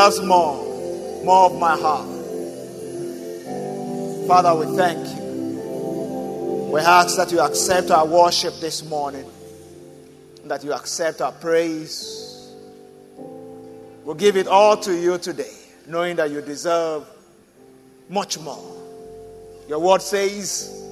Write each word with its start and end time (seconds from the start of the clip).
deserves 0.00 0.26
more, 0.26 1.24
more 1.24 1.46
of 1.46 1.58
my 1.58 1.76
heart. 1.76 2.08
Father, 4.26 4.54
we 4.54 4.74
thank 4.76 5.06
you. 5.06 6.70
We 6.72 6.80
ask 6.80 7.16
that 7.16 7.30
you 7.30 7.40
accept 7.40 7.90
our 7.90 8.06
worship 8.06 8.54
this 8.60 8.82
morning, 8.88 9.26
that 10.46 10.64
you 10.64 10.72
accept 10.72 11.20
our 11.20 11.32
praise. 11.32 12.50
We'll 14.04 14.14
give 14.14 14.36
it 14.36 14.46
all 14.46 14.78
to 14.78 14.94
you 14.94 15.18
today, 15.18 15.52
knowing 15.86 16.16
that 16.16 16.30
you 16.30 16.40
deserve 16.40 17.06
much 18.08 18.38
more. 18.38 18.76
Your 19.68 19.80
word 19.80 20.00
says, 20.00 20.82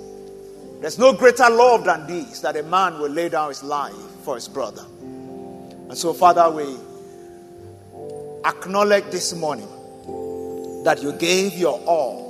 There's 0.83 0.99
no 0.99 1.15
greater 1.15 1.49
love 1.49 1.85
than 1.85 2.07
this, 2.07 2.41
that 2.41 2.57
a 2.57 2.63
man 2.63 2.99
will 2.99 3.11
lay 3.11 3.30
down 3.30 3.49
his 3.49 3.63
life 3.63 3.95
for 4.23 4.35
his 4.35 4.49
brother. 4.49 4.85
And 5.01 5.97
so, 5.97 6.13
Father, 6.13 6.51
we 6.51 6.77
acknowledge 8.45 9.05
this 9.10 9.34
morning 9.34 9.69
that 10.84 11.02
you 11.02 11.12
gave 11.12 11.55
your 11.55 11.79
all. 11.80 12.29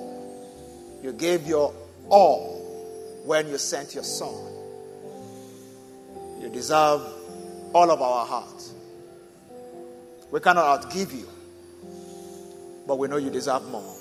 You 1.03 1.13
gave 1.13 1.47
your 1.47 1.75
all 2.09 3.23
when 3.25 3.49
you 3.49 3.59
sent 3.59 3.95
your 3.95 4.05
son. 4.05 4.35
You 6.41 6.49
deserve 6.49 7.03
all 7.73 7.91
of 7.91 8.01
our 8.01 8.27
heart. 8.27 8.63
We 10.31 10.41
cannot 10.41 10.83
outgive 10.83 11.13
you, 11.13 11.29
but 12.87 12.99
we 12.99 13.09
know 13.09 13.17
you 13.17 13.31
deserve 13.31 13.69
more. 13.71 13.95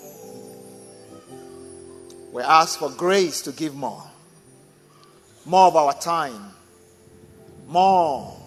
We 2.32 2.42
ask 2.42 2.80
for 2.80 2.90
grace 2.90 3.42
to 3.44 3.52
give 3.52 3.74
more, 3.74 4.04
more 5.46 5.68
of 5.68 5.76
our 5.76 5.94
time, 5.94 6.52
more 7.68 8.38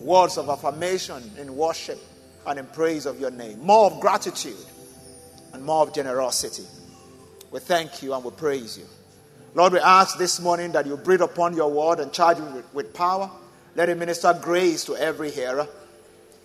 words 0.00 0.38
of 0.38 0.48
affirmation 0.48 1.22
in 1.38 1.54
worship 1.54 1.98
and 2.46 2.58
in 2.58 2.66
praise 2.66 3.06
of 3.06 3.20
your 3.20 3.30
name, 3.30 3.60
more 3.60 3.90
of 3.90 4.00
gratitude 4.00 4.56
and 5.52 5.64
more 5.64 5.82
of 5.82 5.94
generosity. 5.94 6.64
We 7.50 7.60
thank 7.60 8.02
you 8.02 8.14
and 8.14 8.24
we 8.24 8.30
praise 8.30 8.78
you. 8.78 8.84
Lord, 9.54 9.72
we 9.72 9.80
ask 9.80 10.16
this 10.16 10.40
morning 10.40 10.72
that 10.72 10.86
you 10.86 10.96
breathe 10.96 11.22
upon 11.22 11.56
your 11.56 11.70
word 11.70 11.98
and 11.98 12.12
charge 12.12 12.38
it 12.38 12.64
with, 12.72 12.94
power. 12.94 13.30
Let 13.74 13.88
it 13.88 13.98
minister 13.98 14.38
grace 14.40 14.84
to 14.84 14.96
every 14.96 15.30
hearer. 15.30 15.66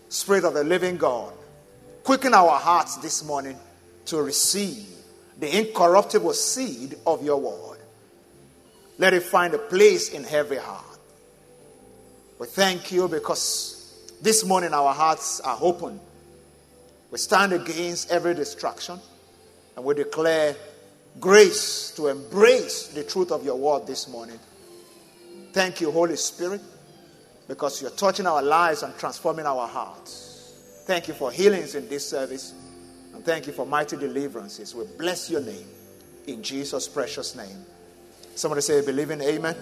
Spirit 0.10 0.44
of 0.44 0.54
the 0.54 0.64
living 0.64 0.98
God, 0.98 1.34
quicken 2.04 2.34
our 2.34 2.58
hearts 2.58 2.98
this 2.98 3.24
morning 3.24 3.58
to 4.06 4.22
receive 4.22 4.88
the 5.40 5.60
incorruptible 5.60 6.34
seed 6.34 6.96
of 7.06 7.24
your 7.24 7.38
word. 7.38 7.80
Let 8.98 9.14
it 9.14 9.24
find 9.24 9.54
a 9.54 9.58
place 9.58 10.10
in 10.10 10.26
every 10.26 10.58
heart. 10.58 10.84
We 12.40 12.48
thank 12.48 12.92
you 12.92 13.08
because 13.08 13.75
this 14.22 14.46
morning 14.46 14.74
our 14.74 14.94
hearts 14.94 15.40
are 15.42 15.58
open. 15.62 16.00
We 17.12 17.18
stand 17.18 17.54
against 17.54 18.12
every 18.12 18.34
distraction 18.34 19.00
and 19.76 19.86
we 19.86 19.94
declare 19.96 20.56
grace 21.20 21.92
to 21.96 22.08
embrace 22.08 22.88
the 22.88 23.04
truth 23.04 23.32
of 23.32 23.46
your 23.46 23.56
word 23.56 23.88
this 23.88 24.08
morning. 24.08 24.40
Thank 25.54 25.80
you, 25.80 25.92
Holy 25.92 26.18
Spirit, 26.18 26.62
because 27.48 27.82
you're 27.82 27.92
touching 27.92 28.28
our 28.28 28.42
lives 28.42 28.84
and 28.84 28.98
transforming 28.98 29.46
our 29.46 29.68
hearts. 29.68 30.84
Thank 30.86 31.08
you 31.08 31.14
for 31.14 31.32
healings 31.32 31.76
in 31.76 31.88
this 31.88 32.08
service, 32.08 32.54
and 33.14 33.24
thank 33.24 33.48
you 33.48 33.54
for 33.54 33.66
mighty 33.66 33.98
deliverances. 33.98 34.76
We 34.76 34.86
bless 34.98 35.30
your 35.30 35.42
name 35.42 35.68
in 36.28 36.44
Jesus' 36.44 36.88
precious 36.88 37.36
name. 37.36 37.66
Somebody 38.36 38.62
say, 38.62 38.86
believe 38.86 39.12
in 39.12 39.22
amen. 39.22 39.56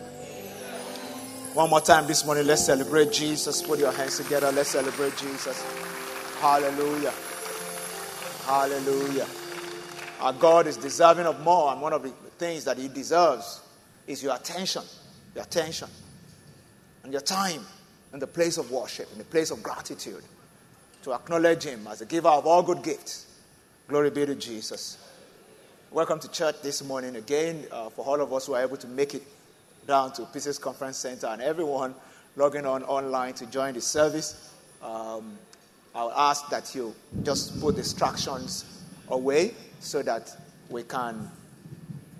One 1.53 1.69
more 1.69 1.81
time 1.81 2.08
this 2.08 2.25
morning, 2.25 2.47
let's 2.47 2.66
celebrate 2.66 3.12
Jesus. 3.12 3.62
Put 3.62 3.78
your 3.78 3.91
hands 3.91 4.18
together. 4.18 4.52
Let's 4.52 4.69
celebrate 4.69 5.16
Jesus. 5.18 5.64
Hallelujah. 6.41 7.14
Hallelujah. 8.47 9.28
Our 10.19 10.34
God 10.34 10.66
is 10.66 10.78
deserving 10.78 11.28
of 11.28 11.40
more, 11.41 11.72
and 11.72 11.80
one 11.80 11.94
of 11.94 12.02
the 12.02 12.09
things 12.40 12.66
that 12.66 12.80
He 12.80 12.88
deserves 12.88 13.62
is 14.08 14.24
your 14.24 14.36
attention, 14.36 14.81
your 15.36 15.44
attention, 15.44 15.90
and 17.03 17.12
your 17.12 17.22
time 17.22 17.64
in 18.14 18.20
the 18.20 18.25
place 18.25 18.58
of 18.58 18.72
worship, 18.72 19.12
in 19.12 19.20
the 19.20 19.24
place 19.24 19.52
of 19.52 19.62
gratitude, 19.62 20.24
to 21.03 21.14
acknowledge 21.14 21.66
Him 21.66 21.85
as 21.85 22.02
a 22.02 22.08
giver 22.08 22.30
of 22.30 22.47
all 22.47 22.64
good 22.64 22.81
gifts. 22.81 23.28
Glory 23.88 24.09
be 24.09 24.25
to 24.25 24.34
Jesus. 24.34 24.97
Welcome 25.91 26.20
to 26.22 26.31
church 26.31 26.56
this 26.64 26.84
morning 26.84 27.16
again 27.16 27.68
uh, 27.72 27.91
for 27.91 28.03
all 28.03 28.20
of 28.22 28.34
us 28.34 28.47
who 28.47 28.56
are 28.56 28.64
able 28.64 28.78
to 28.78 28.88
make 28.88 29.14
it 29.14 29.22
down 29.88 30.14
to 30.14 30.26
Pieces 30.26 30.58
Conference 30.58 30.98
Center 30.98 31.28
and 31.28 31.42
everyone 31.42 31.94
logging 32.36 32.66
on 32.66 32.84
online 32.84 33.34
to 33.36 33.46
join 33.46 33.74
the 33.74 33.82
service. 33.82 34.54
Um, 34.82 35.38
I'll 35.96 36.12
ask 36.12 36.50
that 36.50 36.74
you 36.74 36.96
just 37.24 37.60
put 37.62 37.76
distractions 37.76 38.66
away 39.10 39.54
so 39.80 40.02
that 40.02 40.36
we 40.70 40.84
can, 40.84 41.30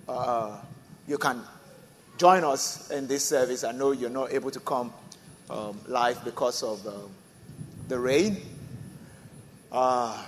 uh, 0.08 0.58
you 1.08 1.18
can 1.18 1.42
join 2.18 2.44
us 2.44 2.90
in 2.90 3.06
this 3.06 3.24
service. 3.24 3.64
I 3.64 3.72
know 3.72 3.92
you're 3.92 4.10
not 4.10 4.32
able 4.32 4.50
to 4.50 4.60
come 4.60 4.92
um, 5.50 5.80
live 5.88 6.24
because 6.24 6.62
of 6.62 6.86
um, 6.86 7.10
the 7.88 7.98
rain. 7.98 8.36
Uh, 9.72 10.22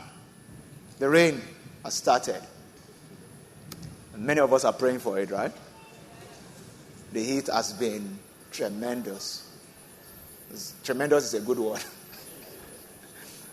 the 0.99 1.09
rain 1.09 1.41
has 1.85 1.95
started. 1.95 2.43
Many 4.17 4.41
of 4.41 4.53
us 4.53 4.65
are 4.65 4.73
praying 4.73 4.99
for 4.99 5.19
it, 5.19 5.31
right? 5.31 5.53
The 7.17 7.25
heat 7.25 7.47
has 7.47 7.73
been 7.73 8.19
tremendous. 8.51 9.51
Tremendous 10.85 11.25
is 11.25 11.33
a 11.33 11.41
good 11.41 11.59
word. 11.59 11.83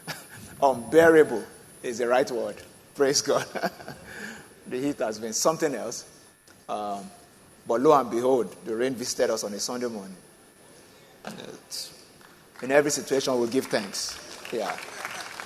Unbearable 0.61 1.41
is 1.81 1.99
the 1.99 2.09
right 2.09 2.29
word. 2.29 2.57
Praise 2.93 3.21
God. 3.21 3.45
the 4.67 4.81
heat 4.81 4.99
has 4.99 5.17
been 5.17 5.31
something 5.31 5.73
else. 5.75 6.03
Um, 6.67 7.09
but 7.65 7.79
lo 7.79 7.97
and 7.97 8.11
behold, 8.11 8.53
the 8.65 8.75
rain 8.75 8.95
visited 8.95 9.29
us 9.29 9.45
on 9.45 9.53
a 9.53 9.59
Sunday 9.61 9.87
morning. 9.87 10.17
In 12.61 12.69
every 12.69 12.91
situation, 12.91 13.39
we 13.39 13.47
give 13.47 13.67
thanks. 13.67 14.19
Yeah. 14.51 14.75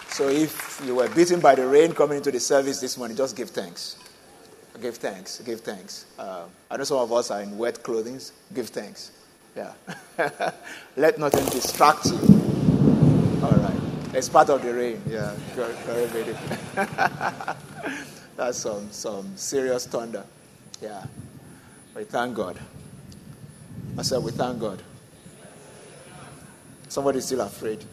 So 0.09 0.29
if 0.29 0.81
you 0.83 0.95
were 0.95 1.09
beaten 1.09 1.39
by 1.39 1.53
the 1.53 1.67
rain 1.67 1.93
coming 1.93 2.17
into 2.17 2.31
the 2.31 2.39
service 2.39 2.79
this 2.79 2.97
morning, 2.97 3.15
just 3.15 3.35
give 3.35 3.51
thanks. 3.51 3.95
Give 4.81 4.95
thanks. 4.95 5.39
Give 5.39 5.59
thanks. 5.61 6.05
Uh, 6.19 6.43
I 6.69 6.77
know 6.77 6.83
some 6.83 6.97
of 6.97 7.11
us 7.11 7.31
are 7.31 7.41
in 7.41 7.57
wet 7.57 7.81
clothing. 7.81 8.19
Give 8.53 8.69
thanks. 8.69 9.11
Yeah. 9.55 9.73
Let 10.95 11.17
nothing 11.17 11.45
distract 11.45 12.05
you. 12.05 12.17
All 13.43 13.51
right. 13.51 13.79
It's 14.13 14.29
part 14.29 14.49
of 14.49 14.61
the 14.61 14.73
rain. 14.73 15.01
Yeah, 15.09 15.33
very, 15.55 15.73
That's 18.35 18.59
some, 18.59 18.91
some 18.91 19.35
serious 19.35 19.87
thunder. 19.87 20.23
Yeah. 20.81 21.03
We 21.95 22.03
thank 22.03 22.35
God. 22.35 22.59
I 23.97 24.03
said, 24.03 24.23
we 24.23 24.31
thank 24.31 24.59
God. 24.59 24.83
Somebody's 26.87 27.25
still 27.25 27.41
afraid. 27.41 27.83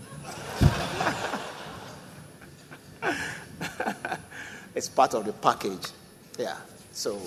it's 4.74 4.88
part 4.90 5.14
of 5.14 5.24
the 5.24 5.32
package. 5.32 5.88
Yeah. 6.38 6.56
So, 6.94 7.18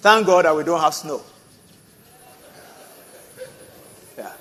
thank 0.00 0.26
God 0.26 0.44
that 0.44 0.56
we 0.56 0.64
don't 0.64 0.80
have 0.80 0.92
snow. 0.92 1.22
Yeah. 4.18 4.32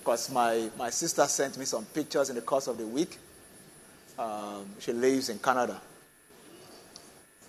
Because 0.00 0.28
my, 0.32 0.68
my 0.76 0.90
sister 0.90 1.24
sent 1.26 1.56
me 1.56 1.64
some 1.64 1.84
pictures 1.84 2.28
in 2.28 2.34
the 2.34 2.42
course 2.42 2.66
of 2.66 2.76
the 2.76 2.86
week. 2.86 3.18
Um, 4.18 4.68
she 4.80 4.92
lives 4.92 5.28
in 5.28 5.38
Canada. 5.38 5.80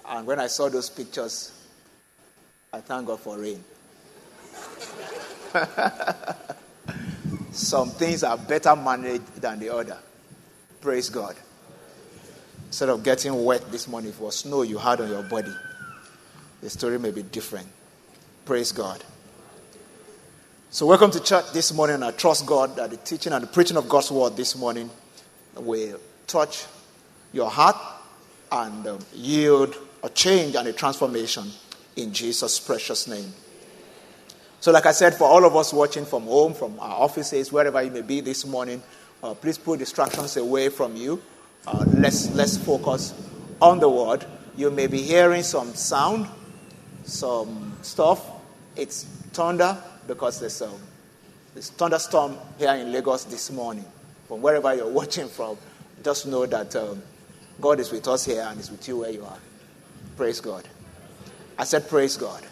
And 0.08 0.28
when 0.28 0.40
I 0.40 0.46
saw 0.46 0.70
those 0.70 0.88
pictures, 0.88 1.52
I 2.72 2.82
thank 2.82 3.08
God 3.08 3.20
for 3.20 3.40
rain. 3.40 3.64
some 7.52 7.90
things 7.90 8.24
are 8.24 8.38
better 8.38 8.76
managed 8.76 9.42
than 9.42 9.60
the 9.60 9.74
other. 9.74 9.98
Praise 10.80 11.10
God. 11.10 11.36
Instead 12.70 12.90
of 12.90 13.04
getting 13.04 13.44
wet 13.44 13.72
this 13.72 13.88
morning, 13.88 14.12
if 14.12 14.20
it 14.20 14.24
was 14.24 14.38
snow 14.38 14.62
you 14.62 14.78
had 14.78 15.02
on 15.02 15.10
your 15.10 15.24
body, 15.24 15.52
the 16.62 16.70
story 16.70 17.00
may 17.00 17.10
be 17.10 17.24
different. 17.24 17.68
Praise 18.46 18.72
God. 18.72 19.04
So, 20.70 20.86
welcome 20.86 21.10
to 21.10 21.20
church 21.20 21.52
this 21.52 21.74
morning. 21.74 22.04
I 22.04 22.12
trust 22.12 22.46
God 22.46 22.76
that 22.76 22.92
the 22.92 22.98
teaching 22.98 23.34
and 23.34 23.42
the 23.42 23.48
preaching 23.48 23.76
of 23.76 23.90
God's 23.90 24.12
word 24.12 24.38
this 24.38 24.56
morning 24.56 24.92
will 25.56 26.00
touch 26.28 26.68
your 27.34 27.50
heart 27.50 27.76
and 28.52 28.86
um, 28.86 29.00
yield 29.16 29.76
a 30.04 30.10
change 30.10 30.54
and 30.54 30.68
a 30.68 30.74
transformation 30.74 31.48
in 31.96 32.14
Jesus' 32.14 32.60
precious 32.60 33.08
name. 33.08 33.34
So, 34.60 34.72
like 34.72 34.86
I 34.86 34.92
said, 34.92 35.16
for 35.16 35.24
all 35.24 35.44
of 35.44 35.56
us 35.56 35.74
watching 35.74 36.06
from 36.06 36.26
home, 36.26 36.54
from 36.54 36.80
our 36.80 37.02
offices, 37.02 37.52
wherever 37.52 37.82
you 37.82 37.90
may 37.90 38.04
be 38.04 38.22
this 38.22 38.46
morning, 38.46 38.84
uh, 39.24 39.34
please 39.34 39.58
put 39.58 39.80
distractions 39.80 40.38
away 40.38 40.70
from 40.70 40.96
you. 40.96 41.20
Uh, 41.72 41.86
let's, 41.98 42.34
let's 42.34 42.58
focus 42.58 43.14
on 43.62 43.80
the 43.80 43.88
word. 43.88 44.26
You 44.58 44.72
may 44.72 44.88
be 44.88 45.04
hearing 45.04 45.44
some 45.44 45.76
sound, 45.76 46.28
some 47.04 47.78
stuff. 47.84 48.28
It's 48.76 49.04
thunder 49.34 49.78
because 50.08 50.40
there's 50.40 50.64
a, 50.64 50.72
there's 51.54 51.70
thunderstorm 51.70 52.40
here 52.58 52.74
in 52.74 52.92
Lagos 52.92 53.26
this 53.26 53.52
morning. 53.52 53.86
From 54.28 54.42
wherever 54.42 54.74
you're 54.74 54.90
watching 54.92 55.28
from, 55.28 55.60
just 56.04 56.26
know 56.26 56.48
that 56.48 56.76
um, 56.76 57.04
God 57.62 57.80
is 57.80 57.92
with 57.92 58.08
us 58.08 58.26
here 58.26 58.48
and 58.50 58.60
is 58.60 58.72
with 58.72 58.88
you 58.88 58.98
where 58.98 59.12
you 59.12 59.24
are. 59.24 59.38
Praise 60.18 60.42
God. 60.42 60.68
I 61.56 61.66
said, 61.66 61.88
Praise 61.88 62.18
God. 62.18 62.44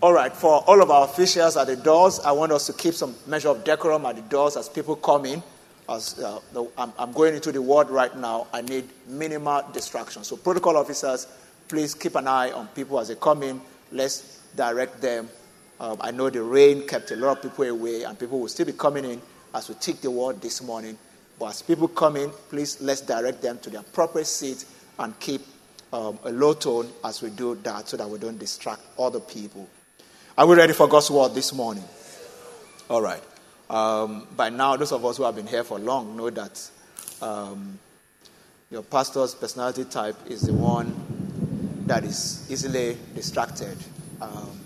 All 0.00 0.14
right, 0.14 0.34
for 0.34 0.60
all 0.60 0.82
of 0.82 0.90
our 0.90 1.04
officials 1.04 1.58
at 1.58 1.66
the 1.66 1.76
doors, 1.76 2.20
I 2.20 2.32
want 2.32 2.52
us 2.52 2.66
to 2.68 2.72
keep 2.72 2.94
some 2.94 3.14
measure 3.26 3.50
of 3.50 3.64
decorum 3.64 4.06
at 4.06 4.16
the 4.16 4.22
doors 4.22 4.56
as 4.56 4.66
people 4.66 4.96
come 4.96 5.26
in. 5.26 5.42
As 5.90 6.20
uh, 6.20 6.38
the, 6.52 6.64
I'm, 6.78 6.92
I'm, 6.96 7.12
going 7.12 7.34
into 7.34 7.50
the 7.50 7.60
ward 7.60 7.90
right 7.90 8.16
now, 8.16 8.46
I 8.52 8.60
need 8.60 8.88
minimal 9.08 9.64
distraction. 9.72 10.22
So, 10.22 10.36
protocol 10.36 10.76
officers, 10.76 11.26
please 11.66 11.94
keep 11.94 12.14
an 12.14 12.28
eye 12.28 12.52
on 12.52 12.68
people 12.68 13.00
as 13.00 13.08
they 13.08 13.16
come 13.16 13.42
in. 13.42 13.60
Let's 13.90 14.40
direct 14.54 15.00
them. 15.00 15.28
Um, 15.80 15.96
I 16.00 16.12
know 16.12 16.30
the 16.30 16.44
rain 16.44 16.86
kept 16.86 17.10
a 17.10 17.16
lot 17.16 17.38
of 17.38 17.42
people 17.42 17.64
away, 17.64 18.04
and 18.04 18.16
people 18.16 18.38
will 18.38 18.48
still 18.48 18.66
be 18.66 18.72
coming 18.72 19.04
in 19.04 19.20
as 19.52 19.68
we 19.68 19.74
take 19.76 20.00
the 20.00 20.12
word 20.12 20.40
this 20.40 20.62
morning. 20.62 20.96
But 21.40 21.46
as 21.46 21.62
people 21.62 21.88
come 21.88 22.16
in, 22.16 22.30
please 22.50 22.80
let's 22.80 23.00
direct 23.00 23.42
them 23.42 23.58
to 23.58 23.70
their 23.70 23.82
proper 23.82 24.22
seat 24.22 24.64
and 24.98 25.18
keep 25.18 25.40
um, 25.92 26.20
a 26.22 26.30
low 26.30 26.54
tone 26.54 26.88
as 27.02 27.20
we 27.20 27.30
do 27.30 27.56
that 27.56 27.88
so 27.88 27.96
that 27.96 28.08
we 28.08 28.18
don't 28.18 28.38
distract 28.38 28.82
other 28.96 29.18
people. 29.18 29.68
Are 30.38 30.46
we 30.46 30.54
ready 30.54 30.72
for 30.72 30.86
God's 30.86 31.10
word 31.10 31.34
this 31.34 31.52
morning? 31.52 31.84
All 32.88 33.02
right. 33.02 33.22
Um, 33.70 34.26
by 34.36 34.50
now, 34.50 34.76
those 34.76 34.90
of 34.90 35.04
us 35.04 35.16
who 35.16 35.22
have 35.22 35.36
been 35.36 35.46
here 35.46 35.62
for 35.62 35.78
long 35.78 36.16
know 36.16 36.28
that 36.28 36.70
um, 37.22 37.78
your 38.68 38.82
pastor's 38.82 39.32
personality 39.32 39.84
type 39.84 40.16
is 40.26 40.42
the 40.42 40.52
one 40.52 41.84
that 41.86 42.02
is 42.02 42.50
easily 42.50 42.98
distracted. 43.14 43.78
Um, 44.20 44.60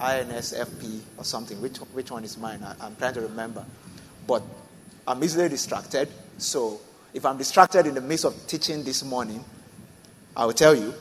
INSFP 0.00 1.00
or 1.18 1.24
something. 1.24 1.60
Which, 1.60 1.76
which 1.76 2.10
one 2.10 2.24
is 2.24 2.38
mine? 2.38 2.62
I, 2.64 2.86
I'm 2.86 2.96
trying 2.96 3.12
to 3.14 3.20
remember. 3.20 3.64
But 4.26 4.42
I'm 5.06 5.22
easily 5.22 5.50
distracted. 5.50 6.08
So 6.38 6.80
if 7.12 7.26
I'm 7.26 7.36
distracted 7.36 7.86
in 7.86 7.94
the 7.94 8.00
midst 8.00 8.24
of 8.24 8.34
teaching 8.46 8.82
this 8.84 9.04
morning, 9.04 9.44
I 10.34 10.46
will 10.46 10.54
tell 10.54 10.74
you, 10.74 10.94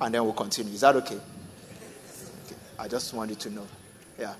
and 0.00 0.14
then 0.14 0.24
we'll 0.24 0.32
continue. 0.32 0.72
Is 0.72 0.80
that 0.80 0.96
okay? 0.96 1.20
I 2.78 2.88
just 2.88 3.12
want 3.12 3.28
you 3.28 3.36
to 3.36 3.50
know. 3.50 3.66
Yeah. 4.18 4.34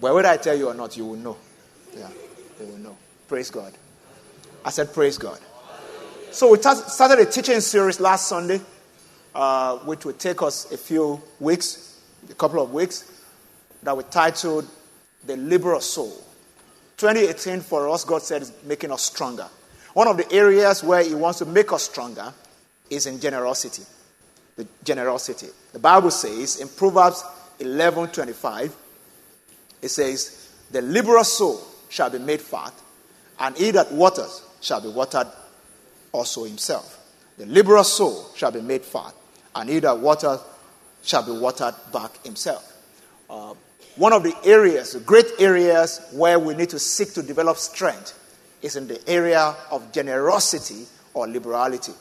But 0.00 0.14
whether 0.14 0.28
I 0.28 0.36
tell 0.36 0.56
you 0.56 0.68
or 0.68 0.74
not, 0.74 0.96
you 0.96 1.06
will 1.06 1.16
know. 1.16 1.36
Yeah, 1.96 2.08
you 2.60 2.66
will 2.66 2.78
know. 2.78 2.96
Praise 3.28 3.50
God. 3.50 3.72
I 4.64 4.70
said, 4.70 4.92
Praise 4.92 5.18
God. 5.18 5.38
So 6.30 6.50
we 6.50 6.58
t- 6.58 6.74
started 6.74 7.18
a 7.18 7.30
teaching 7.30 7.60
series 7.60 8.00
last 8.00 8.28
Sunday, 8.28 8.60
uh, 9.34 9.78
which 9.78 10.04
will 10.04 10.12
take 10.12 10.42
us 10.42 10.70
a 10.72 10.78
few 10.78 11.20
weeks, 11.40 12.00
a 12.30 12.34
couple 12.34 12.62
of 12.62 12.72
weeks, 12.72 13.20
that 13.82 13.96
we 13.96 14.04
titled 14.04 14.68
The 15.26 15.36
Liberal 15.36 15.80
Soul. 15.80 16.12
2018 16.98 17.60
for 17.60 17.88
us, 17.88 18.04
God 18.04 18.22
said, 18.22 18.42
is 18.42 18.52
making 18.64 18.92
us 18.92 19.02
stronger. 19.02 19.48
One 19.94 20.06
of 20.06 20.16
the 20.16 20.32
areas 20.32 20.84
where 20.84 21.02
He 21.02 21.14
wants 21.14 21.40
to 21.40 21.46
make 21.46 21.72
us 21.72 21.82
stronger 21.82 22.32
is 22.90 23.06
in 23.06 23.18
generosity 23.20 23.82
the 24.60 24.66
generosity. 24.84 25.48
The 25.72 25.78
Bible 25.78 26.10
says 26.10 26.60
in 26.60 26.68
Proverbs 26.68 27.24
11 27.58 28.08
25, 28.08 28.76
it 29.82 29.88
says, 29.88 30.50
The 30.70 30.82
liberal 30.82 31.24
soul 31.24 31.60
shall 31.88 32.10
be 32.10 32.18
made 32.18 32.40
fat, 32.40 32.72
and 33.38 33.56
he 33.56 33.70
that 33.72 33.92
waters 33.92 34.42
shall 34.60 34.80
be 34.80 34.88
watered 34.88 35.26
also 36.12 36.44
himself. 36.44 36.98
The 37.38 37.46
liberal 37.46 37.84
soul 37.84 38.26
shall 38.34 38.50
be 38.50 38.60
made 38.60 38.82
fat, 38.82 39.14
and 39.54 39.68
he 39.68 39.78
that 39.80 39.98
waters 39.98 40.40
shall 41.02 41.24
be 41.24 41.32
watered 41.32 41.74
back 41.92 42.24
himself. 42.24 42.66
Uh, 43.28 43.54
one 43.96 44.12
of 44.12 44.22
the 44.22 44.34
areas, 44.44 44.94
great 45.06 45.26
areas 45.38 46.00
where 46.12 46.38
we 46.38 46.54
need 46.54 46.70
to 46.70 46.78
seek 46.78 47.12
to 47.14 47.22
develop 47.22 47.56
strength 47.56 48.16
is 48.62 48.76
in 48.76 48.86
the 48.86 49.00
area 49.08 49.56
of 49.70 49.92
generosity 49.92 50.86
or 51.14 51.26
liberality 51.26 51.92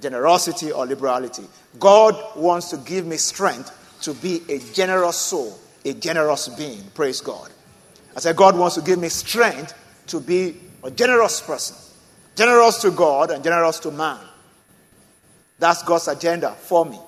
generosity 0.00 0.72
or 0.72 0.86
liberality. 0.86 1.44
God 1.78 2.16
wants 2.36 2.70
to 2.70 2.76
give 2.78 3.06
me 3.06 3.16
strength 3.16 3.74
to 4.02 4.14
be 4.14 4.42
a 4.48 4.58
generous 4.72 5.16
soul, 5.16 5.58
a 5.90 5.94
generous 5.94 6.48
being. 6.48 6.82
Praise 6.94 7.20
God. 7.20 7.50
I 8.16 8.20
said, 8.20 8.36
God 8.36 8.56
wants 8.56 8.74
to 8.76 8.82
give 8.82 8.98
me 8.98 9.08
strength 9.08 9.74
to 10.08 10.20
be 10.20 10.56
a 10.82 10.90
generous 10.90 11.40
person, 11.40 11.76
generous 12.34 12.78
to 12.82 12.90
God 12.90 13.30
and 13.30 13.42
generous 13.44 13.78
to 13.80 13.90
man. 13.90 14.18
That's 15.58 15.82
God's 15.82 16.08
agenda 16.08 16.52
for 16.52 16.84
me. 16.84 16.98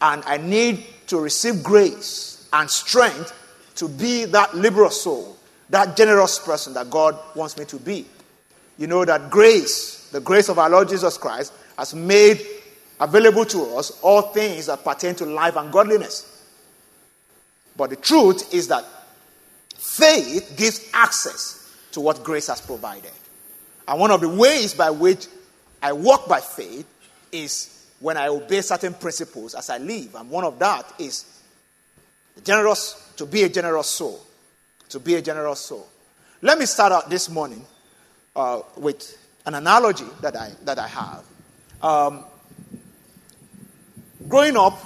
And 0.00 0.22
I 0.24 0.38
need 0.38 0.84
to 1.08 1.18
receive 1.18 1.62
grace 1.62 2.48
and 2.52 2.68
strength 2.68 3.32
to 3.76 3.88
be 3.88 4.24
that 4.26 4.54
liberal 4.54 4.90
soul, 4.90 5.36
that 5.70 5.96
generous 5.96 6.38
person 6.38 6.74
that 6.74 6.90
God 6.90 7.18
wants 7.34 7.56
me 7.56 7.64
to 7.66 7.76
be. 7.76 8.06
You 8.78 8.86
know 8.86 9.04
that 9.04 9.30
grace, 9.30 10.08
the 10.10 10.20
grace 10.20 10.48
of 10.48 10.58
our 10.58 10.68
Lord 10.68 10.88
Jesus 10.88 11.16
Christ, 11.16 11.52
has 11.78 11.94
made 11.94 12.44
available 13.00 13.44
to 13.46 13.62
us 13.76 13.98
all 14.02 14.22
things 14.22 14.66
that 14.66 14.84
pertain 14.84 15.14
to 15.16 15.26
life 15.26 15.56
and 15.56 15.72
godliness. 15.72 16.31
But 17.76 17.90
the 17.90 17.96
truth 17.96 18.52
is 18.52 18.68
that 18.68 18.84
faith 19.76 20.54
gives 20.56 20.88
access 20.92 21.74
to 21.92 22.00
what 22.00 22.22
grace 22.22 22.48
has 22.48 22.60
provided. 22.60 23.10
And 23.86 24.00
one 24.00 24.10
of 24.10 24.20
the 24.20 24.28
ways 24.28 24.74
by 24.74 24.90
which 24.90 25.26
I 25.82 25.92
walk 25.92 26.28
by 26.28 26.40
faith 26.40 26.86
is 27.30 27.88
when 28.00 28.16
I 28.16 28.28
obey 28.28 28.60
certain 28.60 28.94
principles 28.94 29.54
as 29.54 29.70
I 29.70 29.78
live. 29.78 30.14
And 30.14 30.30
one 30.30 30.44
of 30.44 30.58
that 30.58 30.92
is 30.98 31.24
generous 32.44 33.12
to 33.16 33.26
be 33.26 33.42
a 33.42 33.48
generous 33.48 33.88
soul. 33.88 34.20
To 34.90 35.00
be 35.00 35.14
a 35.14 35.22
generous 35.22 35.60
soul. 35.60 35.88
Let 36.40 36.58
me 36.58 36.66
start 36.66 36.92
out 36.92 37.08
this 37.08 37.30
morning 37.30 37.64
uh, 38.34 38.62
with 38.76 39.18
an 39.46 39.54
analogy 39.54 40.06
that 40.20 40.36
I, 40.36 40.50
that 40.64 40.78
I 40.78 40.88
have. 40.88 41.24
Um, 41.82 42.24
growing 44.28 44.56
up, 44.56 44.78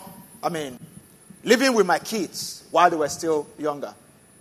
I 0.43 0.49
mean, 0.49 0.79
living 1.47 1.73
with 1.73 1.87
my 1.87 1.99
kids 1.99 2.65
while 2.71 2.91
they 2.91 2.97
were 2.97 3.09
still 3.09 3.47
younger, 3.57 3.95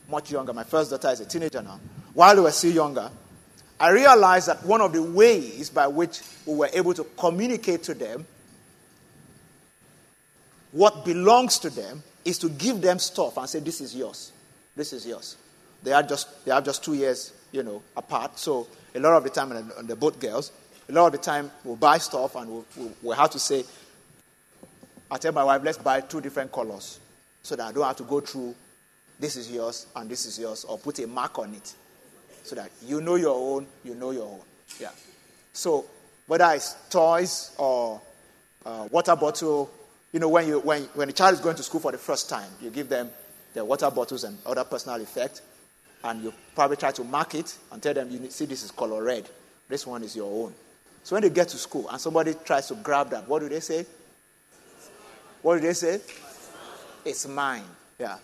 much 0.09 0.31
younger. 0.31 0.51
My 0.51 0.63
first 0.63 0.89
daughter 0.89 1.09
is 1.09 1.21
a 1.21 1.25
teenager 1.25 1.61
now. 1.61 1.79
While 2.13 2.35
they 2.35 2.41
were 2.41 2.51
still 2.51 2.71
younger, 2.73 3.09
I 3.79 3.91
realized 3.91 4.47
that 4.47 4.65
one 4.65 4.81
of 4.81 4.91
the 4.91 5.03
ways 5.03 5.69
by 5.69 5.87
which 5.87 6.21
we 6.45 6.55
were 6.55 6.69
able 6.73 6.93
to 6.95 7.03
communicate 7.17 7.83
to 7.83 7.93
them 7.93 8.25
what 10.71 11.05
belongs 11.05 11.59
to 11.59 11.69
them 11.69 12.03
is 12.25 12.39
to 12.39 12.49
give 12.49 12.81
them 12.81 12.99
stuff 12.99 13.37
and 13.37 13.47
say, 13.47 13.59
This 13.59 13.79
is 13.81 13.95
yours. 13.95 14.31
This 14.75 14.91
is 14.91 15.05
yours. 15.05 15.37
They 15.83 15.93
are 15.93 16.03
just 16.03 16.43
they 16.43 16.51
are 16.51 16.61
just 16.61 16.83
two 16.83 16.95
years, 16.95 17.31
you 17.51 17.63
know, 17.63 17.83
apart. 17.95 18.39
So 18.39 18.67
a 18.95 18.99
lot 18.99 19.15
of 19.15 19.23
the 19.23 19.29
time, 19.29 19.51
and 19.51 19.87
they're 19.87 19.95
both 19.95 20.19
girls, 20.19 20.51
a 20.89 20.91
lot 20.91 21.07
of 21.07 21.11
the 21.11 21.17
time, 21.19 21.51
we'll 21.63 21.75
buy 21.75 21.97
stuff 21.97 22.35
and 22.35 22.49
we'll, 22.49 22.65
we'll, 22.75 22.91
we'll 23.01 23.15
have 23.15 23.29
to 23.31 23.39
say, 23.39 23.63
I 25.09 25.17
tell 25.17 25.31
my 25.31 25.43
wife, 25.43 25.61
let's 25.63 25.77
buy 25.77 26.01
two 26.01 26.21
different 26.21 26.51
colors 26.51 26.99
so 27.43 27.55
that 27.55 27.67
I 27.67 27.71
don't 27.71 27.83
have 27.85 27.97
to 27.97 28.03
go 28.03 28.19
through 28.19 28.55
this 29.19 29.35
is 29.35 29.51
yours 29.51 29.87
and 29.95 30.09
this 30.09 30.25
is 30.25 30.37
yours 30.39 30.65
or 30.65 30.77
put 30.77 30.99
a 30.99 31.07
mark 31.07 31.39
on 31.39 31.53
it 31.53 31.73
so 32.43 32.55
that 32.55 32.69
you 32.85 33.01
know 33.01 33.15
your 33.15 33.35
own, 33.35 33.65
you 33.83 33.95
know 33.95 34.11
your 34.11 34.25
own. 34.25 34.41
Yeah. 34.79 34.89
So 35.53 35.85
whether 36.27 36.51
it's 36.53 36.75
toys 36.89 37.55
or 37.57 38.01
uh, 38.65 38.87
water 38.91 39.15
bottle, 39.15 39.71
you 40.11 40.19
know, 40.19 40.29
when, 40.29 40.47
you, 40.47 40.59
when, 40.59 40.83
when 40.93 41.09
a 41.09 41.11
child 41.11 41.33
is 41.33 41.39
going 41.39 41.55
to 41.55 41.63
school 41.63 41.79
for 41.79 41.91
the 41.91 41.97
first 41.97 42.29
time, 42.29 42.49
you 42.61 42.69
give 42.69 42.89
them 42.89 43.09
their 43.53 43.65
water 43.65 43.89
bottles 43.89 44.23
and 44.23 44.37
other 44.45 44.63
personal 44.63 45.01
effect, 45.01 45.41
and 46.03 46.23
you 46.23 46.33
probably 46.55 46.77
try 46.77 46.91
to 46.91 47.03
mark 47.03 47.35
it 47.35 47.57
and 47.71 47.81
tell 47.81 47.93
them, 47.93 48.09
you 48.09 48.29
see, 48.29 48.45
this 48.45 48.63
is 48.63 48.71
color 48.71 49.03
red. 49.03 49.29
This 49.67 49.87
one 49.87 50.03
is 50.03 50.15
your 50.15 50.45
own. 50.45 50.53
So 51.03 51.15
when 51.15 51.23
they 51.23 51.29
get 51.29 51.49
to 51.49 51.57
school 51.57 51.87
and 51.89 51.99
somebody 51.99 52.33
tries 52.43 52.67
to 52.67 52.75
grab 52.75 53.09
that, 53.11 53.27
what 53.27 53.39
do 53.39 53.49
they 53.49 53.59
say? 53.59 53.85
What 55.45 55.61
do 55.61 55.67
they 55.67 55.73
say? 55.73 56.01
It's 57.05 57.27
mine. 57.27 57.61
Yeah. 57.99 58.17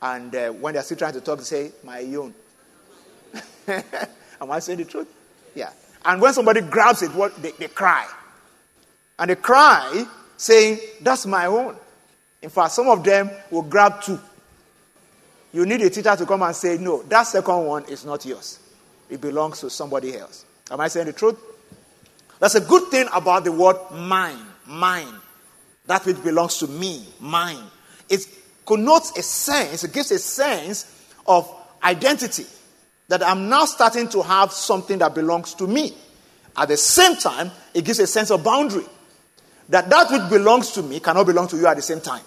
And 0.00 0.34
uh, 0.34 0.48
when 0.52 0.72
they're 0.72 0.82
still 0.82 0.96
trying 0.96 1.12
to 1.12 1.20
talk, 1.20 1.36
they 1.40 1.44
say, 1.44 1.72
my 1.84 2.00
own. 2.04 2.32
Am 4.40 4.50
I 4.50 4.58
saying 4.60 4.78
the 4.78 4.86
truth? 4.86 5.08
Yeah. 5.54 5.68
And 6.02 6.22
when 6.22 6.32
somebody 6.32 6.62
grabs 6.62 7.02
it, 7.02 7.14
what 7.14 7.36
they, 7.42 7.50
they 7.50 7.68
cry. 7.68 8.08
And 9.18 9.28
they 9.28 9.34
cry 9.34 10.06
saying, 10.38 10.78
That's 11.02 11.26
my 11.26 11.44
own. 11.44 11.76
In 12.40 12.48
fact, 12.48 12.72
some 12.72 12.88
of 12.88 13.04
them 13.04 13.30
will 13.50 13.60
grab 13.60 14.00
two. 14.00 14.18
You 15.52 15.66
need 15.66 15.82
a 15.82 15.90
teacher 15.90 16.16
to 16.16 16.24
come 16.24 16.44
and 16.44 16.56
say, 16.56 16.78
No, 16.78 17.02
that 17.02 17.24
second 17.24 17.66
one 17.66 17.84
is 17.90 18.06
not 18.06 18.24
yours. 18.24 18.58
It 19.10 19.20
belongs 19.20 19.60
to 19.60 19.68
somebody 19.68 20.16
else. 20.16 20.46
Am 20.70 20.80
I 20.80 20.88
saying 20.88 21.08
the 21.08 21.12
truth? 21.12 21.38
That's 22.38 22.54
a 22.54 22.62
good 22.62 22.90
thing 22.90 23.06
about 23.12 23.44
the 23.44 23.52
word 23.52 23.76
mine. 23.90 24.46
Mine. 24.66 25.20
That 25.86 26.04
which 26.06 26.22
belongs 26.22 26.58
to 26.58 26.66
me. 26.66 27.06
Mine. 27.20 27.64
It 28.08 28.26
connotes 28.64 29.16
a 29.18 29.22
sense, 29.22 29.84
it 29.84 29.92
gives 29.92 30.10
a 30.10 30.18
sense 30.18 31.04
of 31.26 31.52
identity. 31.82 32.46
That 33.08 33.22
I'm 33.22 33.48
now 33.48 33.64
starting 33.64 34.08
to 34.10 34.22
have 34.22 34.52
something 34.52 34.98
that 34.98 35.14
belongs 35.14 35.54
to 35.54 35.66
me. 35.66 35.94
At 36.56 36.68
the 36.68 36.76
same 36.76 37.16
time, 37.16 37.50
it 37.74 37.84
gives 37.84 37.98
a 37.98 38.06
sense 38.06 38.30
of 38.30 38.44
boundary. 38.44 38.84
That 39.68 39.88
that 39.90 40.10
which 40.10 40.30
belongs 40.30 40.72
to 40.72 40.82
me 40.82 41.00
cannot 41.00 41.26
belong 41.26 41.48
to 41.48 41.56
you 41.56 41.66
at 41.66 41.76
the 41.76 41.82
same 41.82 42.00
time. 42.00 42.22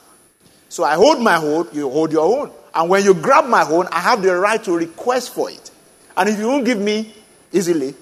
So 0.70 0.84
I 0.84 0.96
hold 0.96 1.22
my 1.22 1.38
own, 1.38 1.70
you 1.74 1.90
hold 1.90 2.12
your 2.12 2.42
own. 2.42 2.52
And 2.74 2.90
when 2.90 3.04
you 3.04 3.14
grab 3.14 3.46
my 3.46 3.64
own, 3.64 3.88
I 3.92 4.00
have 4.00 4.22
the 4.22 4.36
right 4.36 4.62
to 4.64 4.76
request 4.76 5.34
for 5.34 5.50
it. 5.50 5.72
And 6.18 6.30
if 6.30 6.38
you 6.38 6.48
won't 6.48 6.66
give 6.66 6.80
me, 6.80 7.14
easily, 7.52 7.96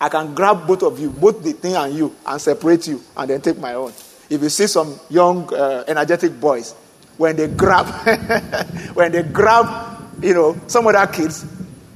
I 0.00 0.08
can 0.08 0.34
grab 0.34 0.66
both 0.66 0.82
of 0.82 0.98
you, 0.98 1.10
both 1.10 1.42
the 1.42 1.52
thing 1.52 1.74
and 1.74 1.94
you, 1.94 2.14
and 2.26 2.40
separate 2.40 2.86
you, 2.88 3.02
and 3.16 3.30
then 3.30 3.40
take 3.40 3.58
my 3.58 3.74
own. 3.74 3.92
If 4.34 4.42
you 4.42 4.48
see 4.48 4.66
some 4.66 4.98
young, 5.08 5.52
uh, 5.54 5.84
energetic 5.86 6.38
boys, 6.40 6.72
when 7.16 7.36
they 7.36 7.48
grab, 7.48 7.86
when 8.94 9.12
they 9.12 9.22
grab, 9.22 10.22
you 10.22 10.34
know, 10.34 10.60
some 10.66 10.86
other 10.86 11.06
kids, 11.12 11.46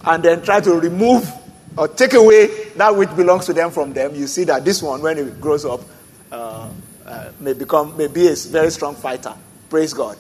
and 0.04 0.23
then 0.23 0.42
try 0.42 0.61
to 0.61 0.75
remove 0.75 1.30
or 1.76 1.88
take 1.88 2.14
away 2.14 2.47
that 2.76 2.95
which 2.95 3.14
belongs 3.16 3.47
to 3.47 3.52
them 3.52 3.71
from 3.71 3.92
them, 3.92 4.14
you 4.14 4.26
see 4.26 4.45
that 4.45 4.64
this 4.64 4.83
one, 4.83 5.02
when 5.02 5.18
it 5.18 5.40
grows 5.40 5.64
up, 5.64 5.80
uh, 6.30 6.71
uh, 7.04 7.33
may 7.40 7.52
become, 7.52 7.97
may 7.97 8.07
be 8.07 8.28
a 8.28 8.35
very 8.35 8.71
strong 8.71 8.95
fighter. 8.95 9.35
Praise 9.71 9.92
God. 9.92 10.16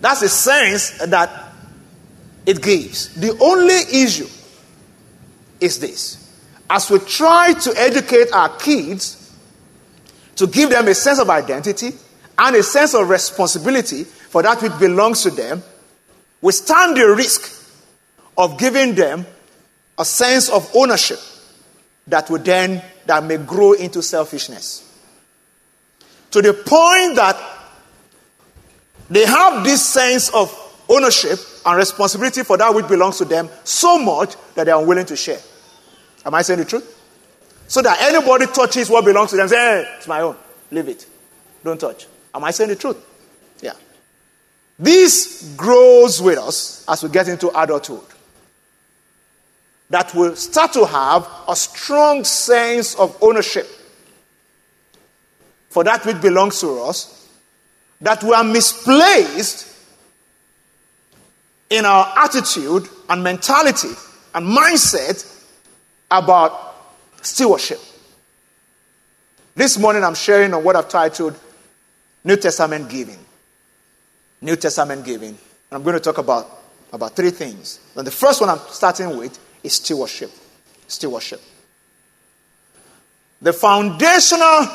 That's 0.00 0.20
the 0.20 0.28
sense 0.28 0.98
that 0.98 1.52
it 2.44 2.60
gives. 2.60 3.14
The 3.14 3.38
only 3.40 4.02
issue 4.02 4.28
is 5.60 5.78
this. 5.78 6.18
As 6.68 6.90
we 6.90 6.98
try 6.98 7.52
to 7.52 7.74
educate 7.76 8.32
our 8.32 8.48
kids 8.56 9.21
to 10.36 10.46
give 10.46 10.70
them 10.70 10.88
a 10.88 10.94
sense 10.94 11.18
of 11.18 11.30
identity 11.30 11.92
and 12.38 12.56
a 12.56 12.62
sense 12.62 12.94
of 12.94 13.08
responsibility 13.08 14.04
for 14.04 14.42
that 14.42 14.60
which 14.62 14.76
belongs 14.78 15.22
to 15.22 15.30
them, 15.30 15.62
we 16.40 16.52
stand 16.52 16.96
the 16.96 17.06
risk 17.08 17.60
of 18.36 18.58
giving 18.58 18.94
them 18.94 19.26
a 19.98 20.04
sense 20.04 20.48
of 20.48 20.70
ownership 20.74 21.18
that 22.06 22.28
would 22.30 22.44
then 22.44 22.82
that 23.06 23.24
may 23.24 23.36
grow 23.36 23.72
into 23.72 24.02
selfishness. 24.02 24.88
To 26.30 26.40
the 26.40 26.54
point 26.54 27.16
that 27.16 27.36
they 29.10 29.26
have 29.26 29.62
this 29.62 29.84
sense 29.84 30.30
of 30.30 30.50
ownership 30.88 31.38
and 31.66 31.76
responsibility 31.76 32.42
for 32.42 32.56
that 32.56 32.74
which 32.74 32.88
belongs 32.88 33.18
to 33.18 33.24
them 33.24 33.48
so 33.64 33.98
much 33.98 34.34
that 34.54 34.64
they 34.64 34.70
are 34.70 34.80
unwilling 34.80 35.06
to 35.06 35.16
share. 35.16 35.38
Am 36.24 36.34
I 36.34 36.42
saying 36.42 36.60
the 36.60 36.64
truth? 36.64 37.01
So 37.72 37.80
that 37.80 38.02
anybody 38.02 38.44
touches 38.48 38.90
what 38.90 39.02
belongs 39.02 39.30
to 39.30 39.36
them, 39.36 39.48
say, 39.48 39.56
hey, 39.56 39.94
it's 39.96 40.06
my 40.06 40.20
own. 40.20 40.36
Leave 40.70 40.88
it. 40.88 41.06
Don't 41.64 41.80
touch. 41.80 42.06
Am 42.34 42.44
I 42.44 42.50
saying 42.50 42.68
the 42.68 42.76
truth? 42.76 42.98
Yeah. 43.62 43.72
This 44.78 45.54
grows 45.56 46.20
with 46.20 46.36
us 46.36 46.84
as 46.86 47.02
we 47.02 47.08
get 47.08 47.28
into 47.28 47.48
adulthood. 47.58 48.04
That 49.88 50.14
will 50.14 50.36
start 50.36 50.74
to 50.74 50.84
have 50.84 51.26
a 51.48 51.56
strong 51.56 52.24
sense 52.24 52.94
of 52.96 53.16
ownership 53.22 53.66
for 55.70 55.82
that 55.82 56.04
which 56.04 56.20
belongs 56.20 56.60
to 56.60 56.78
us, 56.82 57.26
that 58.02 58.22
we 58.22 58.34
are 58.34 58.44
misplaced 58.44 59.74
in 61.70 61.86
our 61.86 62.12
attitude 62.18 62.86
and 63.08 63.24
mentality 63.24 63.94
and 64.34 64.46
mindset 64.46 65.46
about 66.10 66.71
stewardship. 67.22 67.80
This 69.54 69.78
morning 69.78 70.04
I'm 70.04 70.14
sharing 70.14 70.52
on 70.54 70.62
what 70.64 70.76
I've 70.76 70.88
titled 70.88 71.38
New 72.24 72.36
Testament 72.36 72.88
Giving. 72.88 73.18
New 74.40 74.56
Testament 74.56 75.04
Giving. 75.04 75.30
And 75.30 75.38
I'm 75.70 75.82
going 75.82 75.94
to 75.94 76.00
talk 76.00 76.18
about, 76.18 76.48
about 76.92 77.16
three 77.16 77.30
things. 77.30 77.80
And 77.96 78.06
the 78.06 78.10
first 78.10 78.40
one 78.40 78.50
I'm 78.50 78.60
starting 78.68 79.16
with 79.16 79.38
is 79.62 79.74
stewardship. 79.74 80.30
Stewardship. 80.86 81.40
The 83.40 83.52
foundational, 83.52 84.68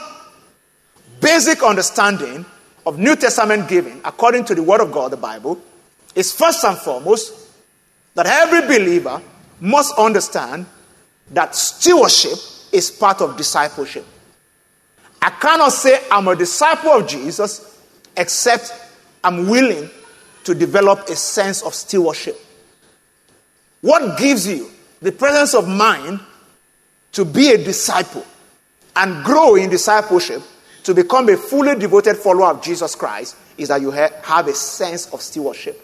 basic 1.22 1.64
understanding 1.64 2.46
of 2.86 3.00
New 3.00 3.16
Testament 3.16 3.68
giving, 3.68 4.02
according 4.04 4.46
to 4.46 4.56
the 4.56 4.64
Word 4.64 4.82
of 4.82 4.92
God, 4.92 5.12
the 5.12 5.18
Bible, 5.18 5.62
is 6.16 6.34
first 6.34 6.64
and 6.64 6.78
foremost 6.78 7.34
that 8.16 8.26
every 8.26 8.62
believer 8.62 9.22
must 9.60 9.98
understand 9.98 10.66
that 11.32 11.56
stewardship 11.56 12.38
is 12.72 12.92
part 12.92 13.22
of 13.22 13.38
discipleship. 13.38 14.06
I 15.22 15.30
cannot 15.32 15.70
say 15.70 16.00
I'm 16.12 16.28
a 16.28 16.36
disciple 16.36 16.92
of 16.92 17.08
Jesus 17.08 17.82
except 18.16 18.74
I'm 19.24 19.48
willing 19.50 19.90
to 20.44 20.56
develop 20.56 21.10
a 21.10 21.16
sense 21.16 21.62
of 21.62 21.74
stewardship. 21.74 22.40
What 23.82 24.18
gives 24.18 24.48
you 24.48 24.70
the 25.02 25.12
presence 25.12 25.54
of 25.54 25.68
mind 25.68 26.20
to 27.12 27.26
be 27.26 27.52
a 27.52 27.58
disciple 27.58 28.26
and 28.96 29.24
grow 29.24 29.56
in 29.56 29.70
discipleship 29.70 30.42
to 30.84 30.94
become 30.94 31.30
a 31.30 31.38
fully 31.38 31.76
devoted 31.76 32.16
follower 32.16 32.52
of 32.52 32.64
Jesus 32.64 32.96
Christ 32.96 33.36
is 33.58 33.68
that 33.68 33.82
you 33.82 33.92
have 33.92 34.48
a 34.48 34.54
sense 34.54 35.12
of 35.14 35.22
stewardship. 35.22 35.84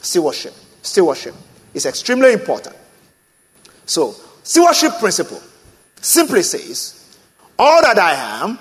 Stewardship. 0.00 0.54
Stewardship 0.82 1.34
is 1.72 1.86
extremely 1.86 2.32
important. 2.32 2.74
So, 3.86 4.14
stewardship 4.44 4.92
principle 5.00 5.42
simply 6.00 6.44
says, 6.44 7.18
all 7.58 7.82
that 7.82 7.98
I 7.98 8.42
am 8.42 8.58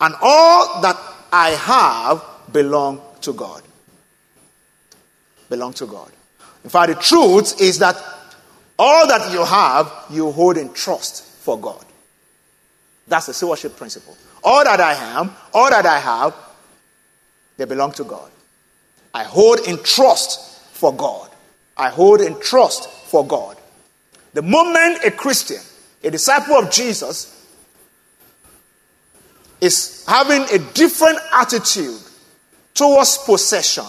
and 0.00 0.14
all 0.20 0.82
that 0.82 0.96
I 1.32 1.50
have 1.50 2.52
belong 2.52 3.00
to 3.22 3.32
God. 3.32 3.62
Belong 5.48 5.72
to 5.74 5.86
God. 5.86 6.10
In 6.64 6.70
fact, 6.70 6.88
the 6.88 7.00
truth 7.00 7.60
is 7.60 7.78
that 7.78 7.96
all 8.78 9.06
that 9.06 9.32
you 9.32 9.44
have, 9.44 9.92
you 10.10 10.30
hold 10.30 10.56
in 10.56 10.72
trust 10.72 11.24
for 11.24 11.58
God. 11.58 11.84
That's 13.06 13.26
the 13.26 13.34
stewardship 13.34 13.76
principle. 13.76 14.16
All 14.44 14.64
that 14.64 14.80
I 14.80 14.94
am, 15.18 15.30
all 15.54 15.70
that 15.70 15.86
I 15.86 15.98
have, 15.98 16.34
they 17.56 17.64
belong 17.64 17.92
to 17.92 18.04
God. 18.04 18.30
I 19.14 19.24
hold 19.24 19.60
in 19.60 19.78
trust 19.82 20.58
for 20.72 20.94
God. 20.94 21.30
I 21.76 21.90
hold 21.90 22.20
in 22.20 22.38
trust 22.40 22.88
for 22.88 23.26
God. 23.26 23.56
The 24.32 24.42
moment 24.42 25.04
a 25.04 25.10
Christian, 25.10 25.60
a 26.02 26.10
disciple 26.10 26.56
of 26.56 26.70
Jesus, 26.70 27.46
is 29.60 30.04
having 30.06 30.42
a 30.50 30.58
different 30.72 31.18
attitude 31.32 32.00
towards 32.74 33.18
possession 33.18 33.84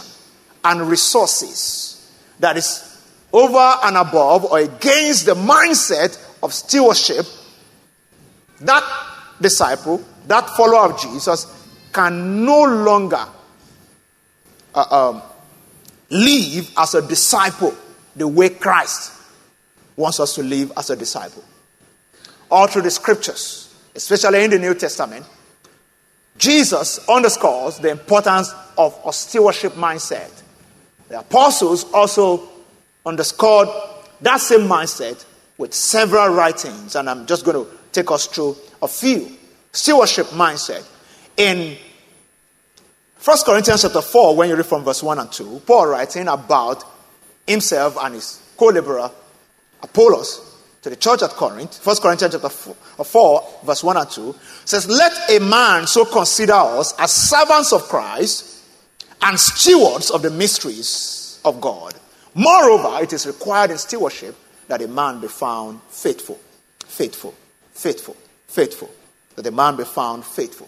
and 0.64 0.82
resources 0.82 2.12
that 2.40 2.58
is 2.58 2.90
over 3.32 3.76
and 3.84 3.98
above 3.98 4.46
or 4.46 4.60
against 4.60 5.26
the 5.26 5.34
mindset 5.34 6.20
of 6.44 6.54
stewardship, 6.54 7.26
that 8.62 8.84
disciple, 9.42 10.04
that 10.28 10.48
follower 10.52 10.92
of 10.92 11.02
Jesus, 11.02 11.48
can 11.92 12.46
no 12.46 12.64
longer 12.64 13.26
uh, 14.76 15.12
um, 15.12 15.22
live 16.10 16.72
as 16.78 16.96
a 16.96 17.02
disciple 17.08 17.74
the 18.16 18.28
way 18.28 18.50
Christ 18.50 19.23
wants 19.96 20.20
us 20.20 20.36
to 20.36 20.44
live 20.44 20.72
as 20.78 20.90
a 20.90 20.96
disciple. 20.96 21.44
All 22.50 22.68
through 22.68 22.84
the 22.84 22.92
scriptures, 22.92 23.74
especially 23.96 24.44
in 24.44 24.52
the 24.52 24.60
New 24.60 24.74
Testament, 24.74 25.26
Jesus 26.38 27.08
underscores 27.08 27.78
the 27.78 27.90
importance 27.90 28.54
of 28.78 29.00
a 29.06 29.14
stewardship 29.14 29.74
mindset. 29.74 30.32
The 31.10 31.20
apostles 31.20 31.92
also 31.94 32.50
underscored 33.06 33.70
that 34.22 34.38
same 34.38 34.62
mindset 34.62 35.24
with 35.58 35.74
several 35.74 36.30
writings, 36.30 36.96
and 36.96 37.10
I'm 37.10 37.26
just 37.28 37.46
going 37.46 37.64
to 37.64 37.72
take 37.92 38.10
us 38.12 38.26
through 38.26 38.58
a 38.82 38.88
few. 38.88 39.38
Stewardship 39.72 40.28
mindset. 40.28 40.86
In 41.38 41.78
1 43.24 43.38
Corinthians 43.46 43.84
chapter 43.84 44.02
4, 44.02 44.36
when 44.36 44.50
you 44.50 44.56
read 44.56 44.66
from 44.66 44.84
verse 44.84 45.02
1 45.02 45.20
and 45.20 45.32
2, 45.32 45.62
Paul 45.66 45.88
writing 45.88 46.28
about 46.28 46.84
himself 47.48 47.98
and 48.02 48.16
his 48.16 48.42
co 48.58 48.66
laborer 48.66 49.12
Apollos 49.84 50.50
to 50.82 50.90
the 50.90 50.96
church 50.96 51.22
at 51.22 51.32
Corinth, 51.32 51.86
1 51.86 51.96
Corinthians 51.98 52.34
chapter 52.34 52.50
4, 52.50 52.75
uh, 53.00 53.04
4, 53.04 53.48
verse 53.63 53.84
1 53.84 53.98
and 53.98 54.10
2, 54.10 54.36
says, 54.66 54.90
Let 54.90 55.30
a 55.30 55.40
man 55.40 55.88
so 55.88 56.06
consider 56.06 56.54
us 56.54 56.94
as 57.00 57.12
servants 57.12 57.72
of 57.72 57.84
Christ 57.84 58.63
and 59.22 59.40
stewards 59.40 60.12
of 60.12 60.22
the 60.22 60.30
mysteries 60.30 61.40
of 61.46 61.62
God. 61.62 61.94
Moreover, 62.36 63.04
it 63.04 63.13
is 63.13 63.28
required 63.28 63.72
in 63.72 63.78
stewardship 63.78 64.36
that 64.68 64.82
a 64.82 64.88
man 64.88 65.22
be 65.22 65.28
found 65.28 65.82
faithful, 65.84 66.40
faithful, 66.86 67.34
faithful, 67.72 68.18
faithful, 68.48 68.90
that 69.36 69.48
a 69.48 69.52
man 69.52 69.78
be 69.78 69.86
found 69.86 70.25
faithful. 70.25 70.68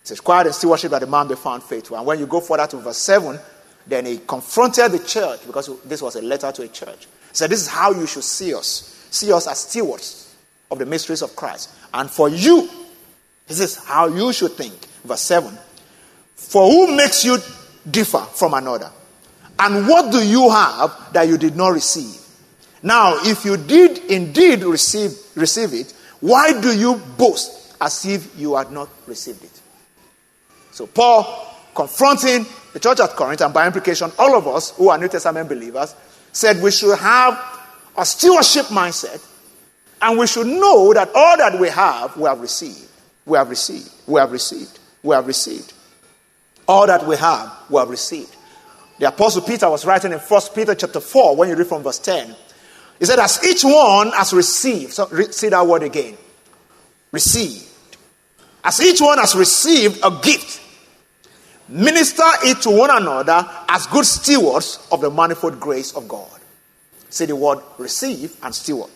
It's 0.00 0.12
required 0.12 0.46
in 0.46 0.52
stewardship 0.52 0.92
that 0.92 1.02
a 1.02 1.06
man 1.06 1.28
be 1.28 1.34
found 1.34 1.62
faithful. 1.62 1.96
And 1.96 2.06
when 2.06 2.18
you 2.18 2.26
go 2.26 2.40
further 2.40 2.66
to 2.68 2.78
verse 2.78 2.98
7, 2.98 3.38
then 3.86 4.06
he 4.06 4.18
confronted 4.26 4.92
the 4.92 4.98
church 5.00 5.46
because 5.46 5.70
this 5.82 6.00
was 6.00 6.16
a 6.16 6.22
letter 6.22 6.50
to 6.52 6.62
a 6.62 6.68
church. 6.68 7.06
He 7.30 7.36
said, 7.36 7.50
This 7.50 7.62
is 7.62 7.68
how 7.68 7.92
you 7.92 8.06
should 8.06 8.24
see 8.24 8.54
us. 8.54 9.06
See 9.10 9.32
us 9.32 9.46
as 9.46 9.60
stewards 9.60 10.34
of 10.70 10.78
the 10.78 10.86
mysteries 10.86 11.22
of 11.22 11.34
Christ. 11.34 11.70
And 11.92 12.08
for 12.10 12.28
you, 12.28 12.68
this 13.46 13.60
is 13.60 13.76
how 13.76 14.08
you 14.08 14.32
should 14.32 14.52
think. 14.52 14.74
Verse 15.04 15.22
7 15.22 15.56
For 16.36 16.70
who 16.70 16.96
makes 16.96 17.24
you 17.24 17.38
differ 17.90 18.20
from 18.20 18.54
another? 18.54 18.90
And 19.58 19.86
what 19.86 20.12
do 20.12 20.26
you 20.26 20.48
have 20.50 21.12
that 21.12 21.28
you 21.28 21.36
did 21.36 21.56
not 21.56 21.68
receive? 21.68 22.16
Now, 22.82 23.18
if 23.22 23.44
you 23.44 23.56
did 23.56 23.98
indeed 24.10 24.62
receive, 24.62 25.12
receive 25.34 25.74
it, 25.74 25.92
why 26.20 26.58
do 26.60 26.76
you 26.76 26.96
boast 27.18 27.74
as 27.80 28.06
if 28.06 28.38
you 28.38 28.56
had 28.56 28.72
not 28.72 28.88
received 29.06 29.44
it? 29.44 29.60
So, 30.72 30.86
Paul 30.86 31.50
confronting 31.74 32.46
the 32.72 32.80
church 32.80 33.00
at 33.00 33.10
Corinth, 33.10 33.40
and 33.40 33.52
by 33.52 33.66
implication, 33.66 34.10
all 34.18 34.36
of 34.36 34.46
us 34.46 34.70
who 34.76 34.88
are 34.88 34.98
New 34.98 35.08
Testament 35.08 35.48
believers, 35.48 35.94
said 36.32 36.62
we 36.62 36.70
should 36.70 36.98
have 36.98 37.38
a 37.96 38.04
stewardship 38.04 38.66
mindset 38.66 39.24
And 40.02 40.18
we 40.18 40.26
should 40.26 40.46
know 40.46 40.92
that 40.94 41.10
all 41.14 41.36
that 41.36 41.58
we 41.60 41.68
have, 41.68 42.16
we 42.16 42.24
have 42.24 42.40
received. 42.40 42.88
We 43.26 43.36
have 43.36 43.50
received. 43.50 43.90
We 44.06 44.20
have 44.20 44.32
received. 44.32 44.78
We 45.02 45.14
have 45.14 45.26
received. 45.26 45.72
All 46.66 46.86
that 46.86 47.06
we 47.06 47.16
have, 47.16 47.52
we 47.68 47.76
have 47.78 47.90
received. 47.90 48.34
The 48.98 49.08
Apostle 49.08 49.42
Peter 49.42 49.68
was 49.68 49.84
writing 49.84 50.12
in 50.12 50.18
1 50.18 50.40
Peter 50.54 50.74
chapter 50.74 51.00
4, 51.00 51.36
when 51.36 51.48
you 51.48 51.56
read 51.56 51.66
from 51.66 51.82
verse 51.82 51.98
10. 51.98 52.34
He 52.98 53.04
said, 53.04 53.18
As 53.18 53.44
each 53.44 53.62
one 53.64 54.10
has 54.12 54.32
received, 54.32 54.92
so 54.92 55.08
re- 55.08 55.32
see 55.32 55.48
that 55.48 55.66
word 55.66 55.82
again. 55.82 56.16
Received. 57.12 57.66
As 58.62 58.80
each 58.80 59.00
one 59.00 59.18
has 59.18 59.34
received 59.34 60.00
a 60.04 60.10
gift, 60.22 60.59
minister 61.70 62.24
it 62.42 62.60
to 62.62 62.70
one 62.70 62.90
another 62.90 63.48
as 63.68 63.86
good 63.86 64.04
stewards 64.04 64.86
of 64.90 65.00
the 65.00 65.10
manifold 65.10 65.60
grace 65.60 65.92
of 65.96 66.08
God. 66.08 66.28
Say 67.08 67.26
the 67.26 67.36
word 67.36 67.60
receive 67.78 68.36
and 68.42 68.54
steward. 68.54 68.90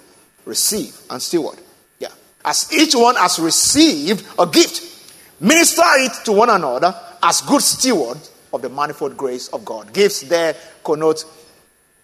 Receive 0.44 0.96
and 1.10 1.20
steward. 1.22 1.58
Yeah. 1.98 2.08
As 2.44 2.72
each 2.72 2.94
one 2.94 3.16
has 3.16 3.38
received 3.38 4.26
a 4.38 4.46
gift, 4.46 5.14
minister 5.40 5.82
it 5.84 6.12
to 6.24 6.32
one 6.32 6.50
another 6.50 6.94
as 7.22 7.40
good 7.42 7.62
stewards 7.62 8.30
of 8.52 8.62
the 8.62 8.68
manifold 8.68 9.16
grace 9.16 9.48
of 9.48 9.64
God. 9.64 9.92
Gifts 9.92 10.22
there 10.22 10.54
connote, 10.84 11.24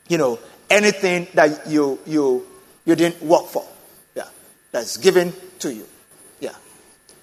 you 0.08 0.18
know, 0.18 0.38
anything 0.68 1.26
that 1.34 1.66
you 1.68 1.98
you 2.06 2.46
you 2.84 2.94
didn't 2.94 3.22
work 3.22 3.46
for. 3.46 3.64
Yeah. 4.14 4.28
That's 4.72 4.96
given 4.96 5.32
to 5.60 5.72
you. 5.72 5.86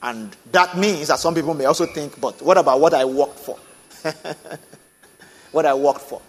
And 0.02 0.36
that 0.52 0.78
means 0.78 1.08
that 1.08 1.20
some 1.20 1.34
people 1.34 1.54
may 1.54 1.66
also 1.66 1.86
think, 1.86 2.20
but 2.20 2.42
what 2.42 2.58
about 2.58 2.80
what 2.80 2.94
I 2.94 3.06
worked 3.06 3.40
for? 3.40 3.58
what 5.52 5.66
I 5.66 5.74
worked 5.74 6.02
for. 6.02 6.22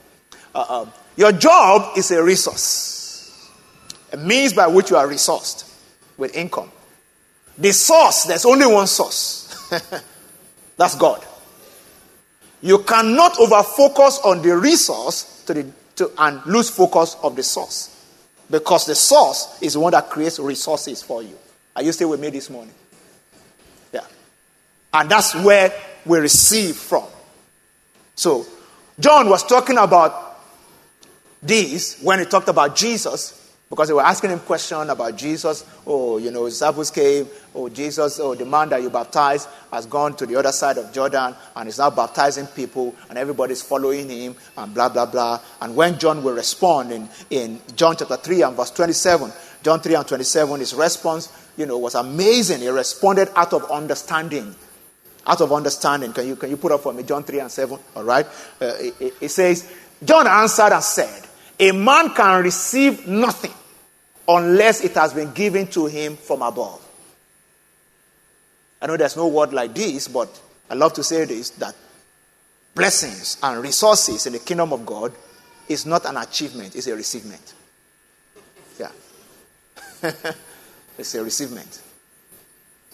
Uh, 0.54 0.64
um, 0.68 0.92
your 1.16 1.32
job 1.32 1.96
is 1.96 2.10
a 2.10 2.22
resource, 2.22 3.50
a 4.12 4.16
means 4.16 4.52
by 4.52 4.66
which 4.66 4.90
you 4.90 4.96
are 4.96 5.06
resourced 5.06 5.70
with 6.16 6.34
income. 6.34 6.70
The 7.58 7.72
source, 7.72 8.24
there's 8.24 8.44
only 8.44 8.66
one 8.66 8.86
source. 8.86 9.70
That's 10.76 10.94
God. 10.94 11.24
You 12.62 12.78
cannot 12.84 13.38
over 13.38 13.62
focus 13.62 14.20
on 14.24 14.42
the 14.42 14.56
resource 14.56 15.42
to 15.46 15.54
the, 15.54 15.66
to, 15.96 16.10
and 16.18 16.44
lose 16.46 16.70
focus 16.70 17.16
of 17.22 17.36
the 17.36 17.42
source. 17.42 17.94
Because 18.50 18.86
the 18.86 18.94
source 18.94 19.60
is 19.60 19.74
the 19.74 19.80
one 19.80 19.92
that 19.92 20.08
creates 20.08 20.38
resources 20.38 21.02
for 21.02 21.22
you. 21.22 21.36
Are 21.76 21.82
you 21.82 21.92
still 21.92 22.10
with 22.10 22.20
me 22.20 22.30
this 22.30 22.48
morning? 22.48 22.74
And 24.92 25.10
that's 25.10 25.34
where 25.34 25.72
we 26.06 26.18
receive 26.18 26.76
from. 26.76 27.06
So, 28.14 28.46
John 28.98 29.28
was 29.28 29.44
talking 29.44 29.78
about 29.78 30.40
this 31.42 32.02
when 32.02 32.18
he 32.18 32.24
talked 32.24 32.48
about 32.48 32.74
Jesus 32.74 33.38
because 33.70 33.88
they 33.88 33.94
were 33.94 34.02
asking 34.02 34.30
him 34.30 34.40
questions 34.40 34.88
about 34.88 35.16
Jesus. 35.16 35.64
Oh, 35.86 36.16
you 36.18 36.30
know, 36.30 36.48
disciples 36.48 36.90
came. 36.90 37.28
Oh, 37.54 37.68
Jesus, 37.68 38.18
oh, 38.18 38.34
the 38.34 38.46
man 38.46 38.70
that 38.70 38.82
you 38.82 38.88
baptized 38.88 39.48
has 39.70 39.84
gone 39.84 40.16
to 40.16 40.26
the 40.26 40.36
other 40.36 40.52
side 40.52 40.78
of 40.78 40.92
Jordan 40.92 41.34
and 41.54 41.68
is 41.68 41.78
now 41.78 41.90
baptizing 41.90 42.46
people, 42.46 42.94
and 43.10 43.18
everybody's 43.18 43.60
following 43.60 44.08
him, 44.08 44.34
and 44.56 44.72
blah, 44.72 44.88
blah, 44.88 45.06
blah. 45.06 45.40
And 45.60 45.76
when 45.76 45.98
John 45.98 46.22
will 46.22 46.34
respond 46.34 46.92
in, 46.92 47.08
in 47.30 47.60
John 47.76 47.94
chapter 47.96 48.16
3 48.16 48.42
and 48.42 48.56
verse 48.56 48.70
27, 48.70 49.30
John 49.62 49.80
3 49.80 49.94
and 49.94 50.08
27, 50.08 50.60
his 50.60 50.74
response, 50.74 51.30
you 51.56 51.66
know, 51.66 51.76
was 51.76 51.94
amazing. 51.94 52.60
He 52.60 52.68
responded 52.68 53.28
out 53.36 53.52
of 53.52 53.70
understanding. 53.70 54.54
Out 55.28 55.40
of 55.42 55.52
understanding. 55.52 56.12
Can 56.12 56.26
you, 56.26 56.36
can 56.36 56.50
you 56.50 56.56
put 56.56 56.72
up 56.72 56.80
for 56.80 56.92
me 56.92 57.02
John 57.02 57.22
3 57.22 57.40
and 57.40 57.50
7? 57.50 57.78
All 57.94 58.04
right. 58.04 58.26
Uh, 58.60 58.72
it, 58.80 59.14
it 59.20 59.28
says, 59.28 59.70
John 60.02 60.26
answered 60.26 60.72
and 60.72 60.82
said, 60.82 61.26
A 61.60 61.72
man 61.72 62.14
can 62.14 62.42
receive 62.42 63.06
nothing 63.06 63.52
unless 64.26 64.82
it 64.82 64.92
has 64.94 65.12
been 65.12 65.32
given 65.32 65.66
to 65.68 65.86
him 65.86 66.16
from 66.16 66.42
above. 66.42 66.84
I 68.80 68.86
know 68.86 68.96
there's 68.96 69.16
no 69.16 69.28
word 69.28 69.52
like 69.52 69.74
this, 69.74 70.08
but 70.08 70.40
I 70.70 70.74
love 70.74 70.92
to 70.94 71.02
say 71.02 71.24
this 71.24 71.50
that 71.50 71.74
blessings 72.74 73.38
and 73.42 73.62
resources 73.62 74.26
in 74.26 74.34
the 74.34 74.38
kingdom 74.38 74.72
of 74.72 74.86
God 74.86 75.12
is 75.68 75.84
not 75.84 76.06
an 76.06 76.16
achievement, 76.16 76.76
it's 76.76 76.86
a 76.86 76.94
receivement. 76.94 77.54
Yeah. 78.78 78.92
it's 80.98 81.14
a 81.14 81.24
receivement. 81.24 81.82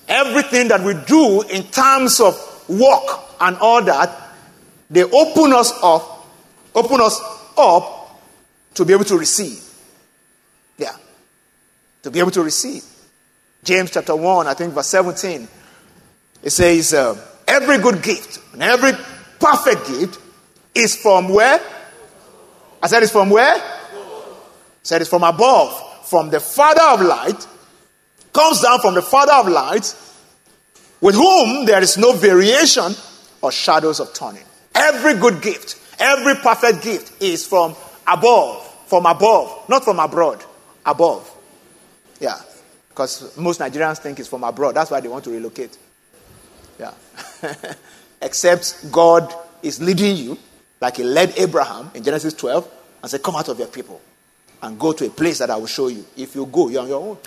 Everything 0.09 0.69
that 0.69 0.83
we 0.83 0.95
do 1.07 1.43
in 1.43 1.63
terms 1.65 2.21
of 2.21 2.35
work 2.69 3.21
and 3.41 3.57
all 3.59 3.83
that, 3.83 4.11
they 4.91 5.03
open 5.03 5.53
us 5.53 5.73
up, 5.83 6.27
open 6.75 7.01
us 7.01 7.21
up 7.57 8.21
to 8.75 8.85
be 8.85 8.93
able 8.93 9.05
to 9.05 9.17
receive. 9.17 9.63
Yeah 10.77 10.97
to 12.05 12.11
be 12.11 12.21
able 12.21 12.31
to 12.31 12.43
receive. 12.43 12.85
James 13.65 13.91
chapter 13.91 14.15
1, 14.15 14.47
I 14.47 14.55
think 14.55 14.75
verse 14.75 14.87
17, 14.89 15.49
it 16.43 16.51
says, 16.51 16.95
uh, 16.95 17.19
Every 17.49 17.79
good 17.79 18.03
gift 18.03 18.41
and 18.53 18.63
every 18.63 18.93
perfect 19.41 19.89
gift 19.89 20.21
is 20.75 20.95
from 20.97 21.31
where? 21.31 21.61
I 22.83 22.87
said 22.87 23.03
it's 23.03 23.13
from 23.13 23.31
where? 23.31 23.57
I 23.57 24.37
said 24.83 25.01
it's 25.01 25.11
from 25.11 25.25
above, 25.25 26.07
from 26.07 26.29
the 26.29 26.41
Father 26.41 26.83
of 26.83 27.01
light, 27.01 27.49
comes 28.35 28.61
down 28.61 28.81
from 28.81 28.95
the 28.95 29.03
Father 29.03 29.33
of 29.33 29.49
light, 29.49 29.95
with 31.01 31.15
whom 31.15 31.65
there 31.65 31.81
is 31.81 31.97
no 31.97 32.13
variation 32.13 32.93
or 33.41 33.51
shadows 33.51 34.01
of 34.01 34.13
turning. 34.13 34.43
Every 34.75 35.15
good 35.15 35.41
gift, 35.41 35.81
every 35.99 36.35
perfect 36.35 36.83
gift 36.83 37.23
is 37.23 37.47
from 37.47 37.75
above, 38.07 38.67
from 38.87 39.07
above, 39.07 39.69
not 39.69 39.85
from 39.85 39.99
abroad, 40.01 40.45
above. 40.85 41.31
Yeah. 42.21 42.39
Because 42.89 43.37
most 43.37 43.61
Nigerians 43.61 43.99
think 43.99 44.19
it's 44.21 44.29
from 44.29 44.45
abroad. 44.45 44.75
That's 44.75 44.91
why 44.91 45.01
they 45.01 45.09
want 45.09 45.25
to 45.25 45.31
relocate. 45.31 45.77
Yeah. 46.79 46.93
Except 48.23 48.91
God 48.93 49.33
is 49.63 49.81
leading 49.81 50.17
you, 50.17 50.39
like 50.81 50.97
He 50.97 51.05
led 51.05 51.39
Abraham 51.39 51.91
in 51.95 52.03
Genesis 52.03 52.35
12, 52.35 52.69
and 53.03 53.11
said, 53.11 53.23
Come 53.23 53.37
out 53.37 53.49
of 53.49 53.59
your 53.59 53.69
people 53.69 54.01
and 54.63 54.79
go 54.79 54.93
to 54.93 55.07
a 55.07 55.11
place 55.11 55.39
that 55.39 55.51
I 55.51 55.57
will 55.57 55.67
show 55.67 55.89
you. 55.89 56.05
If 56.17 56.35
you 56.35 56.47
go, 56.47 56.69
you're 56.69 56.83
on 56.83 56.89
your 56.89 57.01
own. 57.03 57.19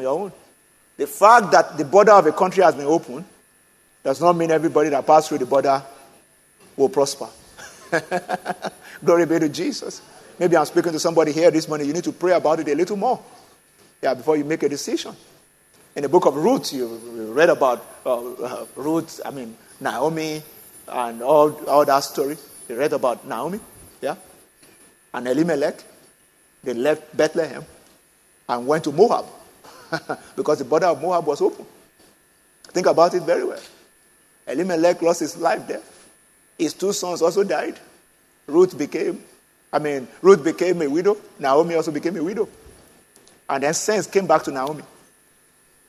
Your 0.00 0.18
own. 0.18 0.32
The 0.96 1.06
fact 1.06 1.50
that 1.52 1.76
the 1.76 1.84
border 1.84 2.12
of 2.12 2.26
a 2.26 2.32
country 2.32 2.62
has 2.62 2.74
been 2.74 2.86
opened 2.86 3.24
does 4.02 4.20
not 4.20 4.34
mean 4.34 4.50
everybody 4.50 4.88
that 4.90 5.06
passes 5.06 5.28
through 5.28 5.38
the 5.38 5.46
border 5.46 5.82
will 6.76 6.88
prosper. 6.88 7.28
Glory 9.04 9.26
be 9.26 9.38
to 9.38 9.48
Jesus. 9.48 10.02
Maybe 10.38 10.56
I'm 10.56 10.64
speaking 10.64 10.92
to 10.92 10.98
somebody 10.98 11.32
here 11.32 11.50
this 11.50 11.68
morning. 11.68 11.86
You 11.86 11.92
need 11.92 12.04
to 12.04 12.12
pray 12.12 12.32
about 12.32 12.60
it 12.60 12.68
a 12.68 12.74
little 12.74 12.96
more. 12.96 13.20
Yeah, 14.00 14.14
before 14.14 14.36
you 14.36 14.44
make 14.44 14.62
a 14.62 14.68
decision. 14.68 15.14
In 15.94 16.02
the 16.02 16.08
book 16.08 16.24
of 16.26 16.36
Ruth, 16.36 16.72
you 16.72 16.86
read 17.32 17.50
about 17.50 17.84
uh, 18.04 18.32
uh, 18.32 18.66
Ruth, 18.76 19.20
I 19.24 19.30
mean, 19.30 19.56
Naomi, 19.80 20.42
and 20.88 21.22
all, 21.22 21.52
all 21.66 21.84
that 21.84 22.00
story. 22.00 22.36
You 22.68 22.76
read 22.76 22.92
about 22.92 23.26
Naomi, 23.26 23.60
yeah? 24.00 24.16
And 25.12 25.28
Elimelech. 25.28 25.84
They 26.64 26.74
left 26.74 27.16
Bethlehem 27.16 27.64
and 28.48 28.66
went 28.66 28.84
to 28.84 28.92
Moab 28.92 29.26
because 30.36 30.58
the 30.58 30.64
border 30.64 30.86
of 30.86 31.00
Moab 31.00 31.26
was 31.26 31.40
open. 31.40 31.66
Think 32.64 32.86
about 32.86 33.14
it 33.14 33.22
very 33.22 33.44
well. 33.44 33.60
Elimelech 34.46 35.02
lost 35.02 35.20
his 35.20 35.36
life 35.36 35.66
there. 35.66 35.82
His 36.58 36.74
two 36.74 36.92
sons 36.92 37.22
also 37.22 37.44
died. 37.44 37.78
Ruth 38.46 38.76
became 38.76 39.22
I 39.72 39.78
mean, 39.78 40.06
Ruth 40.20 40.44
became 40.44 40.82
a 40.82 40.88
widow. 40.88 41.16
Naomi 41.38 41.74
also 41.74 41.90
became 41.90 42.16
a 42.16 42.22
widow. 42.22 42.48
And 43.48 43.62
then 43.62 43.72
sense 43.74 44.06
came 44.06 44.26
back 44.26 44.42
to 44.44 44.50
Naomi 44.50 44.82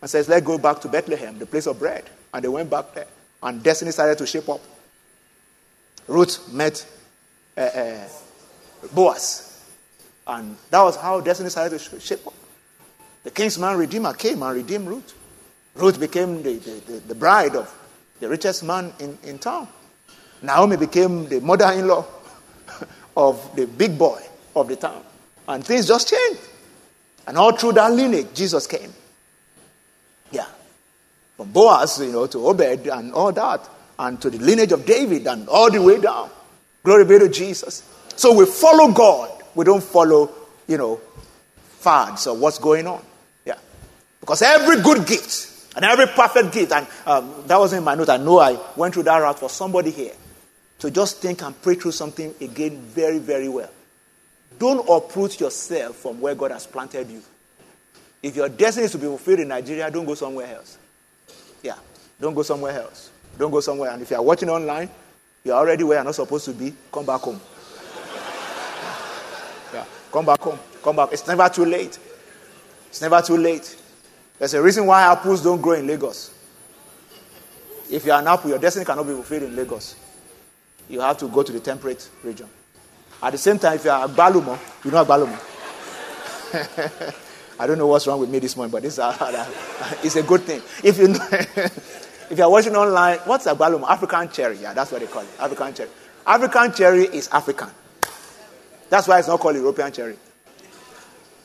and 0.01 0.09
says, 0.09 0.29
Let's 0.29 0.45
go 0.45 0.57
back 0.57 0.79
to 0.81 0.87
Bethlehem, 0.87 1.37
the 1.37 1.45
place 1.45 1.67
of 1.67 1.79
bread. 1.79 2.05
And 2.33 2.43
they 2.43 2.47
went 2.47 2.69
back 2.69 2.93
there. 2.93 3.07
And 3.41 3.61
destiny 3.61 3.91
started 3.91 4.17
to 4.19 4.25
shape 4.25 4.47
up. 4.47 4.61
Ruth 6.07 6.51
met 6.53 6.85
uh, 7.57 7.61
uh, 7.61 8.07
Boaz. 8.93 9.49
And 10.25 10.55
that 10.69 10.81
was 10.81 10.95
how 10.95 11.19
destiny 11.19 11.49
started 11.49 11.77
to 11.77 11.99
shape 11.99 12.25
up. 12.25 12.33
The 13.23 13.31
kinsman 13.31 13.77
redeemer 13.77 14.13
came 14.13 14.43
and 14.43 14.55
redeemed 14.55 14.87
Ruth. 14.87 15.13
Ruth 15.75 15.99
became 15.99 16.43
the, 16.43 16.53
the, 16.53 17.01
the 17.07 17.15
bride 17.15 17.55
of 17.55 17.73
the 18.19 18.29
richest 18.29 18.63
man 18.63 18.93
in, 18.99 19.17
in 19.23 19.39
town. 19.39 19.67
Naomi 20.41 20.77
became 20.77 21.27
the 21.27 21.39
mother 21.39 21.71
in 21.71 21.87
law 21.87 22.05
of 23.17 23.55
the 23.55 23.65
big 23.65 23.97
boy 23.97 24.21
of 24.55 24.67
the 24.67 24.75
town. 24.75 25.03
And 25.47 25.65
things 25.65 25.87
just 25.87 26.09
changed. 26.09 26.41
And 27.25 27.37
all 27.37 27.53
through 27.53 27.73
that 27.73 27.91
lineage, 27.91 28.27
Jesus 28.33 28.67
came. 28.67 28.93
Yeah. 30.31 30.45
From 31.37 31.51
Boaz, 31.51 31.99
you 31.99 32.11
know, 32.11 32.27
to 32.27 32.47
Obed 32.47 32.87
and 32.87 33.13
all 33.13 33.31
that, 33.31 33.67
and 33.97 34.21
to 34.21 34.29
the 34.29 34.39
lineage 34.39 34.73
of 34.73 34.85
David 34.85 35.27
and 35.27 35.47
all 35.47 35.71
the 35.71 35.81
way 35.81 35.99
down. 35.99 36.29
Glory 36.83 37.05
be 37.05 37.19
to 37.19 37.29
Jesus. 37.29 37.83
So 38.15 38.33
we 38.33 38.45
follow 38.45 38.91
God. 38.91 39.31
We 39.55 39.63
don't 39.65 39.83
follow, 39.83 40.29
you 40.67 40.77
know, 40.77 40.99
fads 41.79 42.27
or 42.27 42.35
what's 42.35 42.59
going 42.59 42.87
on. 42.87 43.03
Because 44.23 44.41
every 44.41 44.81
good 44.81 45.05
gift 45.05 45.75
and 45.75 45.83
every 45.83 46.05
perfect 46.07 46.53
gift, 46.53 46.71
and 46.71 46.87
um, 47.05 47.43
that 47.45 47.57
wasn't 47.57 47.79
in 47.79 47.83
my 47.83 47.93
note. 47.93 48.07
I 48.07 48.15
know 48.15 48.39
I 48.39 48.57
went 48.77 48.93
through 48.93 49.03
that 49.03 49.17
route 49.17 49.37
for 49.37 49.49
somebody 49.49 49.91
here. 49.91 50.13
So 50.79 50.89
just 50.89 51.17
think 51.17 51.41
and 51.41 51.61
pray 51.61 51.75
through 51.75 51.91
something 51.91 52.33
again 52.39 52.79
very, 52.83 53.19
very 53.19 53.49
well. 53.49 53.69
Don't 54.57 54.87
uproot 54.89 55.41
yourself 55.41 55.97
from 55.97 56.21
where 56.21 56.35
God 56.35 56.51
has 56.51 56.65
planted 56.65 57.09
you. 57.09 57.21
If 58.21 58.37
your 58.37 58.47
destiny 58.47 58.85
is 58.85 58.93
to 58.93 58.97
be 58.97 59.07
fulfilled 59.07 59.41
in 59.41 59.49
Nigeria, 59.49 59.91
don't 59.91 60.05
go 60.05 60.15
somewhere 60.15 60.55
else. 60.55 60.77
Yeah, 61.61 61.75
don't 62.21 62.33
go 62.33 62.43
somewhere 62.43 62.79
else. 62.79 63.11
Don't 63.37 63.51
go 63.51 63.59
somewhere. 63.59 63.91
And 63.91 64.03
if 64.03 64.09
you 64.09 64.15
are 64.15 64.23
watching 64.23 64.49
online, 64.49 64.89
you're 65.43 65.57
already 65.57 65.83
where 65.83 65.97
you're 65.97 66.05
not 66.05 66.15
supposed 66.15 66.45
to 66.45 66.53
be, 66.53 66.73
come 66.89 67.05
back 67.05 67.19
home. 67.19 67.41
Yeah, 69.73 69.83
come 70.13 70.25
back 70.25 70.39
home. 70.39 70.59
Come 70.81 70.95
back. 70.95 71.09
It's 71.11 71.27
never 71.27 71.49
too 71.49 71.65
late. 71.65 71.99
It's 72.87 73.01
never 73.01 73.21
too 73.21 73.35
late. 73.35 73.82
There's 74.39 74.53
a 74.53 74.61
reason 74.61 74.85
why 74.85 75.03
apples 75.03 75.43
don't 75.43 75.61
grow 75.61 75.73
in 75.73 75.87
Lagos. 75.87 76.31
If 77.91 78.05
you're 78.05 78.15
an 78.15 78.27
apple, 78.27 78.49
your 78.49 78.59
destiny 78.59 78.85
cannot 78.85 79.05
be 79.05 79.13
fulfilled 79.13 79.43
in 79.43 79.55
Lagos. 79.55 79.95
You 80.89 80.99
have 81.01 81.17
to 81.19 81.27
go 81.27 81.43
to 81.43 81.51
the 81.51 81.59
temperate 81.59 82.09
region. 82.23 82.49
At 83.21 83.31
the 83.31 83.37
same 83.37 83.59
time, 83.59 83.75
if 83.75 83.85
you're 83.85 83.93
Agbalumo, 83.93 84.59
you 84.83 84.91
know 84.91 85.05
Balumo. 85.05 85.39
I 87.59 87.67
don't 87.67 87.77
know 87.77 87.87
what's 87.87 88.07
wrong 88.07 88.19
with 88.19 88.29
me 88.29 88.39
this 88.39 88.55
morning, 88.57 88.71
but 88.71 88.81
this, 88.81 88.99
it's 90.03 90.15
a 90.15 90.23
good 90.23 90.41
thing. 90.41 90.61
If 90.83 90.97
you 90.97 91.09
know, 91.09 91.27
if 91.31 92.33
you're 92.35 92.49
watching 92.49 92.75
online, 92.75 93.19
what's 93.19 93.45
Agbalumo? 93.45 93.87
African 93.87 94.29
cherry. 94.29 94.57
Yeah, 94.57 94.73
that's 94.73 94.91
what 94.91 95.01
they 95.01 95.07
call 95.07 95.21
it. 95.21 95.29
African 95.39 95.73
cherry. 95.73 95.89
African 96.25 96.73
cherry 96.73 97.03
is 97.03 97.29
African. 97.29 97.69
That's 98.89 99.07
why 99.07 99.19
it's 99.19 99.27
not 99.27 99.39
called 99.39 99.55
European 99.55 99.91
cherry. 99.91 100.17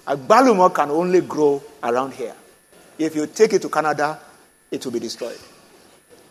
Agbalumo 0.07 0.75
can 0.75 0.91
only 0.91 1.21
grow 1.21 1.63
around 1.83 2.15
here. 2.15 2.35
If 2.99 3.15
you 3.15 3.27
take 3.27 3.53
it 3.53 3.63
to 3.63 3.69
Canada, 3.69 4.19
it 4.71 4.85
will 4.85 4.93
be 4.93 4.99
destroyed. 4.99 5.39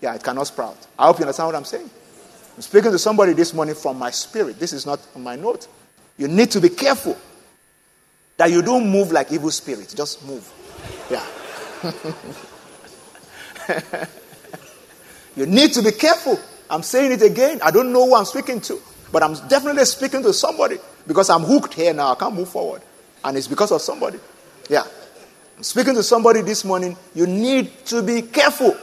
Yeah, 0.01 0.15
it 0.15 0.23
cannot 0.23 0.47
sprout. 0.47 0.77
I 0.97 1.07
hope 1.07 1.19
you 1.19 1.23
understand 1.23 1.47
what 1.47 1.55
I'm 1.55 1.65
saying. 1.65 1.89
I'm 2.55 2.61
speaking 2.61 2.91
to 2.91 2.99
somebody 2.99 3.33
this 3.33 3.53
morning 3.53 3.75
from 3.75 3.97
my 3.97 4.11
spirit. 4.11 4.59
This 4.59 4.73
is 4.73 4.85
not 4.85 4.99
on 5.15 5.23
my 5.23 5.35
note. 5.35 5.67
You 6.17 6.27
need 6.27 6.51
to 6.51 6.59
be 6.59 6.69
careful 6.69 7.17
that 8.37 8.51
you 8.51 8.61
don't 8.61 8.89
move 8.89 9.11
like 9.11 9.31
evil 9.31 9.51
spirits. 9.51 9.93
Just 9.93 10.25
move. 10.25 10.51
Yeah. 11.09 11.25
you 15.35 15.45
need 15.45 15.73
to 15.73 15.81
be 15.81 15.91
careful. 15.91 16.39
I'm 16.69 16.83
saying 16.83 17.13
it 17.13 17.21
again. 17.21 17.59
I 17.63 17.71
don't 17.71 17.91
know 17.91 18.07
who 18.07 18.15
I'm 18.15 18.25
speaking 18.25 18.61
to, 18.61 18.79
but 19.11 19.23
I'm 19.23 19.33
definitely 19.47 19.85
speaking 19.85 20.21
to 20.23 20.33
somebody 20.33 20.77
because 21.05 21.29
I'm 21.29 21.41
hooked 21.41 21.73
here 21.73 21.93
now. 21.93 22.11
I 22.11 22.15
can't 22.15 22.35
move 22.35 22.49
forward. 22.49 22.81
And 23.23 23.37
it's 23.37 23.47
because 23.47 23.71
of 23.71 23.81
somebody. 23.81 24.19
Yeah. 24.69 24.83
Speaking 25.61 25.95
to 25.95 26.03
somebody 26.03 26.41
this 26.41 26.63
morning. 26.63 26.95
You 27.15 27.25
need 27.25 27.85
to 27.87 28.03
be 28.03 28.21
careful. 28.21 28.77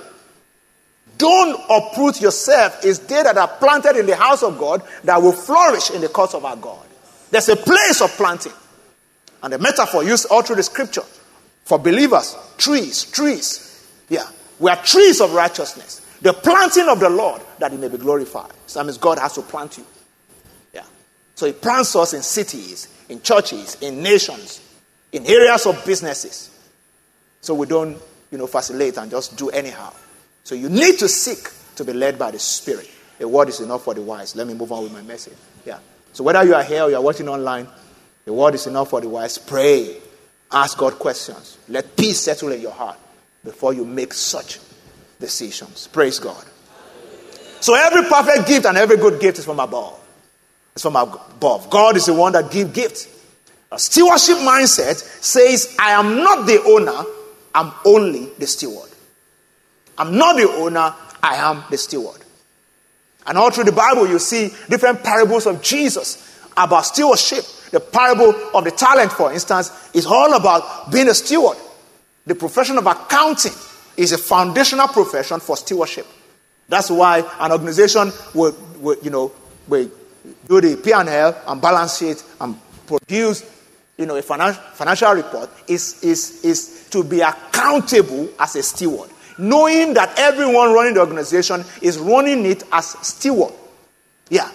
Don't 1.16 1.60
uproot 1.70 2.20
yourself. 2.20 2.84
It's 2.84 2.98
they 2.98 3.22
that 3.22 3.36
are 3.36 3.48
planted 3.48 3.96
in 3.96 4.06
the 4.06 4.16
house 4.16 4.42
of 4.42 4.58
God 4.58 4.82
that 5.04 5.22
will 5.22 5.32
flourish 5.32 5.90
in 5.90 6.00
the 6.00 6.08
courts 6.08 6.34
of 6.34 6.44
our 6.44 6.56
God. 6.56 6.84
There's 7.30 7.48
a 7.48 7.56
place 7.56 8.00
of 8.00 8.10
planting. 8.10 8.52
And 9.42 9.52
the 9.52 9.58
metaphor 9.58 10.02
used 10.02 10.26
all 10.30 10.42
through 10.42 10.56
the 10.56 10.62
scripture 10.62 11.04
for 11.64 11.78
believers 11.78 12.36
trees, 12.58 13.04
trees. 13.04 13.88
Yeah. 14.08 14.28
We 14.58 14.70
are 14.70 14.82
trees 14.82 15.20
of 15.20 15.32
righteousness. 15.32 16.00
The 16.22 16.32
planting 16.32 16.88
of 16.88 17.00
the 17.00 17.10
Lord 17.10 17.42
that 17.58 17.70
he 17.70 17.78
may 17.78 17.88
be 17.88 17.98
glorified. 17.98 18.52
So 18.66 18.80
that 18.80 18.86
means 18.86 18.98
God 18.98 19.18
has 19.18 19.34
to 19.34 19.42
plant 19.42 19.78
you. 19.78 19.86
Yeah. 20.72 20.84
So 21.34 21.46
he 21.46 21.52
plants 21.52 21.94
us 21.94 22.14
in 22.14 22.22
cities, 22.22 22.88
in 23.08 23.20
churches, 23.20 23.76
in 23.80 24.02
nations, 24.02 24.60
in 25.12 25.26
areas 25.26 25.66
of 25.66 25.84
businesses. 25.84 26.50
So 27.44 27.52
we 27.52 27.66
don't, 27.66 27.98
you 28.30 28.38
know, 28.38 28.46
facilitate 28.46 28.96
and 28.96 29.10
just 29.10 29.36
do 29.36 29.50
anyhow. 29.50 29.92
So 30.44 30.54
you 30.54 30.70
need 30.70 30.98
to 31.00 31.08
seek 31.08 31.50
to 31.76 31.84
be 31.84 31.92
led 31.92 32.18
by 32.18 32.30
the 32.30 32.38
Spirit. 32.38 32.90
A 33.20 33.28
word 33.28 33.50
is 33.50 33.60
enough 33.60 33.84
for 33.84 33.92
the 33.92 34.00
wise. 34.00 34.34
Let 34.34 34.46
me 34.46 34.54
move 34.54 34.72
on 34.72 34.82
with 34.82 34.94
my 34.94 35.02
message. 35.02 35.36
Yeah. 35.66 35.78
So 36.14 36.24
whether 36.24 36.42
you 36.42 36.54
are 36.54 36.62
here 36.62 36.84
or 36.84 36.88
you 36.88 36.96
are 36.96 37.02
watching 37.02 37.28
online, 37.28 37.68
the 38.24 38.32
word 38.32 38.54
is 38.54 38.66
enough 38.66 38.88
for 38.88 39.02
the 39.02 39.10
wise. 39.10 39.36
Pray. 39.36 39.98
Ask 40.50 40.78
God 40.78 40.94
questions. 40.94 41.58
Let 41.68 41.94
peace 41.96 42.18
settle 42.18 42.50
in 42.50 42.62
your 42.62 42.72
heart 42.72 42.98
before 43.44 43.74
you 43.74 43.84
make 43.84 44.14
such 44.14 44.58
decisions. 45.20 45.86
Praise 45.88 46.18
God. 46.18 46.42
So 47.60 47.74
every 47.74 48.04
perfect 48.08 48.48
gift 48.48 48.64
and 48.64 48.78
every 48.78 48.96
good 48.96 49.20
gift 49.20 49.38
is 49.38 49.44
from 49.44 49.60
above. 49.60 50.00
It's 50.72 50.82
from 50.82 50.96
above. 50.96 51.68
God 51.68 51.98
is 51.98 52.06
the 52.06 52.14
one 52.14 52.32
that 52.32 52.50
gives 52.50 52.72
gifts. 52.72 53.08
A 53.70 53.78
stewardship 53.78 54.38
mindset 54.38 54.96
says, 54.96 55.76
I 55.78 55.90
am 55.90 56.16
not 56.16 56.46
the 56.46 56.62
owner, 56.62 57.04
I'm 57.54 57.72
only 57.84 58.26
the 58.38 58.46
steward. 58.46 58.90
I'm 59.96 60.16
not 60.16 60.36
the 60.36 60.48
owner, 60.50 60.94
I 61.22 61.36
am 61.36 61.64
the 61.70 61.78
steward. 61.78 62.20
And 63.26 63.38
all 63.38 63.50
through 63.50 63.64
the 63.64 63.72
Bible, 63.72 64.08
you 64.08 64.18
see 64.18 64.50
different 64.68 65.02
parables 65.02 65.46
of 65.46 65.62
Jesus 65.62 66.48
about 66.56 66.82
stewardship. 66.82 67.44
The 67.70 67.80
parable 67.80 68.34
of 68.54 68.64
the 68.64 68.70
talent, 68.70 69.12
for 69.12 69.32
instance, 69.32 69.90
is 69.94 70.06
all 70.06 70.34
about 70.34 70.92
being 70.92 71.08
a 71.08 71.14
steward. 71.14 71.56
The 72.26 72.34
profession 72.34 72.78
of 72.78 72.86
accounting 72.86 73.52
is 73.96 74.12
a 74.12 74.18
foundational 74.18 74.88
profession 74.88 75.40
for 75.40 75.56
stewardship. 75.56 76.06
That's 76.68 76.90
why 76.90 77.24
an 77.40 77.52
organization 77.52 78.12
will, 78.34 78.56
will 78.78 78.96
you 79.02 79.10
know, 79.10 79.32
do 79.68 80.60
the 80.60 80.80
P&L 80.82 81.42
and 81.46 81.60
balance 81.60 81.98
sheet 81.98 82.22
and 82.40 82.58
produce, 82.86 83.42
you 83.96 84.06
know, 84.06 84.16
a 84.16 84.22
financial 84.22 85.12
report 85.12 85.50
is, 85.68 86.02
is, 86.02 86.44
is 86.44 86.88
to 86.90 87.04
be 87.04 87.20
accountable 87.20 88.28
as 88.38 88.56
a 88.56 88.62
steward 88.62 89.10
knowing 89.38 89.94
that 89.94 90.18
everyone 90.18 90.72
running 90.72 90.94
the 90.94 91.00
organization 91.00 91.64
is 91.82 91.98
running 91.98 92.46
it 92.46 92.62
as 92.72 92.86
steward. 93.06 93.52
Yeah. 94.28 94.50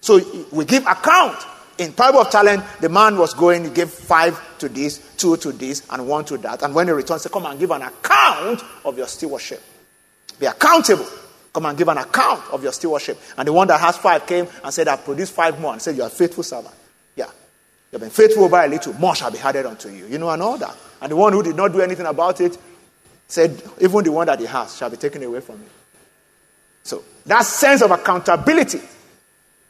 So 0.00 0.20
we 0.50 0.64
give 0.64 0.86
account. 0.86 1.38
In 1.78 1.92
Parable 1.92 2.20
of 2.20 2.30
Talent, 2.30 2.62
the 2.80 2.88
man 2.88 3.16
was 3.16 3.32
going, 3.34 3.64
he 3.64 3.70
gave 3.70 3.90
five 3.90 4.38
to 4.58 4.68
this, 4.68 5.14
two 5.16 5.36
to 5.38 5.52
this, 5.52 5.82
and 5.90 6.06
one 6.06 6.24
to 6.26 6.36
that. 6.38 6.62
And 6.62 6.74
when 6.74 6.86
he 6.86 6.92
returns, 6.92 7.22
say, 7.22 7.30
Come 7.30 7.46
and 7.46 7.58
give 7.58 7.70
an 7.70 7.82
account 7.82 8.62
of 8.84 8.98
your 8.98 9.06
stewardship. 9.06 9.62
Be 10.38 10.46
accountable. 10.46 11.06
Come 11.52 11.66
and 11.66 11.76
give 11.76 11.88
an 11.88 11.98
account 11.98 12.42
of 12.52 12.62
your 12.62 12.72
stewardship. 12.72 13.18
And 13.36 13.48
the 13.48 13.52
one 13.52 13.68
that 13.68 13.80
has 13.80 13.96
five 13.96 14.26
came 14.26 14.46
and 14.62 14.72
said, 14.72 14.86
I 14.86 14.96
produced 14.96 15.32
five 15.32 15.58
more, 15.60 15.72
and 15.72 15.80
said, 15.80 15.96
You 15.96 16.02
are 16.02 16.10
faithful 16.10 16.44
servant. 16.44 16.74
You've 17.92 18.00
been 18.00 18.10
faithful 18.10 18.44
over 18.44 18.56
a 18.56 18.66
little, 18.66 18.94
more 18.94 19.14
shall 19.14 19.30
be 19.30 19.38
added 19.38 19.66
unto 19.66 19.90
you. 19.90 20.06
You 20.06 20.16
know, 20.16 20.30
and 20.30 20.40
all 20.40 20.56
that. 20.56 20.74
And 21.02 21.12
the 21.12 21.16
one 21.16 21.34
who 21.34 21.42
did 21.42 21.56
not 21.56 21.72
do 21.72 21.82
anything 21.82 22.06
about 22.06 22.40
it 22.40 22.56
said, 23.28 23.62
even 23.80 24.02
the 24.02 24.10
one 24.10 24.26
that 24.26 24.40
he 24.40 24.46
has 24.46 24.76
shall 24.76 24.88
be 24.88 24.96
taken 24.96 25.22
away 25.22 25.40
from 25.40 25.56
him. 25.56 25.68
So 26.82 27.04
that 27.26 27.42
sense 27.44 27.82
of 27.82 27.90
accountability, 27.90 28.80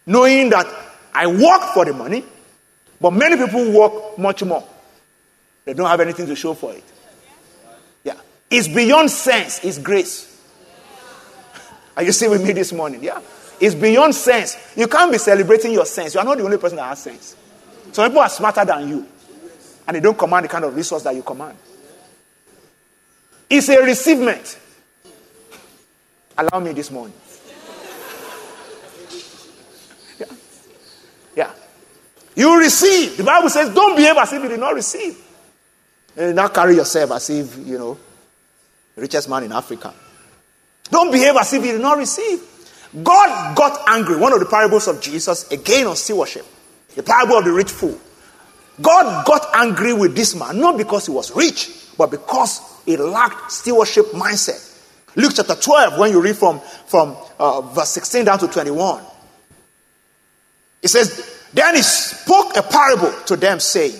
knowing 0.06 0.50
that 0.50 0.66
I 1.12 1.26
work 1.26 1.74
for 1.74 1.84
the 1.84 1.92
money, 1.92 2.24
but 3.00 3.12
many 3.12 3.36
people 3.36 3.72
work 3.72 4.16
much 4.18 4.44
more. 4.44 4.64
They 5.64 5.74
don't 5.74 5.88
have 5.88 6.00
anything 6.00 6.26
to 6.26 6.36
show 6.36 6.54
for 6.54 6.72
it. 6.72 6.84
Yeah. 8.04 8.14
It's 8.48 8.68
beyond 8.68 9.10
sense, 9.10 9.64
it's 9.64 9.78
grace. 9.78 10.28
Are 11.96 12.04
you 12.04 12.12
still 12.12 12.30
with 12.30 12.44
me 12.44 12.52
this 12.52 12.72
morning? 12.72 13.02
Yeah. 13.02 13.20
It's 13.60 13.74
beyond 13.74 14.14
sense. 14.14 14.56
You 14.76 14.86
can't 14.86 15.10
be 15.10 15.18
celebrating 15.18 15.72
your 15.72 15.86
sense. 15.86 16.14
You 16.14 16.20
are 16.20 16.24
not 16.24 16.38
the 16.38 16.44
only 16.44 16.58
person 16.58 16.76
that 16.76 16.88
has 16.88 17.02
sense. 17.02 17.36
Some 17.92 18.08
people 18.08 18.22
are 18.22 18.28
smarter 18.28 18.64
than 18.64 18.88
you, 18.88 19.06
and 19.86 19.96
they 19.96 20.00
don't 20.00 20.18
command 20.18 20.44
the 20.44 20.48
kind 20.48 20.64
of 20.64 20.74
resource 20.74 21.02
that 21.02 21.14
you 21.14 21.22
command. 21.22 21.56
It's 23.48 23.68
a 23.68 23.82
receivement. 23.82 24.58
Allow 26.38 26.60
me 26.60 26.72
this 26.72 26.90
morning. 26.90 27.14
Yeah. 30.18 30.26
Yeah. 31.36 31.50
You 32.34 32.58
receive. 32.58 33.18
The 33.18 33.24
Bible 33.24 33.50
says, 33.50 33.74
don't 33.74 33.94
behave 33.94 34.16
as 34.16 34.32
if 34.32 34.42
you 34.42 34.48
did 34.48 34.60
not 34.60 34.74
receive. 34.74 35.18
And 36.16 36.34
not 36.34 36.54
carry 36.54 36.76
yourself 36.76 37.10
as 37.10 37.28
if, 37.28 37.58
you 37.58 37.76
know, 37.76 37.98
richest 38.96 39.28
man 39.28 39.44
in 39.44 39.52
Africa. 39.52 39.92
Don't 40.84 41.10
behave 41.10 41.36
as 41.36 41.52
if 41.52 41.62
you 41.62 41.72
did 41.72 41.82
not 41.82 41.98
receive. 41.98 42.40
God 43.02 43.56
got 43.56 43.86
angry. 43.88 44.16
One 44.16 44.32
of 44.32 44.40
the 44.40 44.46
parables 44.46 44.88
of 44.88 45.00
Jesus, 45.02 45.50
again 45.50 45.86
on 45.86 45.96
stewardship, 45.96 46.46
the 46.94 47.02
parable 47.02 47.38
of 47.38 47.44
the 47.44 47.52
rich 47.52 47.70
fool. 47.70 47.98
God 48.80 49.26
got 49.26 49.48
angry 49.54 49.92
with 49.92 50.16
this 50.16 50.34
man, 50.34 50.58
not 50.58 50.76
because 50.76 51.06
he 51.06 51.12
was 51.12 51.34
rich, 51.34 51.70
but 51.96 52.10
because 52.10 52.60
he 52.84 52.96
lacked 52.96 53.52
stewardship 53.52 54.06
mindset. 54.06 54.68
Luke 55.14 55.32
chapter 55.34 55.54
12, 55.54 55.98
when 55.98 56.10
you 56.10 56.22
read 56.22 56.36
from, 56.36 56.60
from 56.86 57.16
uh, 57.38 57.60
verse 57.60 57.90
16 57.90 58.24
down 58.24 58.38
to 58.38 58.48
21, 58.48 59.04
it 60.82 60.88
says, 60.88 61.46
Then 61.52 61.76
he 61.76 61.82
spoke 61.82 62.56
a 62.56 62.62
parable 62.62 63.12
to 63.26 63.36
them, 63.36 63.60
saying, 63.60 63.94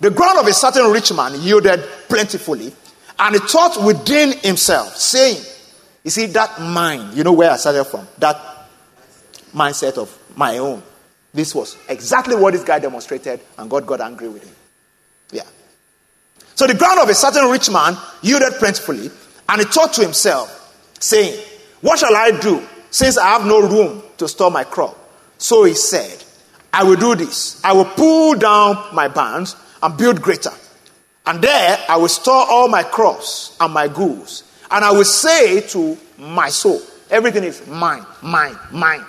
The 0.00 0.10
ground 0.10 0.38
of 0.38 0.46
a 0.46 0.52
certain 0.52 0.90
rich 0.92 1.12
man 1.12 1.40
yielded 1.40 1.80
plentifully, 2.08 2.72
and 3.18 3.34
he 3.34 3.40
thought 3.40 3.82
within 3.84 4.38
himself, 4.38 4.94
saying, 4.96 5.42
You 6.04 6.10
see, 6.10 6.26
that 6.26 6.60
mind, 6.60 7.16
you 7.16 7.24
know 7.24 7.32
where 7.32 7.50
I 7.50 7.56
started 7.56 7.84
from? 7.84 8.06
That 8.18 8.36
mindset 9.54 9.96
of 9.96 10.16
my 10.36 10.58
own. 10.58 10.82
This 11.38 11.54
was 11.54 11.76
exactly 11.88 12.34
what 12.34 12.52
this 12.52 12.64
guy 12.64 12.80
demonstrated, 12.80 13.38
and 13.58 13.70
God 13.70 13.86
got 13.86 14.00
angry 14.00 14.28
with 14.28 14.42
him. 14.42 14.56
Yeah. 15.30 15.44
So 16.56 16.66
the 16.66 16.74
ground 16.74 16.98
of 16.98 17.08
a 17.08 17.14
certain 17.14 17.48
rich 17.48 17.70
man 17.70 17.96
yielded 18.22 18.54
plentifully, 18.54 19.08
and 19.48 19.60
he 19.60 19.64
thought 19.64 19.92
to 19.92 20.02
himself, 20.02 20.50
saying, 20.98 21.40
What 21.80 22.00
shall 22.00 22.16
I 22.16 22.32
do, 22.32 22.66
since 22.90 23.18
I 23.18 23.28
have 23.28 23.46
no 23.46 23.60
room 23.60 24.02
to 24.16 24.26
store 24.26 24.50
my 24.50 24.64
crop? 24.64 24.98
So 25.38 25.62
he 25.62 25.74
said, 25.74 26.24
I 26.72 26.82
will 26.82 26.96
do 26.96 27.14
this. 27.14 27.64
I 27.64 27.72
will 27.72 27.84
pull 27.84 28.34
down 28.34 28.92
my 28.92 29.06
barns 29.06 29.54
and 29.80 29.96
build 29.96 30.20
greater, 30.20 30.50
And 31.24 31.40
there 31.40 31.78
I 31.88 31.98
will 31.98 32.08
store 32.08 32.46
all 32.50 32.66
my 32.66 32.82
crops 32.82 33.56
and 33.60 33.72
my 33.72 33.86
goods. 33.86 34.42
And 34.72 34.84
I 34.84 34.90
will 34.90 35.04
say 35.04 35.60
to 35.68 35.96
my 36.18 36.48
soul, 36.48 36.80
everything 37.12 37.44
is 37.44 37.64
mine, 37.68 38.04
mine, 38.22 38.58
mine. 38.72 39.06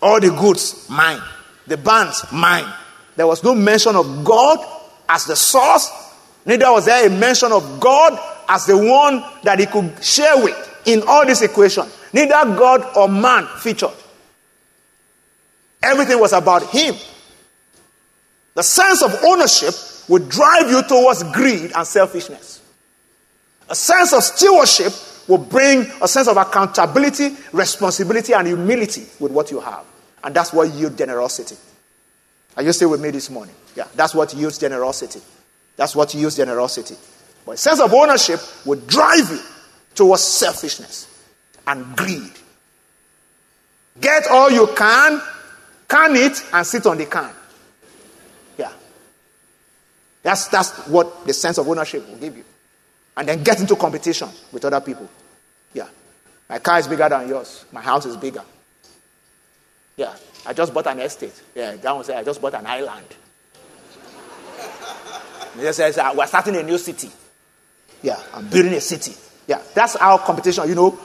All 0.00 0.20
the 0.20 0.30
goods, 0.30 0.88
mine. 0.88 1.20
The 1.66 1.76
bands, 1.76 2.24
mine. 2.32 2.72
There 3.16 3.26
was 3.26 3.42
no 3.42 3.54
mention 3.54 3.96
of 3.96 4.24
God 4.24 4.58
as 5.08 5.24
the 5.24 5.36
source, 5.36 5.90
neither 6.44 6.70
was 6.70 6.84
there 6.84 7.06
a 7.06 7.10
mention 7.10 7.50
of 7.50 7.80
God 7.80 8.18
as 8.48 8.66
the 8.66 8.76
one 8.76 9.22
that 9.42 9.58
he 9.58 9.66
could 9.66 10.02
share 10.04 10.42
with 10.42 10.82
in 10.86 11.02
all 11.06 11.26
this 11.26 11.42
equation. 11.42 11.86
Neither 12.12 12.56
God 12.56 12.96
or 12.96 13.08
man 13.08 13.46
featured. 13.58 13.90
Everything 15.82 16.18
was 16.20 16.32
about 16.32 16.68
him. 16.70 16.94
The 18.54 18.62
sense 18.62 19.02
of 19.02 19.14
ownership 19.24 19.74
would 20.08 20.28
drive 20.28 20.70
you 20.70 20.82
towards 20.82 21.22
greed 21.32 21.72
and 21.74 21.86
selfishness. 21.86 22.60
A 23.68 23.74
sense 23.74 24.12
of 24.12 24.22
stewardship 24.22 24.92
will 25.28 25.38
bring 25.38 25.86
a 26.02 26.08
sense 26.08 26.26
of 26.26 26.36
accountability, 26.36 27.36
responsibility, 27.52 28.32
and 28.32 28.46
humility 28.46 29.06
with 29.20 29.30
what 29.30 29.50
you 29.50 29.60
have. 29.60 29.84
And 30.24 30.34
that's 30.34 30.52
what 30.52 30.70
yields 30.70 30.96
generosity. 30.96 31.56
Are 32.56 32.62
you 32.62 32.72
still 32.72 32.90
with 32.90 33.00
me 33.00 33.10
this 33.10 33.30
morning? 33.30 33.54
Yeah, 33.76 33.86
that's 33.94 34.14
what 34.14 34.34
yields 34.34 34.58
generosity. 34.58 35.20
That's 35.76 35.94
what 35.94 36.12
yields 36.14 36.36
generosity. 36.36 36.96
But 37.46 37.52
a 37.52 37.56
sense 37.56 37.80
of 37.80 37.92
ownership 37.92 38.40
will 38.66 38.80
drive 38.80 39.30
you 39.30 39.40
towards 39.94 40.22
selfishness 40.22 41.06
and 41.66 41.96
greed. 41.96 42.32
Get 44.00 44.26
all 44.28 44.50
you 44.50 44.66
can, 44.76 45.20
can 45.88 46.16
it, 46.16 46.42
and 46.52 46.66
sit 46.66 46.86
on 46.86 46.98
the 46.98 47.06
can. 47.06 47.30
Yeah. 48.56 48.72
That's, 50.22 50.48
that's 50.48 50.86
what 50.88 51.26
the 51.26 51.32
sense 51.32 51.58
of 51.58 51.68
ownership 51.68 52.08
will 52.08 52.16
give 52.16 52.36
you. 52.36 52.44
And 53.16 53.28
then 53.28 53.42
get 53.42 53.60
into 53.60 53.76
competition 53.76 54.28
with 54.52 54.64
other 54.64 54.80
people. 54.80 55.08
My 56.48 56.58
car 56.58 56.78
is 56.78 56.88
bigger 56.88 57.08
than 57.08 57.28
yours. 57.28 57.64
My 57.72 57.80
house 57.80 58.06
is 58.06 58.16
bigger. 58.16 58.42
Yeah. 59.96 60.14
I 60.46 60.52
just 60.52 60.72
bought 60.72 60.86
an 60.86 61.00
estate. 61.00 61.42
Yeah. 61.54 61.76
That 61.76 61.94
one 61.94 62.04
said, 62.04 62.16
I 62.16 62.24
just 62.24 62.40
bought 62.40 62.54
an 62.54 62.66
island. 62.66 63.06
He 65.58 65.72
says, 65.72 65.98
uh, 65.98 66.14
We're 66.16 66.26
starting 66.26 66.56
a 66.56 66.62
new 66.62 66.78
city. 66.78 67.10
Yeah. 68.02 68.20
I'm 68.32 68.48
building 68.48 68.74
a 68.74 68.80
city. 68.80 69.14
Yeah. 69.46 69.60
That's 69.74 69.96
our 69.96 70.18
competition, 70.20 70.68
you 70.68 70.74
know, 70.74 70.98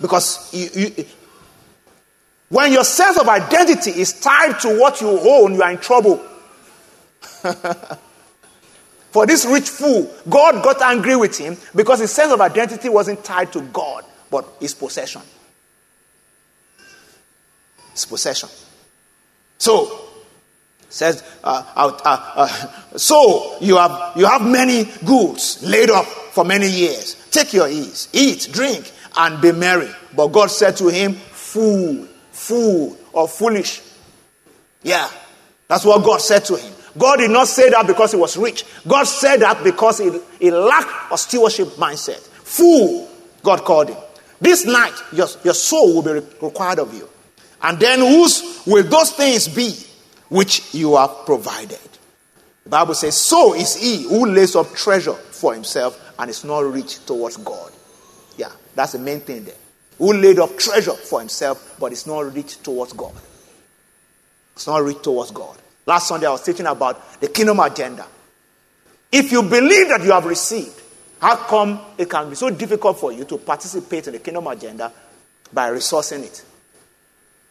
because 0.00 0.52
you, 0.54 0.68
you, 0.74 1.04
when 2.48 2.72
your 2.72 2.84
sense 2.84 3.18
of 3.18 3.28
identity 3.28 3.90
is 3.90 4.18
tied 4.20 4.58
to 4.60 4.78
what 4.78 5.00
you 5.00 5.08
own, 5.08 5.54
you 5.54 5.62
are 5.62 5.70
in 5.70 5.78
trouble. 5.78 6.24
For 9.10 9.26
this 9.26 9.44
rich 9.46 9.68
fool, 9.68 10.10
God 10.28 10.62
got 10.62 10.80
angry 10.82 11.16
with 11.16 11.36
him 11.36 11.56
because 11.74 12.00
his 12.00 12.12
sense 12.12 12.32
of 12.32 12.40
identity 12.40 12.88
wasn't 12.88 13.24
tied 13.24 13.52
to 13.52 13.62
God, 13.62 14.04
but 14.30 14.46
his 14.60 14.74
possession. 14.74 15.22
His 17.92 18.06
possession. 18.06 18.48
So, 19.58 20.08
says, 20.88 21.22
uh, 21.44 21.64
uh, 21.74 21.98
uh, 22.04 22.96
so 22.96 23.58
you 23.60 23.76
have, 23.76 24.12
you 24.16 24.26
have 24.26 24.42
many 24.42 24.84
goods 25.04 25.62
laid 25.62 25.90
up 25.90 26.06
for 26.06 26.44
many 26.44 26.68
years. 26.68 27.16
Take 27.30 27.52
your 27.52 27.68
ease, 27.68 28.08
eat, 28.12 28.48
drink, 28.52 28.90
and 29.16 29.40
be 29.40 29.52
merry. 29.52 29.90
But 30.16 30.28
God 30.28 30.50
said 30.50 30.76
to 30.76 30.88
him, 30.88 31.14
Fool, 31.14 32.06
fool, 32.30 32.96
or 33.12 33.26
foolish. 33.28 33.82
Yeah, 34.82 35.10
that's 35.66 35.84
what 35.84 36.04
God 36.04 36.20
said 36.20 36.44
to 36.46 36.56
him. 36.56 36.72
God 36.96 37.16
did 37.16 37.30
not 37.30 37.48
say 37.48 37.70
that 37.70 37.86
because 37.86 38.12
he 38.12 38.18
was 38.18 38.36
rich. 38.36 38.64
God 38.86 39.04
said 39.04 39.38
that 39.38 39.62
because 39.62 39.98
he, 39.98 40.10
he 40.40 40.50
lacked 40.50 41.12
a 41.12 41.18
stewardship 41.18 41.68
mindset. 41.68 42.18
Fool, 42.18 43.08
God 43.42 43.64
called 43.64 43.90
him. 43.90 43.98
This 44.40 44.64
night, 44.64 44.94
your, 45.12 45.26
your 45.44 45.54
soul 45.54 45.96
will 45.96 46.20
be 46.20 46.26
required 46.40 46.78
of 46.78 46.94
you. 46.94 47.08
And 47.62 47.78
then 47.78 47.98
whose 47.98 48.62
will 48.66 48.84
those 48.84 49.12
things 49.12 49.48
be 49.48 49.74
which 50.28 50.74
you 50.74 50.96
have 50.96 51.26
provided? 51.26 51.78
The 52.64 52.70
Bible 52.70 52.94
says, 52.94 53.16
So 53.16 53.54
is 53.54 53.74
he 53.74 54.04
who 54.04 54.26
lays 54.26 54.54
up 54.54 54.72
treasure 54.74 55.14
for 55.14 55.54
himself 55.54 55.98
and 56.18 56.30
is 56.30 56.44
not 56.44 56.60
rich 56.60 57.04
towards 57.06 57.36
God. 57.36 57.72
Yeah, 58.36 58.50
that's 58.74 58.92
the 58.92 58.98
main 58.98 59.20
thing 59.20 59.44
there. 59.44 59.54
Who 59.98 60.12
laid 60.12 60.38
up 60.38 60.56
treasure 60.58 60.92
for 60.92 61.20
himself 61.20 61.76
but 61.78 61.92
is 61.92 62.06
not 62.06 62.34
rich 62.34 62.62
towards 62.62 62.92
God. 62.92 63.14
It's 64.54 64.66
not 64.66 64.82
rich 64.82 65.02
towards 65.02 65.30
God. 65.30 65.56
Last 65.86 66.08
Sunday, 66.08 66.26
I 66.26 66.30
was 66.30 66.42
teaching 66.42 66.66
about 66.66 67.20
the 67.20 67.28
kingdom 67.28 67.60
agenda. 67.60 68.06
If 69.10 69.32
you 69.32 69.42
believe 69.42 69.88
that 69.88 70.02
you 70.02 70.12
have 70.12 70.26
received, 70.26 70.77
how 71.20 71.36
come 71.36 71.80
it 71.96 72.08
can 72.08 72.28
be 72.30 72.36
so 72.36 72.50
difficult 72.50 72.98
for 72.98 73.12
you 73.12 73.24
to 73.24 73.38
participate 73.38 74.06
in 74.06 74.12
the 74.12 74.18
kingdom 74.20 74.46
agenda 74.46 74.92
by 75.52 75.70
resourcing 75.70 76.22
it? 76.22 76.44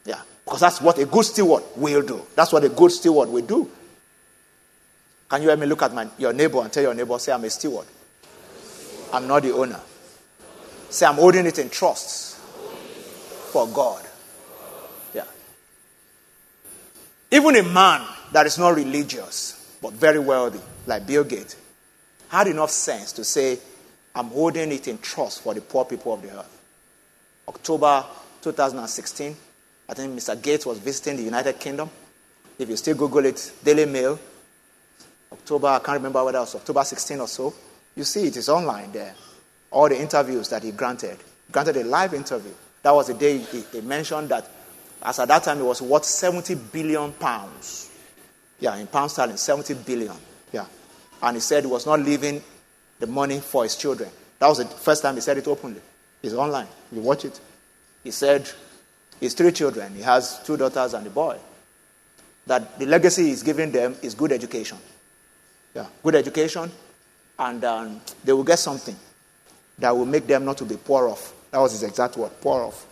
Yeah, 0.05 0.21
because 0.45 0.61
that's 0.61 0.81
what 0.81 0.97
a 0.99 1.05
good 1.05 1.25
steward 1.25 1.63
will 1.75 2.01
do. 2.01 2.21
That's 2.35 2.53
what 2.53 2.63
a 2.63 2.69
good 2.69 2.91
steward 2.91 3.29
will 3.29 3.45
do. 3.45 3.69
Can 5.29 5.41
you 5.41 5.49
let 5.49 5.59
me 5.59 5.65
look 5.65 5.81
at 5.81 5.93
my, 5.93 6.07
your 6.17 6.31
neighbor 6.31 6.61
and 6.61 6.71
tell 6.71 6.83
your 6.83 6.93
neighbor, 6.93 7.19
say, 7.19 7.33
I'm 7.33 7.43
a 7.43 7.49
steward? 7.49 7.85
I'm 9.11 9.27
not 9.27 9.43
the 9.43 9.51
owner. 9.53 9.79
Say, 10.89 11.05
I'm 11.05 11.15
holding 11.15 11.45
it 11.45 11.59
in 11.59 11.69
trust 11.69 12.37
for 13.51 13.67
God. 13.67 14.05
Yeah. 15.13 15.25
Even 17.31 17.57
a 17.57 17.63
man 17.63 18.07
that 18.31 18.45
is 18.45 18.57
not 18.57 18.75
religious 18.75 19.77
but 19.81 19.93
very 19.93 20.19
wealthy, 20.19 20.59
like 20.85 21.05
Bill 21.05 21.23
Gates, 21.23 21.57
had 22.29 22.47
enough 22.47 22.71
sense 22.71 23.11
to 23.13 23.23
say, 23.23 23.59
I'm 24.15 24.27
holding 24.27 24.71
it 24.71 24.87
in 24.87 24.97
trust 24.97 25.41
for 25.41 25.53
the 25.53 25.61
poor 25.61 25.85
people 25.85 26.13
of 26.13 26.21
the 26.21 26.37
earth. 26.37 26.61
October 27.47 28.03
2016, 28.41 29.35
I 29.89 29.93
think 29.93 30.13
Mr. 30.13 30.41
Gates 30.41 30.65
was 30.65 30.79
visiting 30.79 31.17
the 31.17 31.23
United 31.23 31.59
Kingdom. 31.59 31.89
If 32.59 32.67
you 32.67 32.75
still 32.75 32.95
Google 32.95 33.25
it, 33.25 33.53
Daily 33.63 33.85
Mail, 33.85 34.19
October, 35.31 35.67
I 35.67 35.79
can't 35.79 35.97
remember 35.97 36.23
whether 36.23 36.39
it 36.39 36.41
was 36.41 36.55
October 36.55 36.83
16 36.83 37.19
or 37.19 37.27
so. 37.27 37.53
You 37.95 38.03
see 38.03 38.27
it 38.27 38.37
is 38.37 38.49
online 38.49 38.91
there. 38.91 39.13
All 39.71 39.87
the 39.89 39.99
interviews 39.99 40.49
that 40.49 40.63
he 40.63 40.71
granted. 40.71 41.17
Granted 41.51 41.77
a 41.77 41.83
live 41.83 42.13
interview. 42.13 42.51
That 42.83 42.91
was 42.91 43.07
the 43.07 43.13
day 43.13 43.37
he, 43.37 43.63
he 43.71 43.81
mentioned 43.81 44.29
that, 44.29 44.49
as 45.03 45.19
at 45.19 45.27
that 45.27 45.43
time, 45.43 45.59
it 45.59 45.63
was 45.63 45.81
worth 45.81 46.05
70 46.05 46.55
billion 46.55 47.11
pounds. 47.13 47.91
Yeah, 48.59 48.75
in 48.77 48.87
pound 48.87 49.11
sterling, 49.11 49.37
70 49.37 49.73
billion. 49.75 50.15
Yeah. 50.51 50.65
And 51.21 51.35
he 51.35 51.41
said 51.41 51.63
he 51.63 51.69
was 51.69 51.85
not 51.85 51.99
leaving 51.99 52.41
the 52.99 53.07
money 53.07 53.39
for 53.39 53.63
his 53.63 53.75
children. 53.75 54.09
That 54.39 54.47
was 54.47 54.59
the 54.59 54.65
first 54.65 55.01
time 55.01 55.15
he 55.15 55.21
said 55.21 55.37
it 55.37 55.47
openly. 55.47 55.81
It's 56.21 56.33
online. 56.33 56.67
You 56.91 57.01
watch 57.01 57.25
it. 57.25 57.39
He 58.03 58.11
said 58.11 58.49
his 59.19 59.33
three 59.33 59.51
children, 59.51 59.95
he 59.95 60.01
has 60.01 60.39
two 60.43 60.57
daughters 60.57 60.93
and 60.93 61.05
a 61.07 61.09
boy, 61.09 61.37
that 62.45 62.79
the 62.79 62.85
legacy 62.85 63.25
he's 63.25 63.43
giving 63.43 63.71
them 63.71 63.95
is 64.01 64.13
good 64.13 64.31
education. 64.31 64.77
Yeah, 65.73 65.85
good 66.03 66.15
education, 66.15 66.71
and 67.37 67.63
um, 67.65 68.01
they 68.23 68.33
will 68.33 68.43
get 68.43 68.59
something 68.59 68.95
that 69.79 69.95
will 69.95 70.05
make 70.05 70.25
them 70.25 70.45
not 70.45 70.57
to 70.57 70.65
be 70.65 70.77
poor 70.77 71.07
off. 71.07 71.33
That 71.51 71.59
was 71.59 71.73
his 71.73 71.83
exact 71.83 72.17
word, 72.17 72.31
poor 72.41 72.63
off. 72.63 72.85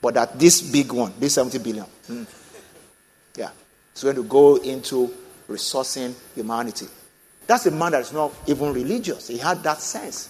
But 0.00 0.14
that 0.14 0.38
this 0.38 0.60
big 0.62 0.92
one, 0.92 1.12
this 1.18 1.34
70 1.34 1.58
billion, 1.58 1.86
mm, 2.08 2.26
yeah, 3.36 3.50
is 3.94 4.02
going 4.02 4.16
to 4.16 4.24
go 4.24 4.56
into 4.56 5.12
resourcing 5.48 6.14
humanity. 6.34 6.86
That's 7.46 7.66
a 7.66 7.70
man 7.70 7.92
that 7.92 8.02
is 8.02 8.12
not 8.12 8.32
even 8.46 8.72
religious. 8.72 9.28
He 9.28 9.38
had 9.38 9.62
that 9.62 9.80
sense. 9.80 10.28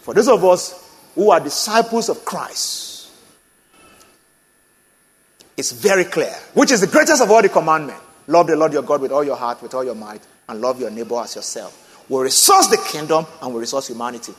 For 0.00 0.14
those 0.14 0.28
of 0.28 0.44
us 0.44 0.90
who 1.14 1.30
are 1.30 1.40
disciples 1.40 2.08
of 2.08 2.24
Christ, 2.24 3.10
it's 5.56 5.72
very 5.72 6.04
clear, 6.04 6.34
which 6.54 6.70
is 6.70 6.80
the 6.80 6.86
greatest 6.86 7.22
of 7.22 7.30
all 7.30 7.42
the 7.42 7.48
commandments. 7.48 8.02
Love 8.26 8.46
the 8.46 8.56
Lord 8.56 8.72
your 8.72 8.82
God 8.82 9.00
with 9.00 9.12
all 9.12 9.24
your 9.24 9.36
heart, 9.36 9.60
with 9.62 9.74
all 9.74 9.84
your 9.84 9.94
might, 9.94 10.22
and 10.48 10.60
love 10.60 10.80
your 10.80 10.90
neighbor 10.90 11.20
as 11.20 11.34
yourself. 11.36 12.04
We 12.08 12.20
resource 12.22 12.68
the 12.68 12.78
kingdom 12.90 13.26
and 13.40 13.54
we 13.54 13.60
resource 13.60 13.88
humanity. 13.88 14.32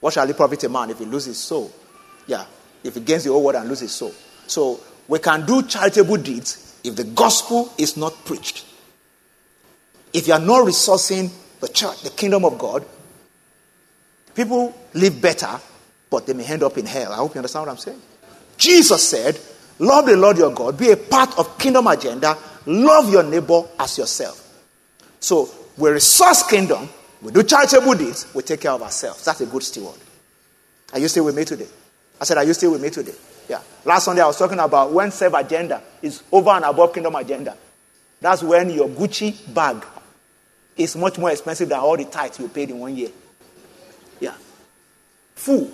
What 0.00 0.14
shall 0.14 0.28
it 0.28 0.36
profit 0.36 0.64
a 0.64 0.68
man 0.68 0.90
if 0.90 0.98
he 0.98 1.04
loses 1.04 1.26
his 1.26 1.38
soul? 1.38 1.70
Yeah, 2.26 2.44
if 2.82 2.94
he 2.94 3.00
gains 3.00 3.24
the 3.24 3.30
whole 3.30 3.44
world 3.44 3.56
and 3.56 3.68
loses 3.68 3.92
soul. 3.92 4.12
So 4.46 4.80
we 5.08 5.18
can 5.18 5.46
do 5.46 5.62
charitable 5.62 6.16
deeds 6.16 6.80
if 6.84 6.96
the 6.96 7.04
gospel 7.04 7.72
is 7.78 7.96
not 7.96 8.12
preached, 8.24 8.64
if 10.12 10.26
you 10.26 10.34
are 10.34 10.40
not 10.40 10.66
resourcing 10.66 11.30
the 11.60 11.68
church, 11.68 12.02
the 12.02 12.10
kingdom 12.10 12.44
of 12.44 12.58
God, 12.58 12.84
people 14.34 14.74
live 14.94 15.20
better, 15.20 15.60
but 16.10 16.26
they 16.26 16.34
may 16.34 16.44
end 16.44 16.62
up 16.62 16.76
in 16.76 16.86
hell. 16.86 17.12
I 17.12 17.16
hope 17.16 17.34
you 17.34 17.38
understand 17.38 17.66
what 17.66 17.72
I'm 17.72 17.78
saying. 17.78 18.00
Jesus 18.56 19.08
said, 19.08 19.38
Love 19.78 20.06
the 20.06 20.16
Lord 20.16 20.38
your 20.38 20.52
God, 20.52 20.78
be 20.78 20.90
a 20.90 20.96
part 20.96 21.36
of 21.38 21.58
kingdom 21.58 21.86
agenda, 21.86 22.36
love 22.66 23.10
your 23.10 23.22
neighbor 23.22 23.62
as 23.78 23.98
yourself. 23.98 24.38
So 25.18 25.48
we 25.76 25.90
resource 25.90 26.48
kingdom, 26.48 26.88
we 27.20 27.32
do 27.32 27.42
charitable 27.42 27.94
deeds, 27.94 28.32
we 28.34 28.42
take 28.42 28.60
care 28.60 28.72
of 28.72 28.82
ourselves. 28.82 29.24
That's 29.24 29.40
a 29.40 29.46
good 29.46 29.62
steward. 29.62 29.98
Are 30.92 30.98
you 30.98 31.08
still 31.08 31.24
with 31.24 31.34
me 31.34 31.44
today? 31.44 31.66
I 32.20 32.24
said, 32.24 32.36
Are 32.36 32.44
you 32.44 32.54
still 32.54 32.72
with 32.72 32.82
me 32.82 32.90
today? 32.90 33.14
Yeah. 33.48 33.60
Last 33.84 34.04
Sunday 34.04 34.22
I 34.22 34.26
was 34.26 34.38
talking 34.38 34.58
about 34.58 34.92
when 34.92 35.10
self 35.10 35.34
agenda 35.34 35.82
is 36.00 36.22
over 36.30 36.50
and 36.50 36.64
above 36.64 36.92
kingdom 36.92 37.14
agenda. 37.14 37.56
That's 38.20 38.42
when 38.42 38.70
your 38.70 38.88
Gucci 38.88 39.52
bag 39.52 39.84
is 40.76 40.96
much 40.96 41.18
more 41.18 41.30
expensive 41.30 41.68
than 41.68 41.78
all 41.78 41.96
the 41.96 42.04
tithes 42.04 42.38
you 42.38 42.48
paid 42.48 42.70
in 42.70 42.78
one 42.78 42.96
year. 42.96 43.10
Yeah. 44.20 44.34
Fool. 45.34 45.70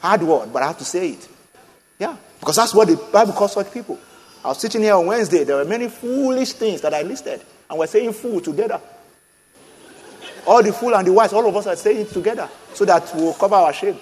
Hard 0.00 0.22
word, 0.22 0.52
but 0.52 0.62
I 0.62 0.66
have 0.66 0.78
to 0.78 0.84
say 0.84 1.10
it. 1.10 1.28
Yeah. 1.98 2.16
Because 2.40 2.56
that's 2.56 2.74
what 2.74 2.88
the 2.88 2.96
Bible 2.96 3.32
calls 3.32 3.52
such 3.52 3.72
people. 3.72 3.98
I 4.44 4.48
was 4.48 4.58
sitting 4.58 4.82
here 4.82 4.94
on 4.94 5.06
Wednesday. 5.06 5.44
There 5.44 5.56
were 5.56 5.64
many 5.64 5.88
foolish 5.88 6.52
things 6.52 6.82
that 6.82 6.92
I 6.92 7.02
listed. 7.02 7.40
And 7.70 7.78
we're 7.78 7.86
saying 7.86 8.12
fool 8.12 8.40
together. 8.40 8.80
All 10.46 10.62
the 10.62 10.72
fool 10.72 10.94
and 10.94 11.06
the 11.06 11.12
wise, 11.12 11.32
all 11.32 11.48
of 11.48 11.56
us 11.56 11.66
are 11.66 11.76
saying 11.76 12.02
it 12.02 12.10
together 12.10 12.50
so 12.74 12.84
that 12.84 13.10
we'll 13.14 13.32
cover 13.32 13.54
our 13.54 13.72
shame. 13.72 13.96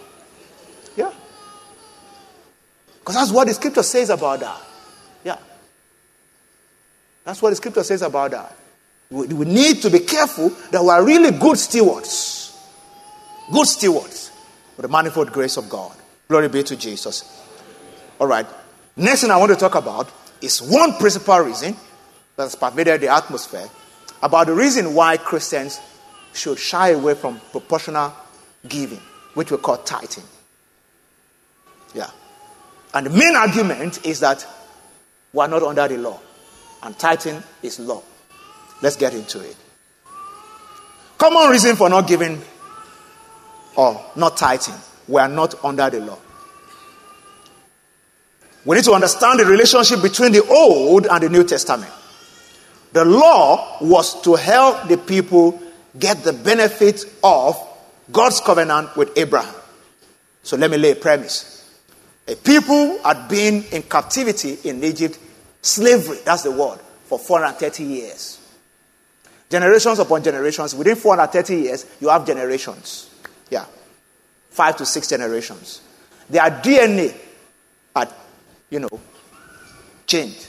Yeah. 0.97 1.13
Because 2.99 3.15
that's 3.15 3.31
what 3.31 3.47
the 3.47 3.55
scripture 3.55 3.85
says 3.85 4.11
about 4.11 4.41
that. 4.41 4.61
That's 7.25 7.41
what 7.41 7.51
the 7.51 7.57
scripture 7.57 7.85
says 7.85 8.03
about 8.03 8.33
that. 8.33 8.57
We, 9.11 9.27
we 9.27 9.45
need 9.47 9.83
to 9.83 9.91
be 9.91 10.01
careful 10.01 10.51
that 10.71 10.83
we 10.83 10.89
are 10.89 11.05
really 11.05 11.31
good 11.31 11.59
stewards. 11.59 12.59
Good 13.53 13.67
stewards 13.67 14.31
with 14.77 14.85
the 14.85 14.89
manifold 14.89 15.33
grace 15.33 15.57
of 15.57 15.69
God. 15.69 15.95
Glory 16.29 16.49
be 16.49 16.63
to 16.63 16.77
Jesus. 16.77 17.43
All 18.19 18.27
right. 18.27 18.47
Next 18.97 19.23
thing 19.23 19.31
I 19.31 19.37
want 19.37 19.53
to 19.53 19.59
talk 19.59 19.75
about 19.75 20.11
is 20.41 20.61
one 20.63 20.95
principal 20.95 21.39
reason 21.41 21.77
that's 22.37 22.55
pervaded 22.55 23.01
the 23.03 23.09
atmosphere 23.09 23.69
about 24.23 24.47
the 24.47 24.55
reason 24.55 24.95
why 24.95 25.17
Christians 25.17 25.81
should 26.33 26.59
shy 26.59 26.91
away 26.91 27.15
from 27.15 27.41
proportional 27.51 28.13
giving, 28.67 29.01
which 29.35 29.51
we 29.51 29.57
call 29.59 29.79
tithing. 29.79 30.25
Yeah. 31.95 32.11
And 32.95 33.07
the 33.07 33.11
main 33.11 33.37
argument 33.37 34.07
is 34.07 34.21
that 34.21 34.47
we 35.33 35.41
are 35.41 35.49
not 35.49 35.63
under 35.63 35.89
the 35.89 35.99
law, 35.99 36.21
and 36.83 36.99
tithing 36.99 37.43
is 37.63 37.79
law. 37.81 38.03
Let's 38.83 38.97
get 38.97 39.15
into 39.15 39.41
it. 39.41 39.57
Common 41.19 41.51
reason 41.51 41.77
for 41.77 41.89
not 41.89 42.09
giving 42.09 42.41
or 43.77 44.05
not 44.17 44.37
tithing, 44.37 44.75
we 45.09 45.21
are 45.21 45.29
not 45.29 45.65
under 45.65 45.89
the 45.89 46.01
law. 46.01 46.19
We 48.65 48.77
need 48.77 48.85
to 48.85 48.93
understand 48.93 49.41
the 49.41 49.45
relationship 49.45 50.03
between 50.03 50.33
the 50.33 50.45
Old 50.45 51.07
and 51.07 51.23
the 51.23 51.29
New 51.29 51.45
Testament. 51.45 51.91
The 52.93 53.05
law 53.05 53.79
was 53.81 54.21
to 54.23 54.35
help 54.35 54.89
the 54.89 54.99
people 54.99 55.61
get 55.99 56.23
the 56.23 56.33
benefit 56.33 57.05
of 57.25 57.57
God's 58.11 58.41
covenant 58.41 58.97
with 58.97 59.17
Abraham. 59.17 59.55
So 60.43 60.57
let 60.57 60.71
me 60.71 60.77
lay 60.77 60.93
a 60.93 60.97
premise. 60.97 61.53
A 62.29 62.37
people 62.37 63.03
had 63.03 63.29
been 63.29 63.65
in 63.73 63.83
captivity 63.83 64.59
in 64.65 64.83
Egypt, 64.85 65.19
slavery, 65.63 66.19
that's 66.25 66.43
the 66.43 66.51
word, 66.51 66.79
for 67.07 67.19
430 67.19 67.85
years. 67.85 68.39
Generations 69.49 69.99
upon 69.99 70.23
generations. 70.23 70.75
Within 70.75 70.97
430 70.97 71.63
years, 71.63 71.87
you 72.01 72.09
have 72.09 72.27
generations. 72.27 73.11
Yeah. 73.51 73.67
Five 74.51 74.77
to 74.77 74.87
six 74.87 75.09
generations. 75.09 75.83
Their 76.29 76.43
DNA 76.43 77.15
had, 77.95 78.13
you 78.71 78.81
know, 78.81 78.89
changed. 80.07 80.49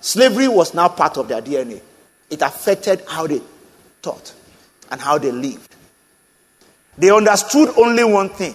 Slavery 0.00 0.48
was 0.48 0.74
now 0.74 0.88
part 0.88 1.16
of 1.16 1.28
their 1.28 1.42
DNA. 1.42 1.80
It 2.28 2.42
affected 2.42 3.02
how 3.08 3.26
they 3.26 3.40
thought 4.02 4.34
and 4.90 5.00
how 5.00 5.18
they 5.18 5.32
lived. 5.32 5.74
They 6.96 7.10
understood 7.10 7.70
only 7.78 8.04
one 8.04 8.28
thing 8.28 8.54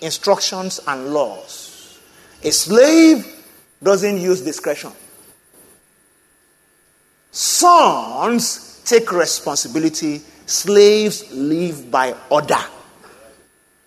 instructions 0.00 0.80
and 0.86 1.12
laws. 1.12 1.98
A 2.42 2.52
slave 2.52 3.35
doesn't 3.82 4.18
use 4.18 4.40
discretion. 4.40 4.92
Sons 7.30 8.82
take 8.84 9.12
responsibility, 9.12 10.22
slaves 10.46 11.30
live 11.32 11.90
by 11.90 12.14
order. 12.30 12.56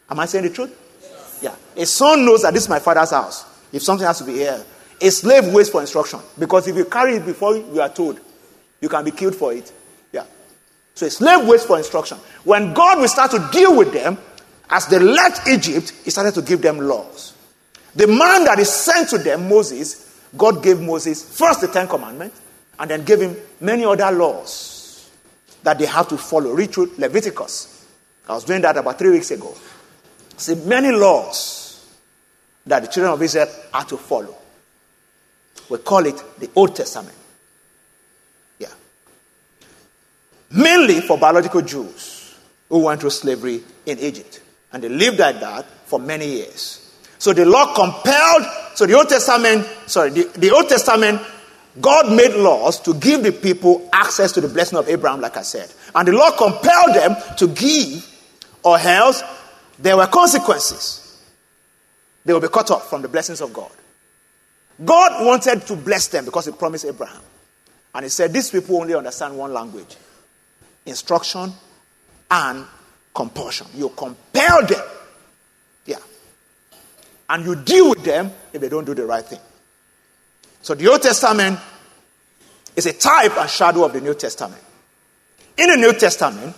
Am 0.10 0.20
I 0.20 0.26
saying 0.26 0.46
the 0.46 0.52
truth? 0.52 1.40
Yeah. 1.42 1.56
A 1.76 1.86
son 1.86 2.26
knows 2.26 2.42
that 2.44 2.54
this 2.54 2.64
is 2.64 2.70
my 2.70 2.80
father's 2.80 3.12
house. 3.12 3.46
If 3.72 3.82
something 3.82 4.06
has 4.06 4.18
to 4.20 4.24
be 4.26 4.34
here, 4.34 4.64
a 5.02 5.12
slave 5.12 5.54
waits 5.54 5.70
for 5.70 5.82
instruction 5.82 6.20
because 6.38 6.68
if 6.68 6.76
you 6.76 6.86
carry 6.86 7.16
it 7.16 7.26
before 7.26 7.56
you 7.56 7.82
are 7.82 7.90
told, 7.90 8.20
you 8.82 8.90
can 8.90 9.04
be 9.06 9.12
killed 9.12 9.36
for 9.36 9.54
it. 9.54 9.72
Yeah. 10.12 10.26
So 10.94 11.06
a 11.06 11.10
slave 11.10 11.48
waits 11.48 11.66
for 11.66 11.78
instruction. 11.78 12.18
When 12.44 12.74
God 12.74 13.00
will 13.00 13.08
start 13.08 13.32
to 13.32 13.50
deal 13.52 13.76
with 13.76 13.94
them, 13.94 14.18
as 14.70 14.88
they 14.88 15.00
left 15.00 15.48
Egypt, 15.48 15.94
He 16.04 16.12
started 16.12 16.36
to 16.36 16.42
give 16.42 16.62
them 16.62 16.80
laws. 16.80 17.34
The 18.00 18.08
man 18.08 18.46
that 18.46 18.58
is 18.60 18.72
sent 18.72 19.10
to 19.10 19.18
them, 19.18 19.50
Moses, 19.50 20.22
God 20.38 20.64
gave 20.64 20.80
Moses 20.80 21.22
first 21.38 21.60
the 21.60 21.68
Ten 21.68 21.86
Commandments 21.86 22.40
and 22.80 22.90
then 22.90 23.04
gave 23.04 23.20
him 23.20 23.36
many 23.60 23.84
other 23.84 24.10
laws 24.10 25.12
that 25.64 25.78
they 25.78 25.86
have 25.86 26.08
to 26.08 26.18
follow. 26.18 26.54
Read 26.54 26.72
through 26.72 26.94
Leviticus. 26.98 27.86
I 28.26 28.36
was 28.36 28.46
doing 28.46 28.62
that 28.62 28.78
about 28.78 28.98
three 28.98 29.10
weeks 29.10 29.32
ago. 29.32 29.54
See, 30.38 30.56
many 30.56 30.92
laws 30.92 31.94
that 32.66 32.84
the 32.84 32.88
children 32.88 33.12
of 33.12 33.22
Israel 33.22 33.50
are 33.74 33.84
to 33.84 33.98
follow. 33.98 34.38
We 35.68 35.80
call 35.80 36.06
it 36.06 36.24
the 36.40 36.50
Old 36.56 36.78
Testament. 36.78 37.18
Yeah. 38.60 38.70
Mainly 40.52 41.02
for 41.02 41.18
biological 41.18 41.64
Jews 41.64 42.34
who 42.70 42.86
went 42.86 43.02
through 43.02 43.10
slavery 43.10 43.62
in 43.86 44.00
Egypt. 44.00 44.42
And 44.72 44.82
they 44.82 44.88
lived 44.88 45.20
like 45.20 45.42
that 45.42 45.66
for 45.86 46.00
many 46.00 46.28
years. 46.28 46.86
So 47.20 47.34
the 47.34 47.46
law 47.46 47.76
compelled, 47.76 48.46
so 48.76 48.86
the 48.86 48.96
Old 48.96 49.10
Testament, 49.10 49.68
sorry, 49.86 50.10
the, 50.10 50.24
the 50.38 50.52
Old 50.52 50.68
Testament, 50.68 51.22
God 51.80 52.12
made 52.12 52.34
laws 52.34 52.80
to 52.82 52.94
give 52.96 53.24
the 53.24 53.32
people 53.32 53.88
access 53.94 54.32
to 54.34 54.42
the 54.42 54.48
blessing 54.48 54.80
of 54.80 54.90
Abraham, 54.90 55.22
like 55.22 55.38
I 55.38 55.44
said. 55.44 55.72
And 55.94 56.08
the 56.08 56.14
law 56.14 56.32
compelled 56.32 56.96
them 56.96 57.16
to 57.38 57.48
give, 57.48 58.06
or 58.64 58.80
else 58.80 59.22
there 59.78 59.96
were 59.96 60.08
consequences. 60.08 61.22
They 62.26 62.34
will 62.34 62.42
be 62.42 62.48
cut 62.48 62.72
off 62.72 62.90
from 62.90 63.02
the 63.02 63.08
blessings 63.08 63.42
of 63.42 63.54
God. 63.54 63.72
God 64.84 65.26
wanted 65.26 65.62
to 65.68 65.76
bless 65.76 66.08
them 66.08 66.26
because 66.26 66.46
he 66.46 66.52
promised 66.52 66.86
Abraham. 66.86 67.22
And 67.94 68.06
he 68.06 68.10
said, 68.10 68.32
These 68.32 68.52
people 68.52 68.78
only 68.78 68.96
understand 68.96 69.38
one 69.38 69.54
language 69.54 69.96
instruction 70.86 71.52
and 72.32 72.66
compulsion. 73.14 73.68
You 73.76 73.90
compel 73.90 74.66
them. 74.66 74.86
Yeah. 75.86 75.98
And 77.30 77.46
you 77.46 77.56
deal 77.56 77.92
with 77.92 78.04
them 78.04 78.32
if 78.52 78.60
they 78.60 78.70
don't 78.70 78.86
do 78.86 78.96
the 78.96 79.06
right 79.06 79.24
thing. 79.24 79.40
So 80.62 80.74
the 80.74 80.88
Old 80.88 81.02
Testament 81.02 81.60
is 82.76 82.86
a 82.86 82.94
type 82.94 83.38
and 83.38 83.50
shadow 83.50 83.86
of 83.86 83.94
the 83.94 84.02
New 84.02 84.16
Testament. 84.16 84.62
In 85.58 85.70
the 85.70 85.78
New 85.78 85.94
Testament, 85.94 86.56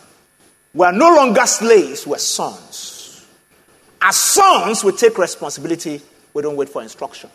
we 0.74 0.86
are 0.86 0.94
no 0.94 1.14
longer 1.14 1.46
slaves, 1.46 2.08
we're 2.08 2.18
sons. 2.18 3.28
As 4.02 4.16
sons, 4.16 4.84
we 4.84 4.94
take 4.94 5.18
responsibility, 5.18 6.02
we 6.34 6.42
don't 6.42 6.56
wait 6.56 6.70
for 6.70 6.82
instruction. 6.82 7.30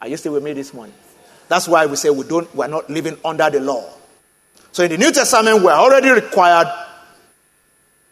Are 0.00 0.08
you 0.08 0.16
still 0.16 0.34
with 0.34 0.44
me 0.44 0.52
this 0.52 0.74
morning? 0.74 0.94
That's 1.48 1.66
why 1.66 1.86
we 1.86 1.96
say 1.96 2.10
we 2.10 2.24
don't, 2.24 2.52
we're 2.54 2.66
not 2.66 2.90
living 2.90 3.16
under 3.24 3.48
the 3.48 3.60
law. 3.60 3.88
So 4.72 4.84
in 4.84 4.90
the 4.90 4.98
New 4.98 5.10
Testament, 5.10 5.62
we're 5.62 5.72
already 5.72 6.10
required 6.10 6.68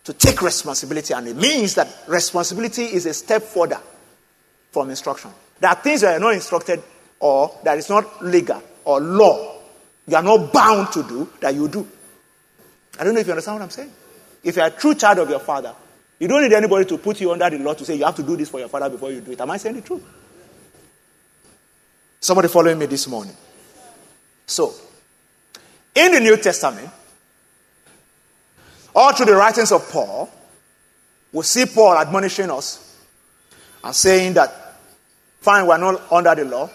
to 0.04 0.12
take 0.12 0.40
responsibility, 0.40 1.12
and 1.12 1.28
it 1.28 1.36
means 1.36 1.74
that 1.74 1.88
responsibility 2.06 2.84
is 2.84 3.06
a 3.06 3.14
step 3.14 3.42
further 3.42 3.80
from 4.74 4.90
instruction. 4.90 5.30
There 5.60 5.70
are 5.70 5.76
things 5.76 6.02
that 6.02 6.16
are 6.16 6.20
not 6.20 6.34
instructed 6.34 6.82
or 7.18 7.50
that 7.62 7.78
is 7.78 7.88
not 7.88 8.22
legal 8.22 8.62
or 8.84 9.00
law. 9.00 9.56
You 10.06 10.16
are 10.16 10.22
not 10.22 10.52
bound 10.52 10.92
to 10.92 11.02
do 11.04 11.30
that 11.40 11.54
you 11.54 11.68
do. 11.68 11.88
I 12.98 13.04
don't 13.04 13.14
know 13.14 13.20
if 13.20 13.26
you 13.26 13.32
understand 13.32 13.56
what 13.58 13.62
I'm 13.62 13.70
saying. 13.70 13.92
If 14.42 14.56
you're 14.56 14.66
a 14.66 14.70
true 14.70 14.94
child 14.94 15.18
of 15.20 15.30
your 15.30 15.38
father, 15.38 15.74
you 16.18 16.28
don't 16.28 16.42
need 16.42 16.52
anybody 16.52 16.84
to 16.86 16.98
put 16.98 17.20
you 17.20 17.32
under 17.32 17.48
the 17.48 17.58
law 17.58 17.72
to 17.74 17.84
say 17.84 17.94
you 17.94 18.04
have 18.04 18.16
to 18.16 18.22
do 18.22 18.36
this 18.36 18.50
for 18.50 18.60
your 18.60 18.68
father 18.68 18.90
before 18.90 19.10
you 19.10 19.20
do 19.20 19.32
it. 19.32 19.40
Am 19.40 19.50
I 19.50 19.56
saying 19.56 19.76
the 19.76 19.82
truth? 19.82 20.02
Somebody 22.20 22.48
following 22.48 22.78
me 22.78 22.86
this 22.86 23.06
morning. 23.08 23.34
So, 24.46 24.74
in 25.94 26.12
the 26.12 26.20
New 26.20 26.36
Testament, 26.36 26.90
all 28.94 29.12
through 29.12 29.26
the 29.26 29.36
writings 29.36 29.72
of 29.72 29.88
Paul, 29.90 30.30
we 31.32 31.42
see 31.42 31.66
Paul 31.66 31.96
admonishing 31.96 32.50
us 32.50 32.96
and 33.82 33.94
saying 33.94 34.34
that, 34.34 34.63
fine, 35.44 35.66
we're 35.66 35.76
not 35.76 36.10
under 36.10 36.34
the 36.34 36.44
law, 36.46 36.70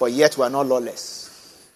but 0.00 0.06
yet 0.06 0.36
we're 0.38 0.48
not 0.48 0.66
lawless. 0.66 1.68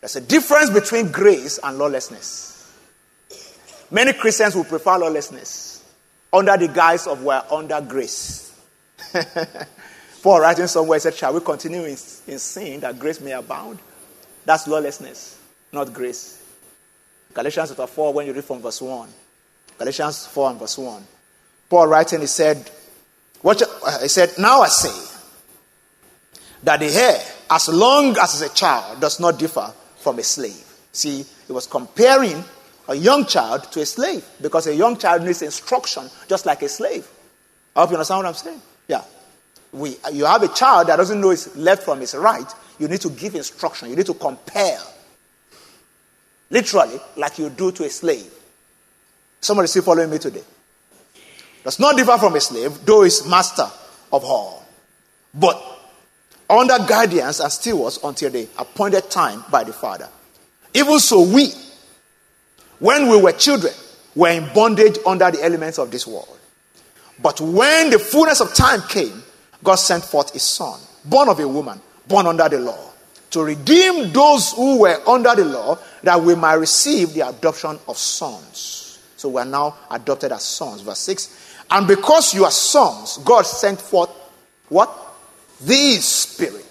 There's 0.00 0.16
a 0.16 0.20
difference 0.20 0.70
between 0.70 1.10
grace 1.10 1.58
and 1.62 1.76
lawlessness. 1.76 2.72
Many 3.90 4.12
Christians 4.12 4.54
will 4.54 4.64
prefer 4.64 4.98
lawlessness 4.98 5.84
under 6.32 6.56
the 6.56 6.68
guise 6.68 7.06
of 7.08 7.22
we're 7.22 7.42
under 7.50 7.80
grace. 7.80 8.56
Paul 10.22 10.40
writing 10.40 10.68
somewhere 10.68 11.00
said, 11.00 11.14
Shall 11.14 11.34
we 11.34 11.40
continue 11.40 11.80
in, 11.80 11.96
in 12.26 12.38
sin 12.38 12.80
that 12.80 12.98
grace 12.98 13.20
may 13.20 13.32
abound? 13.32 13.80
That's 14.44 14.68
lawlessness, 14.68 15.38
not 15.72 15.92
grace. 15.92 16.40
Galatians 17.34 17.70
chapter 17.70 17.86
4, 17.86 18.12
when 18.12 18.26
you 18.26 18.32
read 18.32 18.44
from 18.44 18.60
verse 18.60 18.80
1. 18.80 19.08
Galatians 19.78 20.26
4 20.26 20.50
and 20.50 20.60
verse 20.60 20.78
1. 20.78 21.02
Paul 21.68 21.86
writing, 21.88 22.20
he 22.20 22.26
said, 22.26 22.70
what, 23.42 23.62
he 24.02 24.08
said, 24.08 24.32
Now 24.38 24.60
I 24.60 24.68
say 24.68 25.18
that 26.62 26.80
the 26.80 26.86
heir, 26.86 27.20
as 27.50 27.68
long 27.68 28.16
as 28.18 28.34
is 28.34 28.42
a 28.42 28.54
child, 28.54 29.00
does 29.00 29.18
not 29.20 29.38
differ 29.38 29.72
from 29.96 30.18
a 30.18 30.22
slave. 30.22 30.64
See, 30.92 31.24
he 31.46 31.52
was 31.52 31.66
comparing 31.66 32.44
a 32.88 32.94
young 32.94 33.24
child 33.24 33.70
to 33.72 33.80
a 33.80 33.86
slave 33.86 34.24
because 34.40 34.66
a 34.66 34.74
young 34.74 34.96
child 34.96 35.22
needs 35.22 35.42
instruction 35.42 36.08
just 36.28 36.44
like 36.44 36.62
a 36.62 36.68
slave. 36.68 37.08
I 37.74 37.80
hope 37.80 37.90
you 37.90 37.96
understand 37.96 38.18
what 38.18 38.26
I'm 38.26 38.34
saying. 38.34 38.60
Yeah. 38.88 39.04
We, 39.72 39.96
you 40.12 40.24
have 40.24 40.42
a 40.42 40.48
child 40.48 40.88
that 40.88 40.96
doesn't 40.96 41.20
know 41.20 41.30
his 41.30 41.56
left 41.56 41.84
from 41.84 42.00
his 42.00 42.14
right, 42.14 42.52
you 42.78 42.88
need 42.88 43.00
to 43.02 43.10
give 43.10 43.36
instruction, 43.36 43.90
you 43.90 43.96
need 43.96 44.06
to 44.06 44.14
compare. 44.14 44.80
Literally, 46.50 46.98
like 47.16 47.38
you 47.38 47.48
do 47.50 47.70
to 47.70 47.84
a 47.84 47.90
slave. 47.90 48.28
Somebody 49.40 49.68
still 49.68 49.84
following 49.84 50.10
me 50.10 50.18
today. 50.18 50.42
Does 51.64 51.78
not 51.78 51.96
differ 51.96 52.16
from 52.18 52.34
a 52.36 52.40
slave, 52.40 52.84
though 52.84 53.02
is 53.02 53.26
master 53.26 53.68
of 54.12 54.24
all. 54.24 54.64
But 55.34 55.62
under 56.48 56.78
guardians 56.86 57.40
and 57.40 57.52
stewards 57.52 57.98
until 58.02 58.30
the 58.30 58.48
appointed 58.58 59.10
time 59.10 59.44
by 59.50 59.64
the 59.64 59.72
Father. 59.72 60.08
Even 60.74 60.98
so, 60.98 61.22
we, 61.22 61.52
when 62.78 63.08
we 63.08 63.20
were 63.20 63.32
children, 63.32 63.72
were 64.14 64.30
in 64.30 64.52
bondage 64.52 64.98
under 65.06 65.30
the 65.30 65.42
elements 65.44 65.78
of 65.78 65.90
this 65.90 66.06
world. 66.06 66.38
But 67.22 67.40
when 67.40 67.90
the 67.90 67.98
fullness 67.98 68.40
of 68.40 68.54
time 68.54 68.80
came, 68.88 69.22
God 69.62 69.76
sent 69.76 70.04
forth 70.04 70.32
his 70.32 70.42
son, 70.42 70.80
born 71.04 71.28
of 71.28 71.38
a 71.38 71.46
woman, 71.46 71.80
born 72.08 72.26
under 72.26 72.48
the 72.48 72.58
law, 72.58 72.90
to 73.30 73.42
redeem 73.42 74.10
those 74.12 74.52
who 74.52 74.80
were 74.80 74.98
under 75.06 75.34
the 75.34 75.44
law, 75.44 75.78
that 76.02 76.20
we 76.20 76.34
might 76.34 76.54
receive 76.54 77.12
the 77.12 77.28
adoption 77.28 77.78
of 77.86 77.96
sons. 77.96 78.98
So 79.16 79.28
we 79.28 79.40
are 79.40 79.44
now 79.44 79.76
adopted 79.90 80.32
as 80.32 80.42
sons. 80.42 80.80
Verse 80.80 80.98
6. 81.00 81.49
And 81.70 81.86
because 81.86 82.34
you 82.34 82.44
are 82.44 82.50
sons, 82.50 83.18
God 83.18 83.42
sent 83.42 83.80
forth 83.80 84.10
what? 84.68 84.90
The 85.60 85.96
Spirit, 85.96 86.66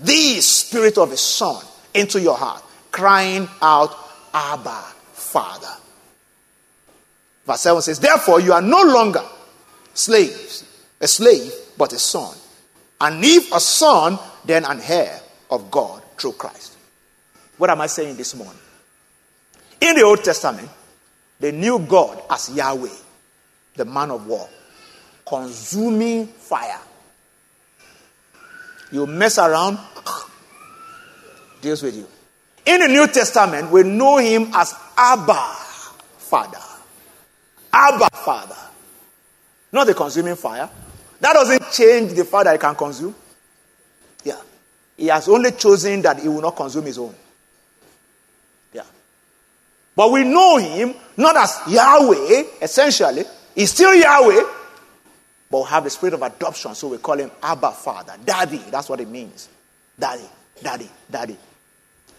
the 0.00 0.40
Spirit 0.40 0.98
of 0.98 1.10
His 1.10 1.20
Son 1.20 1.62
into 1.94 2.20
your 2.20 2.36
heart, 2.36 2.62
crying 2.90 3.48
out, 3.60 3.94
Abba, 4.34 4.84
Father. 5.12 5.74
Verse 7.46 7.60
7 7.60 7.82
says, 7.82 7.98
Therefore, 7.98 8.40
you 8.40 8.52
are 8.52 8.62
no 8.62 8.82
longer 8.82 9.22
slaves, 9.94 10.64
a 11.00 11.06
slave, 11.06 11.52
but 11.76 11.92
a 11.92 11.98
son. 11.98 12.36
And 13.00 13.24
if 13.24 13.52
a 13.52 13.60
son, 13.60 14.18
then 14.44 14.64
an 14.64 14.80
heir 14.80 15.20
of 15.50 15.70
God 15.70 16.02
through 16.16 16.32
Christ. 16.32 16.76
What 17.58 17.70
am 17.70 17.80
I 17.80 17.86
saying 17.86 18.16
this 18.16 18.34
morning? 18.34 18.60
In 19.80 19.96
the 19.96 20.02
Old 20.02 20.22
Testament, 20.22 20.68
they 21.40 21.50
knew 21.50 21.80
God 21.80 22.22
as 22.30 22.48
Yahweh, 22.54 22.88
the 23.76 23.84
man 23.84 24.10
of 24.10 24.26
war, 24.26 24.48
consuming 25.26 26.26
fire. 26.26 26.80
You 28.90 29.06
mess 29.06 29.38
around, 29.38 29.78
deals 31.62 31.82
with 31.82 31.96
you. 31.96 32.06
In 32.64 32.80
the 32.80 32.88
New 32.88 33.06
Testament, 33.08 33.70
we 33.70 33.82
know 33.82 34.18
him 34.18 34.50
as 34.54 34.74
Abba, 34.96 35.54
Father. 36.18 36.58
Abba, 37.72 38.08
Father. 38.12 38.56
Not 39.72 39.86
the 39.86 39.94
consuming 39.94 40.36
fire. 40.36 40.68
That 41.20 41.32
doesn't 41.32 41.72
change 41.72 42.12
the 42.12 42.24
fire 42.24 42.44
that 42.44 42.52
he 42.52 42.58
can 42.58 42.74
consume. 42.74 43.14
Yeah. 44.24 44.40
He 44.96 45.06
has 45.06 45.28
only 45.28 45.52
chosen 45.52 46.02
that 46.02 46.20
he 46.20 46.28
will 46.28 46.42
not 46.42 46.54
consume 46.54 46.84
his 46.84 46.98
own. 46.98 47.14
Yeah. 48.72 48.82
But 49.96 50.12
we 50.12 50.24
know 50.24 50.58
him 50.58 50.94
not 51.16 51.36
as 51.36 51.60
Yahweh, 51.68 52.44
essentially. 52.60 53.24
He's 53.54 53.70
still 53.70 53.94
Yahweh, 53.94 54.44
but 55.50 55.62
we 55.62 55.68
have 55.68 55.84
the 55.84 55.90
spirit 55.90 56.14
of 56.14 56.22
adoption, 56.22 56.74
so 56.74 56.88
we 56.88 56.98
call 56.98 57.18
him 57.18 57.30
Abba 57.42 57.72
Father. 57.72 58.14
Daddy, 58.24 58.62
that's 58.70 58.88
what 58.88 59.00
it 59.00 59.08
means. 59.08 59.48
Daddy, 59.98 60.24
daddy, 60.62 60.88
daddy. 61.10 61.36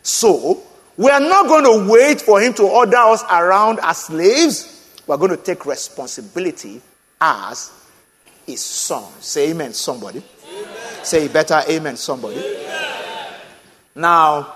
So, 0.03 0.61
we 0.97 1.09
are 1.09 1.19
not 1.19 1.47
going 1.47 1.63
to 1.63 1.91
wait 1.91 2.21
for 2.21 2.39
him 2.39 2.53
to 2.55 2.63
order 2.63 2.97
us 2.97 3.23
around 3.31 3.79
as 3.81 3.97
slaves. 3.97 5.01
We're 5.07 5.17
going 5.17 5.31
to 5.31 5.37
take 5.37 5.65
responsibility 5.65 6.81
as 7.19 7.71
his 8.45 8.61
son. 8.61 9.11
Say 9.19 9.51
amen, 9.51 9.73
somebody. 9.73 10.21
Amen. 10.47 11.03
Say 11.03 11.27
better, 11.27 11.61
amen, 11.67 11.97
somebody. 11.97 12.37
Amen. 12.37 13.33
Now, 13.95 14.53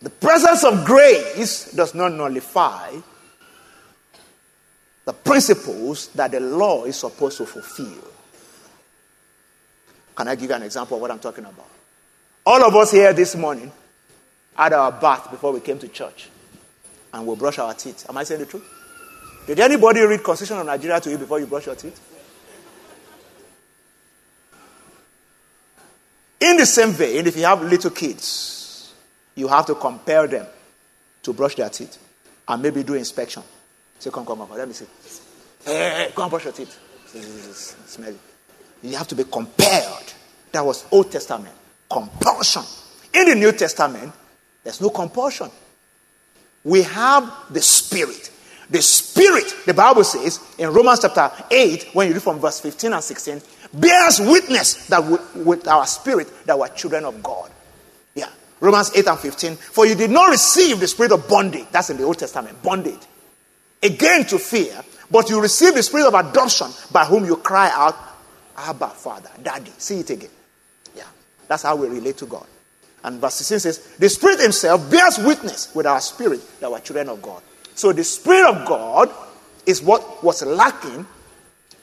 the 0.00 0.10
presence 0.10 0.64
of 0.64 0.84
grace 0.84 1.72
does 1.72 1.94
not 1.94 2.12
nullify 2.12 2.94
the 5.04 5.12
principles 5.12 6.08
that 6.08 6.30
the 6.30 6.40
law 6.40 6.84
is 6.84 6.96
supposed 6.96 7.38
to 7.38 7.46
fulfill. 7.46 8.04
Can 10.16 10.28
I 10.28 10.34
give 10.34 10.50
you 10.50 10.56
an 10.56 10.62
example 10.62 10.96
of 10.96 11.02
what 11.02 11.10
I'm 11.10 11.18
talking 11.18 11.44
about? 11.44 11.68
All 12.46 12.62
of 12.64 12.74
us 12.74 12.92
here 12.92 13.12
this 13.12 13.34
morning 13.36 13.70
had 14.54 14.72
our 14.72 14.92
bath 14.92 15.30
before 15.30 15.52
we 15.52 15.60
came 15.60 15.78
to 15.78 15.88
church 15.88 16.28
and 17.12 17.26
we'll 17.26 17.36
brush 17.36 17.58
our 17.58 17.74
teeth. 17.74 18.06
Am 18.08 18.16
I 18.16 18.24
saying 18.24 18.40
the 18.40 18.46
truth? 18.46 18.64
Did 19.46 19.60
anybody 19.60 20.00
read 20.00 20.22
Constitution 20.22 20.58
of 20.60 20.66
Nigeria 20.66 21.00
to 21.00 21.10
you 21.10 21.18
before 21.18 21.38
you 21.38 21.46
brush 21.46 21.66
your 21.66 21.74
teeth? 21.74 22.00
In 26.40 26.56
the 26.56 26.66
same 26.66 26.90
vein, 26.90 27.26
if 27.26 27.36
you 27.36 27.44
have 27.44 27.62
little 27.62 27.90
kids, 27.90 28.92
you 29.34 29.48
have 29.48 29.66
to 29.66 29.74
compare 29.74 30.26
them 30.26 30.46
to 31.22 31.32
brush 31.32 31.54
their 31.56 31.70
teeth 31.70 31.98
and 32.46 32.62
maybe 32.62 32.82
do 32.82 32.94
inspection. 32.94 33.42
Say, 33.98 34.10
come, 34.10 34.26
come, 34.26 34.38
come, 34.38 34.50
let 34.56 34.68
me 34.68 34.74
see. 34.74 34.86
Hey, 35.64 35.72
hey, 35.72 36.12
go 36.14 36.22
and 36.22 36.30
brush 36.30 36.44
your 36.44 36.52
teeth. 36.52 36.78
Smell. 37.86 38.14
You 38.82 38.96
have 38.96 39.08
to 39.08 39.14
be 39.14 39.24
compelled. 39.24 40.14
That 40.52 40.64
was 40.64 40.84
Old 40.90 41.10
Testament. 41.10 41.54
Compulsion. 41.90 42.62
In 43.14 43.28
the 43.28 43.34
New 43.34 43.52
Testament, 43.52 44.12
there's 44.62 44.80
no 44.80 44.90
compulsion. 44.90 45.50
We 46.64 46.82
have 46.82 47.32
the 47.50 47.62
Spirit. 47.62 48.30
The 48.70 48.82
Spirit, 48.82 49.54
the 49.66 49.74
Bible 49.74 50.04
says 50.04 50.40
in 50.58 50.72
Romans 50.72 51.00
chapter 51.00 51.30
8, 51.50 51.90
when 51.92 52.08
you 52.08 52.14
read 52.14 52.22
from 52.22 52.40
verse 52.40 52.60
15 52.60 52.92
and 52.92 53.04
16, 53.04 53.42
bears 53.74 54.20
witness 54.20 54.86
that 54.86 55.04
with, 55.04 55.36
with 55.36 55.68
our 55.68 55.86
spirit 55.86 56.28
that 56.46 56.58
we're 56.58 56.68
children 56.68 57.04
of 57.04 57.22
God. 57.22 57.50
Yeah. 58.14 58.30
Romans 58.60 58.90
8 58.94 59.06
and 59.06 59.18
15. 59.18 59.56
For 59.56 59.86
you 59.86 59.94
did 59.94 60.10
not 60.10 60.30
receive 60.30 60.80
the 60.80 60.88
spirit 60.88 61.12
of 61.12 61.28
bondage. 61.28 61.66
That's 61.70 61.90
in 61.90 61.98
the 61.98 62.04
Old 62.04 62.18
Testament. 62.18 62.62
Bondage 62.62 63.00
again 63.84 64.24
to 64.26 64.38
fear, 64.38 64.82
but 65.10 65.28
you 65.30 65.40
receive 65.40 65.74
the 65.74 65.82
spirit 65.82 66.08
of 66.08 66.14
adoption 66.14 66.68
by 66.90 67.04
whom 67.04 67.24
you 67.24 67.36
cry 67.36 67.70
out, 67.72 67.96
Abba, 68.56 68.88
Father, 68.88 69.30
Daddy. 69.42 69.72
See 69.78 70.00
it 70.00 70.10
again. 70.10 70.30
Yeah. 70.96 71.04
That's 71.48 71.62
how 71.62 71.76
we 71.76 71.88
relate 71.88 72.16
to 72.18 72.26
God. 72.26 72.46
And 73.04 73.20
verse 73.20 73.34
16 73.34 73.58
says, 73.60 73.78
The 73.98 74.08
Spirit 74.08 74.40
Himself 74.40 74.90
bears 74.90 75.18
witness 75.18 75.74
with 75.74 75.86
our 75.86 76.00
spirit 76.00 76.40
that 76.60 76.70
we're 76.70 76.80
children 76.80 77.10
of 77.10 77.20
God. 77.20 77.42
So 77.74 77.92
the 77.92 78.04
Spirit 78.04 78.48
of 78.48 78.66
God 78.66 79.10
is 79.66 79.82
what 79.82 80.24
was 80.24 80.42
lacking 80.42 81.06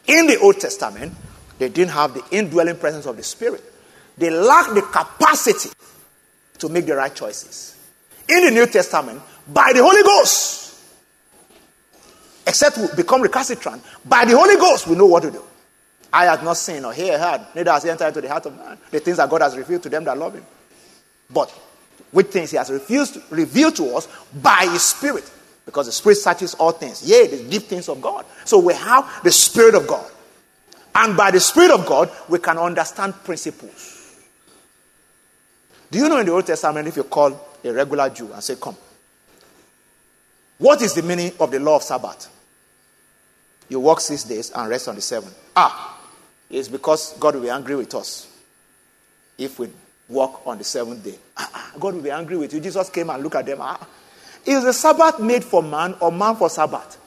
in 0.07 0.27
the 0.27 0.39
Old 0.39 0.59
Testament. 0.59 1.13
They 1.59 1.69
didn't 1.69 1.91
have 1.91 2.13
the 2.15 2.23
indwelling 2.31 2.77
presence 2.77 3.05
of 3.05 3.17
the 3.17 3.23
Spirit. 3.23 3.63
They 4.17 4.31
lacked 4.31 4.73
the 4.73 4.81
capacity 4.81 5.69
to 6.57 6.69
make 6.69 6.85
the 6.85 6.95
right 6.95 7.13
choices. 7.13 7.77
In 8.27 8.45
the 8.45 8.51
New 8.51 8.65
Testament, 8.65 9.21
by 9.47 9.71
the 9.73 9.83
Holy 9.83 10.01
Ghost, 10.01 10.60
except 12.45 12.77
we 12.77 12.87
become 12.95 13.21
recalcitrant. 13.21 13.83
By 14.05 14.25
the 14.25 14.37
Holy 14.37 14.55
Ghost, 14.55 14.87
we 14.87 14.95
know 14.95 15.05
what 15.05 15.23
to 15.23 15.31
do. 15.31 15.43
I 16.13 16.25
have 16.25 16.43
not 16.43 16.57
seen 16.57 16.83
or 16.83 16.93
hear 16.93 17.17
heard, 17.17 17.45
neither 17.55 17.71
has 17.71 17.83
he 17.83 17.89
entered 17.89 18.07
into 18.07 18.21
the 18.21 18.29
heart 18.29 18.45
of 18.45 18.57
man. 18.57 18.77
The 18.89 18.99
things 18.99 19.17
that 19.17 19.29
God 19.29 19.41
has 19.41 19.55
revealed 19.55 19.83
to 19.83 19.89
them 19.89 20.03
that 20.03 20.17
love 20.17 20.33
him. 20.33 20.45
But 21.29 21.49
which 22.11 22.27
things 22.27 22.51
he 22.51 22.57
has 22.57 22.69
refused 22.69 23.13
to 23.13 23.23
reveal 23.29 23.71
to 23.71 23.95
us 23.95 24.07
by 24.41 24.67
his 24.69 24.83
spirit. 24.83 25.29
Because 25.65 25.85
the 25.85 25.91
spirit 25.91 26.15
searches 26.15 26.53
all 26.55 26.71
things. 26.71 27.07
Yea, 27.07 27.27
the 27.27 27.49
deep 27.49 27.63
things 27.63 27.87
of 27.87 28.01
God. 28.01 28.25
So 28.45 28.59
we 28.59 28.73
have 28.73 29.21
the 29.23 29.31
spirit 29.31 29.75
of 29.75 29.87
God. 29.87 30.09
And 30.93 31.15
by 31.15 31.31
the 31.31 31.39
spirit 31.39 31.71
of 31.71 31.85
God, 31.85 32.11
we 32.27 32.39
can 32.39 32.57
understand 32.57 33.13
principles. 33.23 34.19
Do 35.89 35.99
you 35.99 36.09
know 36.09 36.17
in 36.17 36.25
the 36.25 36.33
Old 36.33 36.45
Testament, 36.45 36.87
if 36.87 36.97
you 36.97 37.03
call 37.03 37.39
a 37.63 37.71
regular 37.71 38.09
Jew 38.09 38.31
and 38.33 38.43
say, 38.43 38.55
Come, 38.55 38.75
what 40.61 40.79
is 40.83 40.93
the 40.93 41.01
meaning 41.01 41.31
of 41.39 41.49
the 41.49 41.59
law 41.59 41.77
of 41.77 41.83
Sabbath? 41.83 42.29
You 43.67 43.79
work 43.79 43.99
six 43.99 44.23
days 44.23 44.51
and 44.51 44.69
rest 44.69 44.87
on 44.87 44.93
the 44.93 45.01
seventh. 45.01 45.35
Ah, 45.55 45.99
it's 46.51 46.67
because 46.67 47.17
God 47.19 47.33
will 47.33 47.41
be 47.41 47.49
angry 47.49 47.75
with 47.75 47.95
us 47.95 48.27
if 49.39 49.57
we 49.57 49.69
work 50.07 50.45
on 50.45 50.59
the 50.59 50.63
seventh 50.63 51.03
day. 51.03 51.15
Ah, 51.35 51.49
ah, 51.51 51.71
God 51.79 51.95
will 51.95 52.03
be 52.03 52.11
angry 52.11 52.37
with 52.37 52.53
you. 52.53 52.59
Jesus 52.59 52.91
came 52.91 53.09
and 53.09 53.23
looked 53.23 53.37
at 53.37 53.47
them. 53.47 53.57
Ah, 53.59 53.87
is 54.45 54.63
the 54.63 54.71
Sabbath 54.71 55.19
made 55.19 55.43
for 55.43 55.63
man 55.63 55.95
or 55.99 56.11
man 56.11 56.35
for 56.35 56.47
Sabbath? 56.47 56.99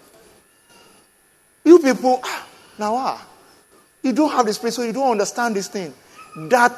You 1.64 1.78
people, 1.78 2.20
ah, 2.24 2.46
now 2.76 2.96
ah, 2.96 3.24
you 4.02 4.12
don't 4.12 4.32
have 4.32 4.46
the 4.46 4.52
spirit, 4.52 4.72
so 4.72 4.82
you 4.82 4.92
don't 4.92 5.12
understand 5.12 5.54
this 5.54 5.68
thing. 5.68 5.94
That 6.48 6.72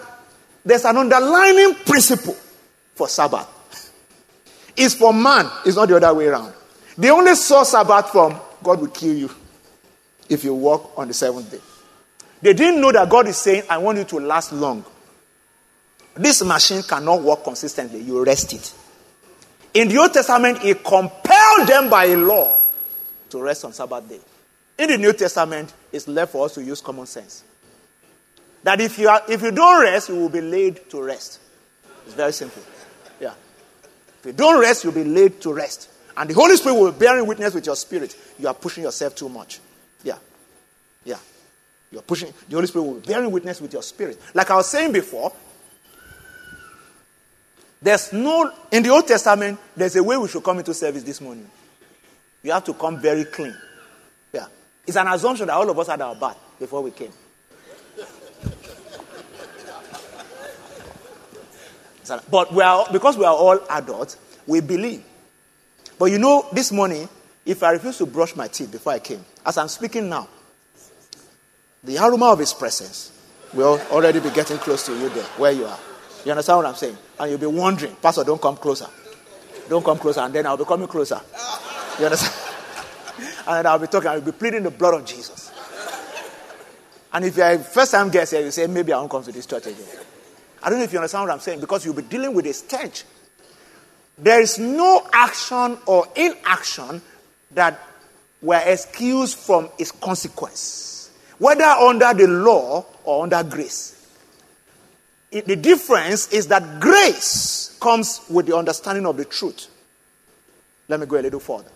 there's 0.62 0.85
an 0.85 0.99
underlying 0.99 1.74
principle 1.87 2.37
for 2.95 3.09
Sabbath. 3.09 3.49
It's 4.77 4.95
for 4.95 5.14
man, 5.14 5.51
it's 5.64 5.77
not 5.77 5.89
the 5.89 5.97
other 5.97 6.12
way 6.12 6.27
around. 6.27 6.53
They 6.99 7.11
only 7.11 7.34
saw 7.34 7.62
Sabbath 7.62 8.11
from 8.11 8.40
God 8.62 8.80
will 8.80 8.88
kill 8.88 9.14
you 9.14 9.30
if 10.28 10.42
you 10.44 10.55
walk 10.55 10.92
on 10.97 11.09
the 11.09 11.14
seventh 11.14 11.51
day. 11.51 11.61
They 12.42 12.53
didn't 12.53 12.80
know 12.80 12.92
that 12.92 13.09
God 13.09 13.26
is 13.28 13.36
saying, 13.36 13.64
I 13.68 13.78
want 13.78 13.99
you 13.99 14.05
to 14.05 14.20
last 14.20 14.53
long. 14.53 14.84
this 16.14 16.42
machine 16.42 16.82
cannot 16.82 17.22
work 17.22 17.44
consistently. 17.44 18.01
You 18.01 18.24
rest 18.24 18.53
it. 18.53 18.74
In 19.74 19.88
the 19.88 19.99
Old 19.99 20.12
Testament, 20.12 20.64
it 20.64 20.82
compelled 20.82 21.68
them 21.68 21.90
by 21.90 22.07
law 22.14 22.57
to 23.30 23.42
rest 23.42 23.64
on 23.64 23.72
Sabbath 23.72 24.09
day. 24.09 24.20
In 24.78 24.90
the 24.90 24.99
New 24.99 25.12
Testament, 25.12 25.72
it's 25.92 26.09
left 26.09 26.32
for 26.32 26.47
us 26.47 26.55
to 26.55 26.62
use 26.62 26.80
common 26.80 27.07
sense. 27.07 27.44
That 28.62 28.80
if 28.80 28.99
you, 28.99 29.09
are, 29.09 29.22
if 29.28 29.42
you 29.42 29.51
don't 29.51 29.82
rest, 29.82 30.09
you 30.09 30.16
will 30.16 30.28
be 30.28 30.40
laid 30.40 30.90
to 30.90 31.03
rest. 31.03 31.40
It's 32.05 32.14
very 32.14 32.32
simple. 32.32 32.62
Yeah. 33.20 33.34
If 34.20 34.26
you 34.26 34.32
don't 34.32 34.61
rest, 34.61 34.84
you'll 34.84 34.92
be 34.92 35.05
laid 35.05 35.40
to 35.42 35.53
rest. 35.53 35.90
And 36.16 36.30
the 36.30 36.34
Holy 36.34 36.56
Spirit 36.56 36.76
will 36.76 36.92
be 36.92 36.98
bearing 36.98 37.26
witness 37.26 37.54
with 37.54 37.66
your 37.66 37.76
spirit. 37.76 38.16
You 38.38 38.48
are 38.48 38.54
pushing 38.54 38.84
yourself 38.84 39.14
too 39.14 39.28
much. 39.28 39.60
Yeah. 40.02 40.18
Yeah. 41.04 41.18
You're 41.90 42.02
pushing, 42.02 42.32
the 42.48 42.54
Holy 42.54 42.66
Spirit 42.66 42.84
will 42.84 42.94
be 42.94 43.06
bearing 43.06 43.30
witness 43.30 43.60
with 43.60 43.72
your 43.72 43.82
spirit. 43.82 44.20
Like 44.34 44.50
I 44.50 44.56
was 44.56 44.68
saying 44.68 44.92
before, 44.92 45.32
there's 47.82 48.12
no, 48.12 48.50
in 48.72 48.82
the 48.82 48.88
Old 48.88 49.06
Testament, 49.06 49.58
there's 49.76 49.94
a 49.96 50.02
way 50.02 50.16
we 50.16 50.26
should 50.28 50.42
come 50.42 50.58
into 50.58 50.72
service 50.72 51.02
this 51.02 51.20
morning. 51.20 51.48
You 52.42 52.52
have 52.52 52.64
to 52.64 52.74
come 52.74 52.98
very 52.98 53.24
clean. 53.24 53.54
Yeah. 54.32 54.46
It's 54.86 54.96
an 54.96 55.08
assumption 55.08 55.46
that 55.48 55.54
all 55.54 55.68
of 55.68 55.78
us 55.78 55.86
had 55.88 56.00
our 56.00 56.14
bath 56.14 56.38
before 56.58 56.82
we 56.82 56.90
came. 56.90 57.12
But 62.30 62.52
we 62.52 62.62
are, 62.62 62.86
because 62.92 63.18
we 63.18 63.24
are 63.24 63.34
all 63.34 63.58
adults, 63.68 64.16
we 64.46 64.60
believe. 64.60 65.04
But 65.99 66.07
you 66.07 66.18
know, 66.18 66.47
this 66.53 66.72
morning, 66.72 67.09
if 67.44 67.62
I 67.62 67.72
refuse 67.72 67.99
to 67.99 68.07
brush 68.07 68.36
my 68.36 68.49
teeth 68.49 68.70
before 68.72 68.92
I 68.92 68.99
came, 68.99 69.24
as 69.44 69.57
I'm 69.57 69.68
speaking 69.68 70.09
now, 70.09 70.28
the 71.82 71.99
aroma 71.99 72.32
of 72.32 72.38
His 72.38 72.53
presence 72.53 73.12
will 73.55 73.80
already 73.90 74.20
be 74.20 74.30
getting 74.30 74.59
close 74.59 74.84
to 74.86 74.92
you 74.92 75.09
there, 75.09 75.24
where 75.38 75.53
you 75.53 75.64
are. 75.64 75.78
You 76.24 76.32
understand 76.32 76.59
what 76.59 76.66
I'm 76.66 76.74
saying? 76.74 76.97
And 77.18 77.30
you'll 77.30 77.40
be 77.40 77.47
wondering, 77.47 77.94
Pastor, 78.03 78.24
don't 78.24 78.42
come 78.42 78.57
closer. 78.57 78.88
Don't 79.68 79.84
come 79.84 79.99
closer, 79.99 80.20
and 80.20 80.34
then 80.34 80.47
I'll 80.47 80.57
be 80.57 80.64
coming 80.64 80.88
closer. 80.88 81.20
You 81.99 82.07
understand? 82.07 82.34
and 83.47 83.66
I'll 83.66 83.78
be 83.78 83.86
talking, 83.86 84.09
I'll 84.09 84.20
be 84.20 84.32
pleading 84.32 84.64
the 84.64 84.70
blood 84.70 84.94
of 84.94 85.07
Jesus. 85.07 85.53
And 87.12 87.24
if 87.24 87.36
you're 87.36 87.53
a 87.53 87.59
first 87.59 87.92
time 87.92 88.11
guest 88.11 88.32
here, 88.32 88.42
you 88.42 88.51
say, 88.51 88.66
maybe 88.66 88.92
I 88.92 88.99
won't 88.99 89.11
come 89.11 89.22
to 89.22 89.32
this 89.32 89.47
church 89.47 89.66
again. 89.66 89.86
I 90.62 90.68
don't 90.68 90.78
know 90.78 90.84
if 90.84 90.92
you 90.92 90.99
understand 90.99 91.24
what 91.24 91.32
I'm 91.32 91.40
saying, 91.40 91.61
because 91.61 91.84
you'll 91.84 91.94
be 91.94 92.03
dealing 92.03 92.34
with 92.34 92.47
a 92.47 92.53
stench. 92.53 93.05
There 94.18 94.40
is 94.40 94.58
no 94.58 95.06
action 95.12 95.78
or 95.86 96.08
inaction 96.16 97.02
that 97.52 97.78
were 98.40 98.62
excused 98.64 99.38
from 99.38 99.68
its 99.78 99.90
consequence, 99.90 101.10
whether 101.38 101.64
under 101.64 102.14
the 102.14 102.26
law 102.26 102.84
or 103.04 103.24
under 103.24 103.42
grace. 103.42 103.92
It, 105.30 105.46
the 105.46 105.56
difference 105.56 106.32
is 106.32 106.46
that 106.46 106.80
grace 106.80 107.76
comes 107.80 108.22
with 108.30 108.46
the 108.46 108.56
understanding 108.56 109.06
of 109.06 109.16
the 109.16 109.24
truth. 109.24 109.68
Let 110.88 111.00
me 111.00 111.06
go 111.06 111.18
a 111.18 111.22
little 111.22 111.40
further. 111.40 111.70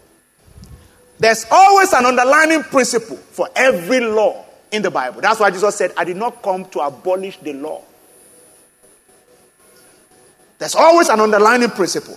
There's 1.18 1.45
always 1.51 1.93
an 1.93 2.07
underlying 2.07 2.62
principle 2.62 3.16
for 3.16 3.49
every 3.55 4.01
law 4.01 4.47
in 4.72 4.80
the 4.80 4.91
Bible. 4.91 5.20
That's 5.20 5.41
why 5.41 5.51
Jesus 5.51 5.76
said, 5.76 5.93
I 5.97 6.05
did 6.05 6.16
not 6.16 6.43
come 6.43 6.64
to 6.66 6.80
abolish 6.80 7.38
the 7.38 7.53
law. 7.53 7.82
There's 10.59 10.74
always 10.74 11.09
an 11.09 11.20
underlying 11.20 11.68
principle. 11.70 12.16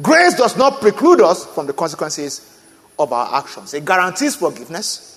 Grace 0.00 0.34
does 0.34 0.56
not 0.56 0.80
preclude 0.80 1.20
us 1.20 1.44
from 1.44 1.66
the 1.66 1.72
consequences 1.72 2.60
of 2.98 3.12
our 3.12 3.40
actions. 3.40 3.74
It 3.74 3.84
guarantees 3.84 4.36
forgiveness, 4.36 5.14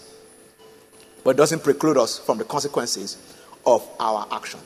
but 1.23 1.37
doesn't 1.37 1.63
preclude 1.63 1.97
us 1.97 2.17
from 2.17 2.39
the 2.39 2.43
consequences 2.43 3.17
of 3.65 3.87
our 3.99 4.27
action. 4.31 4.59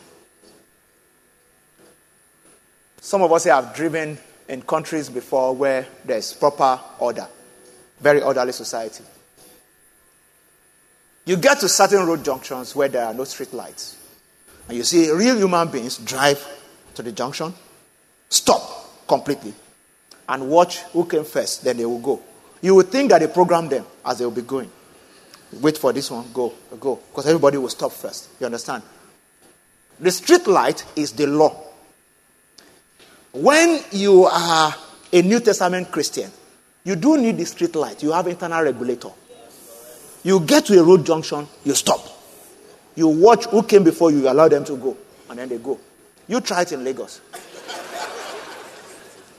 Some 3.02 3.22
of 3.22 3.32
us 3.34 3.44
have 3.44 3.76
driven 3.76 4.18
in 4.48 4.62
countries 4.62 5.10
before 5.10 5.54
where 5.54 5.86
there's 6.06 6.34
proper 6.34 6.80
order, 7.00 7.28
very 8.00 8.22
orderly 8.22 8.52
society. 8.52 9.04
You 11.26 11.38
get 11.38 11.60
to 11.60 11.70
certain 11.70 12.06
road 12.06 12.24
junctions 12.24 12.76
where 12.76 12.88
there 12.88 13.06
are 13.06 13.14
no 13.14 13.26
street 13.26 13.54
lights, 13.54 13.98
and 14.68 14.78
you 14.78 14.84
see 14.84 15.12
real 15.12 15.38
human 15.38 15.68
beings 15.70 15.98
drive 15.98 16.46
to 16.94 17.02
the 17.02 17.12
junction, 17.12 17.54
stop 18.30 19.08
completely, 19.08 19.54
and 20.28 20.50
watch 20.50 20.80
who 20.94 21.06
came 21.06 21.24
first, 21.24 21.64
then 21.64 21.78
they 21.78 21.86
will 21.86 22.00
go. 22.00 22.22
You 22.62 22.76
would 22.76 22.88
think 22.88 23.12
that 23.12 23.20
they 23.20 23.28
program 23.28 23.70
them 23.70 23.86
as 24.06 24.20
they 24.20 24.26
will 24.26 24.32
be 24.32 24.42
going. 24.42 24.72
Wait 25.62 25.78
for 25.78 25.94
this 25.94 26.10
one, 26.10 26.26
go, 26.34 26.54
go, 26.80 26.96
because 26.96 27.28
everybody 27.28 27.58
will 27.58 27.70
stop 27.70 27.92
first. 27.92 28.30
You 28.40 28.48
understand? 28.48 28.84
The 30.00 30.12
street 30.12 30.48
light 30.48 30.84
is 30.96 31.14
the 31.14 31.28
law. 31.28 31.64
When 33.32 33.82
you 33.92 34.26
are 34.26 34.76
a 35.12 35.22
New 35.22 35.40
Testament 35.40 35.92
Christian, 35.92 36.30
you 36.84 36.96
do 36.96 37.18
need 37.18 37.38
the 37.38 37.46
street 37.46 37.76
light. 37.76 38.02
You 38.04 38.12
have 38.12 38.28
internal 38.28 38.64
regulator. 38.64 39.10
You 40.24 40.40
get 40.40 40.66
to 40.66 40.80
a 40.80 40.84
road 40.84 41.06
junction, 41.06 41.48
you 41.64 41.76
stop. 41.76 42.02
You 42.96 43.08
watch 43.08 43.46
who 43.46 43.64
came 43.64 43.84
before 43.84 44.12
you, 44.12 44.22
you 44.22 44.30
allow 44.30 44.48
them 44.48 44.66
to 44.66 44.76
go, 44.76 44.98
and 45.30 45.40
then 45.40 45.50
they 45.50 45.58
go. 45.58 45.80
You 46.28 46.42
try 46.42 46.62
it 46.64 46.72
in 46.72 46.84
Lagos. 46.84 47.22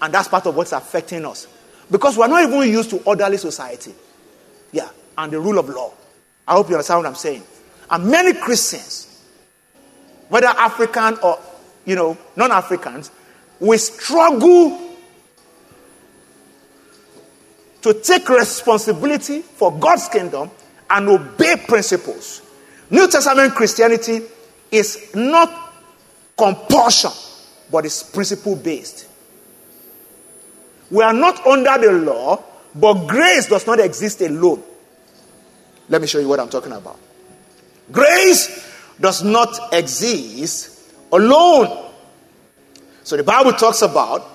And 0.01 0.13
that's 0.13 0.29
part 0.29 0.47
of 0.47 0.57
what's 0.57 0.73
affecting 0.73 1.25
us. 1.25 1.47
Because 1.91 2.19
we're 2.19 2.27
not 2.27 2.45
even 2.45 2.69
used 2.69 2.91
to 2.91 2.99
orderly 3.05 3.37
society. 3.37 3.95
Yeah, 4.73 4.89
and 5.17 5.33
the 5.33 5.41
rule 5.41 5.59
of 5.59 5.69
law. 5.69 5.93
I 6.47 6.55
hope 6.55 6.69
you 6.69 6.75
understand 6.75 6.99
what 6.99 7.07
I'm 7.07 7.15
saying. 7.15 7.43
And 7.91 8.11
many 8.11 8.35
Christians, 8.35 9.23
whether 10.29 10.49
African 10.49 11.19
or, 11.23 11.39
you 11.85 11.95
know, 11.95 12.17
non 12.35 12.53
Africans, 12.53 13.11
we 13.61 13.79
struggle 13.79 14.87
to 17.83 17.95
take 17.95 18.29
responsibility 18.29 19.43
for 19.43 19.73
God's 19.79 20.09
kingdom 20.09 20.51
and 20.91 21.09
obey 21.09 21.57
principles. 21.69 22.43
New 22.91 23.09
Testament 23.09 23.55
Christianity 23.55 24.23
is 24.71 25.15
not 25.15 25.75
compulsion, 26.37 27.11
but 27.71 27.85
it's 27.85 28.03
principle 28.03 28.57
based. 28.57 29.06
We 30.91 31.03
are 31.03 31.12
not 31.12 31.45
under 31.47 31.78
the 31.78 31.93
law, 31.93 32.43
but 32.74 33.07
grace 33.07 33.49
does 33.49 33.66
not 33.66 33.80
exist 33.80 34.20
alone. 34.20 34.62
Let 35.89 36.01
me 36.01 36.07
show 36.07 36.18
you 36.18 36.28
what 36.28 36.41
I'm 36.41 36.49
talking 36.49 36.72
about. 36.72 36.99
Grace 37.91 38.72
does 39.01 39.22
not 39.22 39.72
exist 39.72 40.93
alone. 41.12 41.93
So 43.05 43.16
the 43.16 43.24
Bible 43.24 43.53
talks 43.53 43.82
about 43.82 44.26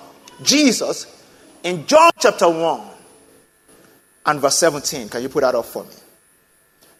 Jesus 0.42 1.06
in 1.62 1.86
John 1.86 2.10
chapter 2.18 2.48
1 2.48 2.80
and 4.26 4.40
verse 4.40 4.58
17. 4.58 5.08
Can 5.08 5.22
you 5.22 5.28
put 5.28 5.42
that 5.42 5.54
up 5.54 5.66
for 5.66 5.84
me? 5.84 5.90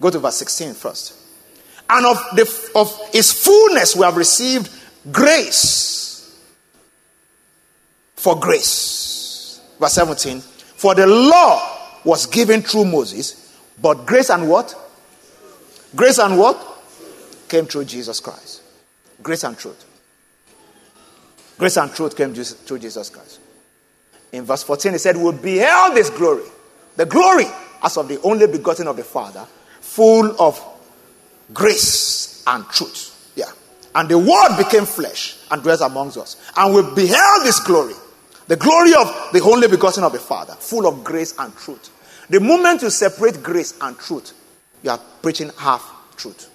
Go 0.00 0.10
to 0.10 0.18
verse 0.18 0.36
16 0.36 0.74
first. 0.74 1.18
And 1.88 2.06
of, 2.06 2.16
the, 2.34 2.70
of 2.74 2.98
his 3.12 3.32
fullness 3.32 3.96
we 3.96 4.02
have 4.02 4.16
received 4.16 4.70
grace 5.10 6.38
for 8.16 8.38
grace. 8.38 9.11
Verse 9.82 9.94
17. 9.94 10.38
For 10.38 10.94
the 10.94 11.08
law 11.08 11.60
was 12.04 12.26
given 12.26 12.62
through 12.62 12.84
Moses, 12.84 13.58
but 13.80 14.06
grace 14.06 14.30
and 14.30 14.48
what? 14.48 14.72
Grace 15.96 16.20
and 16.20 16.38
what? 16.38 16.84
Came 17.48 17.66
through 17.66 17.86
Jesus 17.86 18.20
Christ. 18.20 18.62
Grace 19.24 19.42
and 19.42 19.58
truth. 19.58 19.84
Grace 21.58 21.76
and 21.78 21.92
truth 21.92 22.16
came 22.16 22.32
through 22.32 22.78
Jesus 22.78 23.10
Christ. 23.10 23.40
In 24.30 24.44
verse 24.44 24.62
14, 24.62 24.92
he 24.92 24.98
said, 24.98 25.16
We 25.16 25.32
beheld 25.32 25.96
this 25.96 26.10
glory, 26.10 26.44
the 26.94 27.06
glory 27.06 27.46
as 27.82 27.96
of 27.96 28.06
the 28.06 28.20
only 28.20 28.46
begotten 28.46 28.86
of 28.86 28.96
the 28.96 29.02
Father, 29.02 29.44
full 29.80 30.40
of 30.40 30.64
grace 31.52 32.44
and 32.46 32.64
truth. 32.68 33.32
Yeah. 33.34 33.50
And 33.96 34.08
the 34.08 34.16
word 34.16 34.58
became 34.58 34.86
flesh 34.86 35.38
and 35.50 35.60
dwelt 35.60 35.80
amongst 35.80 36.18
us. 36.18 36.36
And 36.56 36.72
we 36.72 36.82
beheld 36.94 37.42
this 37.42 37.58
glory, 37.58 37.94
the 38.52 38.58
glory 38.58 38.92
of 38.92 39.30
the 39.32 39.40
only 39.40 39.66
begotten 39.66 40.04
of 40.04 40.12
the 40.12 40.18
Father, 40.18 40.52
full 40.52 40.86
of 40.86 41.02
grace 41.02 41.34
and 41.38 41.56
truth. 41.56 41.88
The 42.28 42.38
moment 42.38 42.82
you 42.82 42.90
separate 42.90 43.42
grace 43.42 43.72
and 43.80 43.98
truth, 43.98 44.34
you 44.82 44.90
are 44.90 45.00
preaching 45.22 45.50
half 45.56 45.82
truth. 46.18 46.50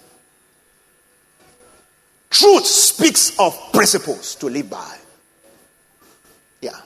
Truth 2.30 2.68
speaks 2.68 3.40
of 3.40 3.58
principles 3.74 4.36
to 4.36 4.46
live 4.46 4.70
by. 4.70 4.96
Yeah. 6.62 6.80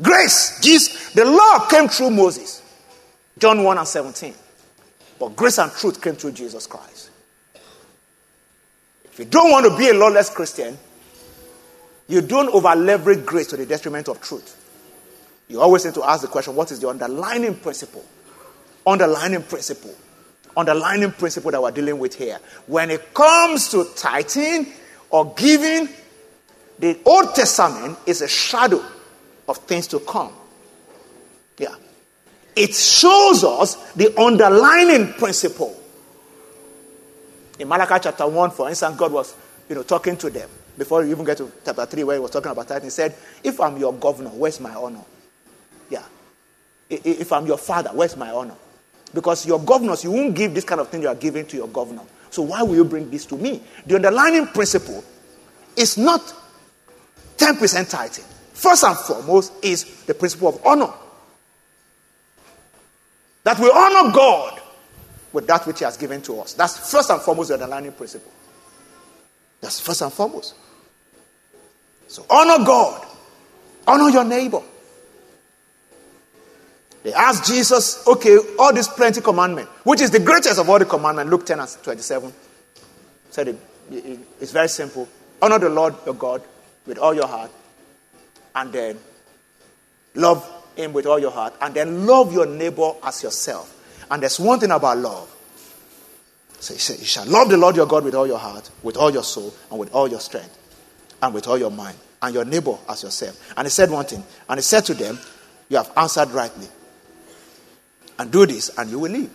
Grace, 0.00 0.60
Jesus, 0.62 1.12
the 1.12 1.24
law 1.24 1.66
came 1.66 1.88
through 1.88 2.10
Moses. 2.10 2.62
John 3.40 3.64
1 3.64 3.78
and 3.78 3.88
17. 3.88 4.32
But 5.18 5.34
grace 5.34 5.58
and 5.58 5.72
truth 5.72 6.00
came 6.00 6.14
through 6.14 6.32
Jesus 6.32 6.68
Christ. 6.68 7.10
If 9.06 9.18
you 9.18 9.24
don't 9.24 9.50
want 9.50 9.66
to 9.66 9.76
be 9.76 9.88
a 9.88 9.92
lawless 9.92 10.30
Christian, 10.30 10.78
you 12.08 12.20
don't 12.20 12.48
over 12.48 12.74
leverage 12.74 13.24
grace 13.24 13.48
to 13.48 13.56
the 13.56 13.66
detriment 13.66 14.08
of 14.08 14.20
truth. 14.20 14.62
You 15.48 15.60
always 15.60 15.84
need 15.84 15.94
to 15.94 16.04
ask 16.04 16.22
the 16.22 16.28
question 16.28 16.54
what 16.54 16.70
is 16.72 16.80
the 16.80 16.88
underlying 16.88 17.54
principle? 17.56 18.04
Underlying 18.86 19.42
principle 19.42 19.94
underlining 20.56 21.12
principle 21.12 21.50
that 21.50 21.60
we're 21.60 21.70
dealing 21.70 21.98
with 21.98 22.14
here. 22.14 22.38
When 22.66 22.90
it 22.90 23.12
comes 23.12 23.68
to 23.70 23.86
tithing 23.94 24.72
or 25.10 25.34
giving, 25.34 25.88
the 26.78 26.98
Old 27.04 27.34
Testament 27.34 27.98
is 28.06 28.22
a 28.22 28.28
shadow 28.28 28.82
of 29.48 29.58
things 29.58 29.86
to 29.88 30.00
come. 30.00 30.32
Yeah. 31.58 31.74
It 32.54 32.74
shows 32.74 33.44
us 33.44 33.74
the 33.92 34.18
underlying 34.18 35.12
principle. 35.14 35.78
In 37.58 37.68
Malachi 37.68 38.00
chapter 38.02 38.26
1, 38.26 38.50
for 38.50 38.68
instance, 38.68 38.96
God 38.96 39.12
was 39.12 39.34
you 39.68 39.74
know, 39.74 39.82
talking 39.82 40.16
to 40.18 40.30
them 40.30 40.48
before 40.78 41.04
you 41.04 41.10
even 41.10 41.24
get 41.24 41.38
to 41.38 41.50
chapter 41.64 41.86
3 41.86 42.04
where 42.04 42.16
he 42.16 42.20
was 42.20 42.30
talking 42.30 42.50
about 42.50 42.68
that. 42.68 42.82
He 42.82 42.90
said, 42.90 43.14
If 43.42 43.60
I'm 43.60 43.76
your 43.76 43.92
governor, 43.94 44.30
where's 44.30 44.60
my 44.60 44.74
honor? 44.74 45.04
Yeah. 45.88 46.04
If 46.88 47.32
I'm 47.32 47.46
your 47.46 47.58
father, 47.58 47.90
where's 47.92 48.16
my 48.16 48.30
honor? 48.30 48.54
Because 49.14 49.46
your 49.46 49.60
governors, 49.60 50.04
you 50.04 50.10
won't 50.10 50.34
give 50.34 50.54
this 50.54 50.64
kind 50.64 50.80
of 50.80 50.88
thing 50.88 51.02
you 51.02 51.08
are 51.08 51.14
giving 51.14 51.46
to 51.46 51.56
your 51.56 51.68
governor. 51.68 52.02
So 52.30 52.42
why 52.42 52.62
will 52.62 52.74
you 52.74 52.84
bring 52.84 53.10
this 53.10 53.24
to 53.26 53.36
me? 53.36 53.62
The 53.86 53.96
underlying 53.96 54.46
principle 54.48 55.02
is 55.76 55.96
not 55.96 56.20
10% 57.38 57.88
tithing. 57.88 58.24
First 58.52 58.84
and 58.84 58.96
foremost 58.96 59.52
is 59.62 60.04
the 60.04 60.14
principle 60.14 60.48
of 60.48 60.66
honor. 60.66 60.92
That 63.44 63.58
we 63.58 63.70
honor 63.70 64.12
God 64.12 64.60
with 65.32 65.46
that 65.46 65.66
which 65.66 65.78
He 65.78 65.84
has 65.84 65.96
given 65.96 66.20
to 66.22 66.40
us. 66.40 66.54
That's 66.54 66.90
first 66.90 67.10
and 67.10 67.20
foremost 67.20 67.48
the 67.48 67.54
underlying 67.54 67.92
principle. 67.92 68.32
That's 69.60 69.80
first 69.80 70.02
and 70.02 70.12
foremost. 70.12 70.54
So 72.08 72.24
honor 72.30 72.64
God, 72.64 73.06
honor 73.86 74.10
your 74.10 74.24
neighbor. 74.24 74.62
They 77.02 77.12
asked 77.12 77.46
Jesus, 77.46 78.04
okay, 78.06 78.36
all 78.58 78.72
these 78.74 78.88
plenty 78.88 79.20
commandment, 79.20 79.68
which 79.84 80.00
is 80.00 80.10
the 80.10 80.18
greatest 80.18 80.58
of 80.58 80.68
all 80.68 80.78
the 80.78 80.84
commandments, 80.84 81.30
Luke 81.30 81.46
10 81.46 81.60
and 81.60 81.68
27. 81.82 82.32
Said 83.30 83.48
it, 83.48 83.56
it, 83.92 84.18
it's 84.40 84.50
very 84.50 84.68
simple. 84.68 85.08
Honor 85.40 85.60
the 85.60 85.68
Lord 85.68 85.94
your 86.04 86.14
God 86.14 86.42
with 86.84 86.98
all 86.98 87.14
your 87.14 87.28
heart, 87.28 87.50
and 88.56 88.72
then 88.72 88.98
love 90.16 90.44
him 90.74 90.92
with 90.92 91.06
all 91.06 91.18
your 91.18 91.30
heart, 91.30 91.54
and 91.60 91.74
then 91.74 92.06
love 92.06 92.32
your 92.32 92.46
neighbor 92.46 92.92
as 93.04 93.22
yourself. 93.22 93.72
And 94.10 94.22
there's 94.22 94.40
one 94.40 94.58
thing 94.58 94.70
about 94.70 94.98
love. 94.98 95.32
So 96.58 96.74
he 96.74 96.80
said, 96.80 96.98
You 96.98 97.04
shall 97.04 97.26
love 97.26 97.48
the 97.48 97.56
Lord 97.56 97.76
your 97.76 97.86
God 97.86 98.02
with 98.02 98.14
all 98.14 98.26
your 98.26 98.38
heart, 98.38 98.68
with 98.82 98.96
all 98.96 99.12
your 99.12 99.22
soul, 99.22 99.54
and 99.70 99.78
with 99.78 99.94
all 99.94 100.08
your 100.08 100.20
strength, 100.20 100.58
and 101.22 101.34
with 101.34 101.46
all 101.48 101.58
your 101.58 101.70
mind, 101.70 101.96
and 102.22 102.34
your 102.34 102.44
neighbor 102.44 102.76
as 102.88 103.02
yourself. 103.02 103.52
And 103.56 103.66
he 103.66 103.70
said 103.70 103.90
one 103.90 104.04
thing, 104.04 104.22
and 104.48 104.58
he 104.58 104.62
said 104.62 104.84
to 104.86 104.94
them, 104.94 105.18
You 105.68 105.78
have 105.78 105.90
answered 105.96 106.30
rightly 106.30 106.68
and 108.18 108.30
do 108.30 108.46
this, 108.46 108.76
and 108.78 108.90
you 108.90 108.98
will 108.98 109.12
live. 109.12 109.30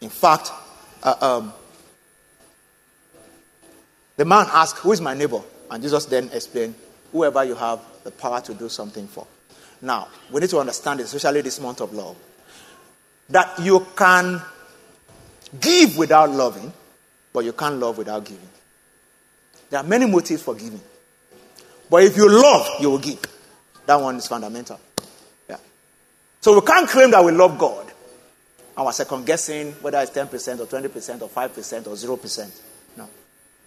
In 0.00 0.10
fact, 0.10 0.50
uh, 1.02 1.14
um, 1.20 1.52
the 4.16 4.24
man 4.24 4.46
asked, 4.50 4.78
Who 4.78 4.92
is 4.92 5.00
my 5.00 5.14
neighbor? 5.14 5.40
And 5.70 5.82
Jesus 5.82 6.06
then 6.06 6.30
explained, 6.32 6.74
Whoever 7.12 7.44
you 7.44 7.54
have 7.54 7.80
the 8.04 8.10
power 8.10 8.40
to 8.40 8.54
do 8.54 8.68
something 8.68 9.06
for. 9.06 9.26
Now, 9.80 10.08
we 10.30 10.40
need 10.40 10.50
to 10.50 10.58
understand, 10.58 11.00
especially 11.00 11.40
this 11.40 11.60
month 11.60 11.80
of 11.80 11.92
love, 11.92 12.16
that 13.28 13.58
you 13.60 13.86
can 13.96 14.40
give 15.60 15.96
without 15.96 16.30
loving, 16.30 16.72
but 17.32 17.44
you 17.44 17.52
can't 17.52 17.76
love 17.76 17.98
without 17.98 18.24
giving. 18.24 18.48
There 19.72 19.80
are 19.80 19.86
many 19.86 20.04
motives 20.04 20.42
for 20.42 20.54
giving. 20.54 20.82
But 21.88 22.02
if 22.02 22.14
you 22.14 22.28
love, 22.28 22.68
you 22.78 22.90
will 22.90 22.98
give. 22.98 23.22
That 23.86 23.98
one 23.98 24.16
is 24.16 24.26
fundamental. 24.26 24.78
Yeah. 25.48 25.56
So 26.42 26.60
we 26.60 26.66
can't 26.66 26.86
claim 26.86 27.10
that 27.12 27.24
we 27.24 27.32
love 27.32 27.56
God 27.56 27.90
and 28.76 28.84
we're 28.84 28.92
second 28.92 29.24
guessing 29.24 29.72
whether 29.80 29.98
it's 30.00 30.10
10% 30.10 30.60
or 30.60 30.66
20% 30.66 31.22
or 31.22 31.28
5% 31.30 31.86
or 31.86 32.18
0%. 32.18 32.60
No. 32.98 33.08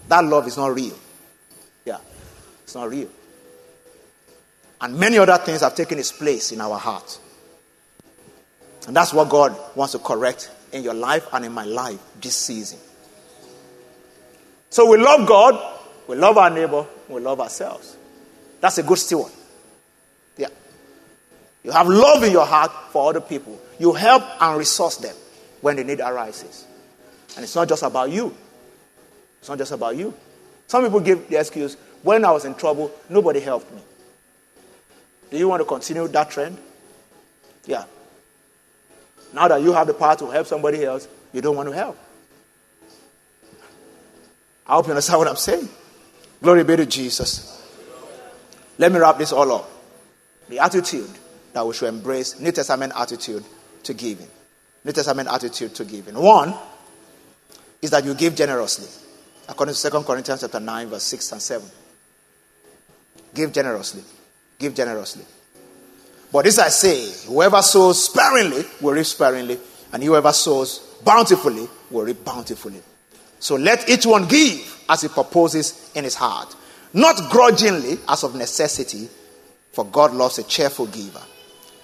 That 0.07 0.23
love 0.25 0.45
is 0.45 0.57
not 0.57 0.75
real. 0.75 0.95
Yeah. 1.85 1.97
It's 2.61 2.75
not 2.75 2.87
real. 2.87 3.09
And 4.81 4.99
many 4.99 5.17
other 5.17 5.39
things 5.39 5.61
have 5.61 5.73
taken 5.73 5.97
its 5.97 6.11
place 6.11 6.51
in 6.51 6.61
our 6.61 6.77
heart. 6.77 7.19
And 8.85 8.95
that's 8.95 9.11
what 9.11 9.27
God 9.27 9.57
wants 9.75 9.93
to 9.93 9.99
correct 9.99 10.51
in 10.71 10.83
your 10.83 10.93
life 10.93 11.25
and 11.33 11.45
in 11.45 11.51
my 11.51 11.65
life 11.65 11.99
this 12.21 12.37
season. 12.37 12.77
So 14.69 14.87
we 14.87 14.97
love 14.97 15.27
God, 15.27 15.74
we 16.07 16.15
love 16.15 16.37
our 16.37 16.49
neighbor, 16.49 16.85
we 17.09 17.21
love 17.21 17.39
ourselves. 17.39 17.97
That's 18.61 18.77
a 18.77 18.83
good 18.83 18.97
steward. 18.97 19.31
Yeah. 20.37 20.47
You 21.63 21.71
have 21.71 21.87
love 21.87 22.23
in 22.23 22.31
your 22.31 22.45
heart 22.45 22.71
for 22.91 23.09
other 23.09 23.21
people. 23.21 23.59
You 23.79 23.93
help 23.93 24.23
and 24.41 24.57
resource 24.57 24.97
them 24.97 25.15
when 25.61 25.75
the 25.75 25.83
need 25.83 25.99
arises. 25.99 26.65
And 27.35 27.43
it's 27.43 27.55
not 27.55 27.67
just 27.67 27.83
about 27.83 28.11
you. 28.11 28.35
It's 29.39 29.49
not 29.49 29.57
just 29.57 29.71
about 29.71 29.95
you. 29.95 30.13
Some 30.67 30.83
people 30.83 30.99
give 30.99 31.29
the 31.29 31.39
excuse, 31.39 31.75
when 32.01 32.23
I 32.25 32.31
was 32.31 32.45
in 32.45 32.55
trouble, 32.55 32.91
nobody 33.09 33.39
helped 33.39 33.71
me. 33.73 33.81
Do 35.31 35.37
you 35.37 35.47
want 35.47 35.61
to 35.61 35.65
continue 35.65 36.07
that 36.07 36.29
trend? 36.29 36.57
Yeah. 37.65 37.85
Now 39.33 39.47
that 39.47 39.61
you 39.61 39.73
have 39.73 39.87
the 39.87 39.93
power 39.93 40.15
to 40.15 40.27
help 40.27 40.47
somebody 40.47 40.85
else, 40.85 41.07
you 41.33 41.41
don't 41.41 41.55
want 41.55 41.67
to 41.69 41.75
help. 41.75 41.97
I 44.67 44.75
hope 44.75 44.85
you 44.85 44.91
understand 44.91 45.19
what 45.19 45.27
I'm 45.27 45.35
saying. 45.35 45.67
Glory 46.41 46.63
be 46.63 46.75
to 46.75 46.86
Jesus. 46.86 47.61
Let 48.77 48.91
me 48.91 48.99
wrap 48.99 49.17
this 49.17 49.31
all 49.31 49.51
up. 49.51 49.69
The 50.49 50.59
attitude 50.59 51.09
that 51.53 51.65
we 51.65 51.73
should 51.73 51.89
embrace 51.89 52.39
New 52.39 52.51
Testament 52.51 52.93
attitude 52.95 53.43
to 53.83 53.93
giving. 53.93 54.27
New 54.83 54.91
Testament 54.91 55.29
attitude 55.31 55.73
to 55.75 55.86
giving. 55.86 56.15
One 56.15 56.53
is 57.81 57.89
that 57.91 58.03
you 58.03 58.13
give 58.13 58.36
generously, 58.36 58.88
according 59.47 59.75
to 59.75 59.89
2 59.89 60.03
Corinthians 60.03 60.41
chapter 60.41 60.59
9, 60.59 60.88
verse 60.88 61.03
6 61.03 61.31
and 61.31 61.41
7. 61.41 61.67
Give 63.33 63.51
generously. 63.51 64.03
Give 64.59 64.75
generously. 64.75 65.25
But 66.31 66.45
this 66.45 66.59
I 66.59 66.69
say 66.69 67.11
whoever 67.27 67.61
sows 67.61 68.05
sparingly 68.05 68.65
will 68.81 68.93
reap 68.93 69.05
sparingly, 69.05 69.57
and 69.93 70.03
whoever 70.03 70.33
sows 70.33 70.79
bountifully 71.03 71.67
will 71.89 72.03
reap 72.03 72.23
bountifully. 72.25 72.81
So 73.39 73.55
let 73.55 73.89
each 73.89 74.05
one 74.05 74.27
give 74.27 74.74
as 74.89 75.01
he 75.01 75.07
proposes 75.07 75.91
in 75.95 76.03
his 76.03 76.15
heart, 76.15 76.55
not 76.93 77.29
grudgingly 77.29 77.97
as 78.07 78.23
of 78.23 78.36
necessity, 78.36 79.09
for 79.71 79.86
God 79.86 80.13
loves 80.13 80.39
a 80.39 80.43
cheerful 80.43 80.88
giver. 80.88 81.21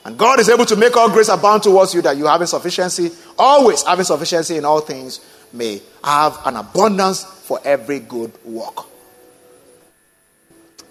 And 0.04 0.18
God 0.18 0.40
is 0.40 0.50
able 0.50 0.66
to 0.66 0.76
make 0.76 0.98
all 0.98 1.10
grace 1.10 1.30
abound 1.30 1.64
towards 1.64 1.94
you 1.94 2.02
that 2.04 2.18
you 2.18 2.26
having 2.26 2.48
sufficiency, 2.48 3.12
always 3.38 3.84
having 3.84 4.06
sufficiency 4.06 4.58
in 4.58 4.66
all 4.66 4.82
things, 4.82 5.20
may 5.54 5.82
have 6.04 6.40
an 6.46 6.56
abundance 6.56 7.24
for 7.24 7.60
every 7.64 8.00
good 8.00 8.32
work. 8.44 8.86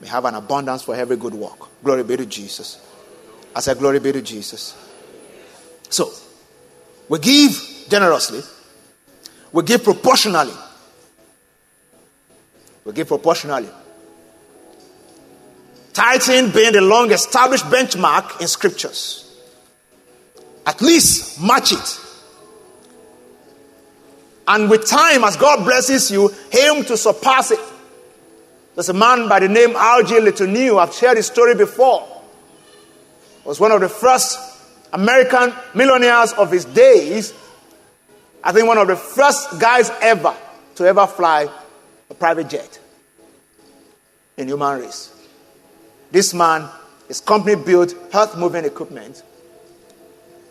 May 0.00 0.08
have 0.08 0.24
an 0.26 0.34
abundance 0.34 0.82
for 0.82 0.94
every 0.94 1.16
good 1.16 1.34
work. 1.34 1.58
Glory 1.82 2.04
be 2.04 2.16
to 2.18 2.26
Jesus. 2.26 2.78
I 3.54 3.60
said, 3.60 3.78
Glory 3.78 3.98
be 3.98 4.12
to 4.12 4.22
Jesus. 4.22 4.76
So, 5.88 6.12
we 7.08 7.18
give 7.18 7.86
generously, 7.88 8.42
we 9.52 9.64
give 9.64 9.82
proportionally. 9.82 10.54
We 12.84 12.92
give 12.92 13.08
proportionally. 13.08 13.68
Tithing 15.92 16.50
being 16.50 16.72
the 16.72 16.80
long 16.80 17.10
established 17.10 17.64
benchmark 17.66 18.40
in 18.40 18.46
scriptures. 18.46 19.26
At 20.66 20.80
least 20.80 21.42
match 21.42 21.72
it. 21.72 22.00
And 24.46 24.70
with 24.70 24.86
time, 24.86 25.24
as 25.24 25.36
God 25.36 25.64
blesses 25.64 26.10
you, 26.10 26.32
aim 26.58 26.84
to 26.84 26.96
surpass 26.96 27.50
it. 27.50 27.60
There's 28.74 28.88
a 28.88 28.94
man 28.94 29.28
by 29.28 29.40
the 29.40 29.48
name 29.48 29.74
R.J. 29.76 30.20
Le 30.20 30.78
I've 30.78 30.94
shared 30.94 31.16
his 31.16 31.26
story 31.26 31.54
before. 31.54 32.06
Was 33.44 33.60
one 33.60 33.72
of 33.72 33.80
the 33.80 33.88
first 33.88 34.38
American 34.92 35.52
millionaires 35.74 36.32
of 36.32 36.50
his 36.50 36.64
days. 36.64 37.32
I 38.42 38.52
think 38.52 38.66
one 38.66 38.78
of 38.78 38.88
the 38.88 38.96
first 38.96 39.60
guys 39.60 39.90
ever 40.00 40.34
to 40.76 40.84
ever 40.84 41.06
fly 41.06 41.48
a 42.10 42.14
private 42.14 42.48
jet 42.48 42.78
in 44.36 44.48
human 44.48 44.80
race. 44.80 45.14
This 46.10 46.34
man, 46.34 46.68
his 47.08 47.20
company 47.20 47.54
built 47.54 47.94
earth 48.12 48.36
moving 48.36 48.64
equipment 48.64 49.22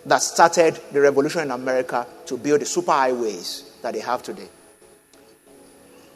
that 0.06 0.22
started 0.22 0.80
the 0.92 1.02
revolution 1.02 1.42
in 1.42 1.52
America 1.52 2.08
to 2.26 2.38
build 2.38 2.62
the 2.62 2.66
superhighways 2.66 3.82
that 3.82 3.94
they 3.94 4.00
have 4.00 4.24
today. 4.24 4.48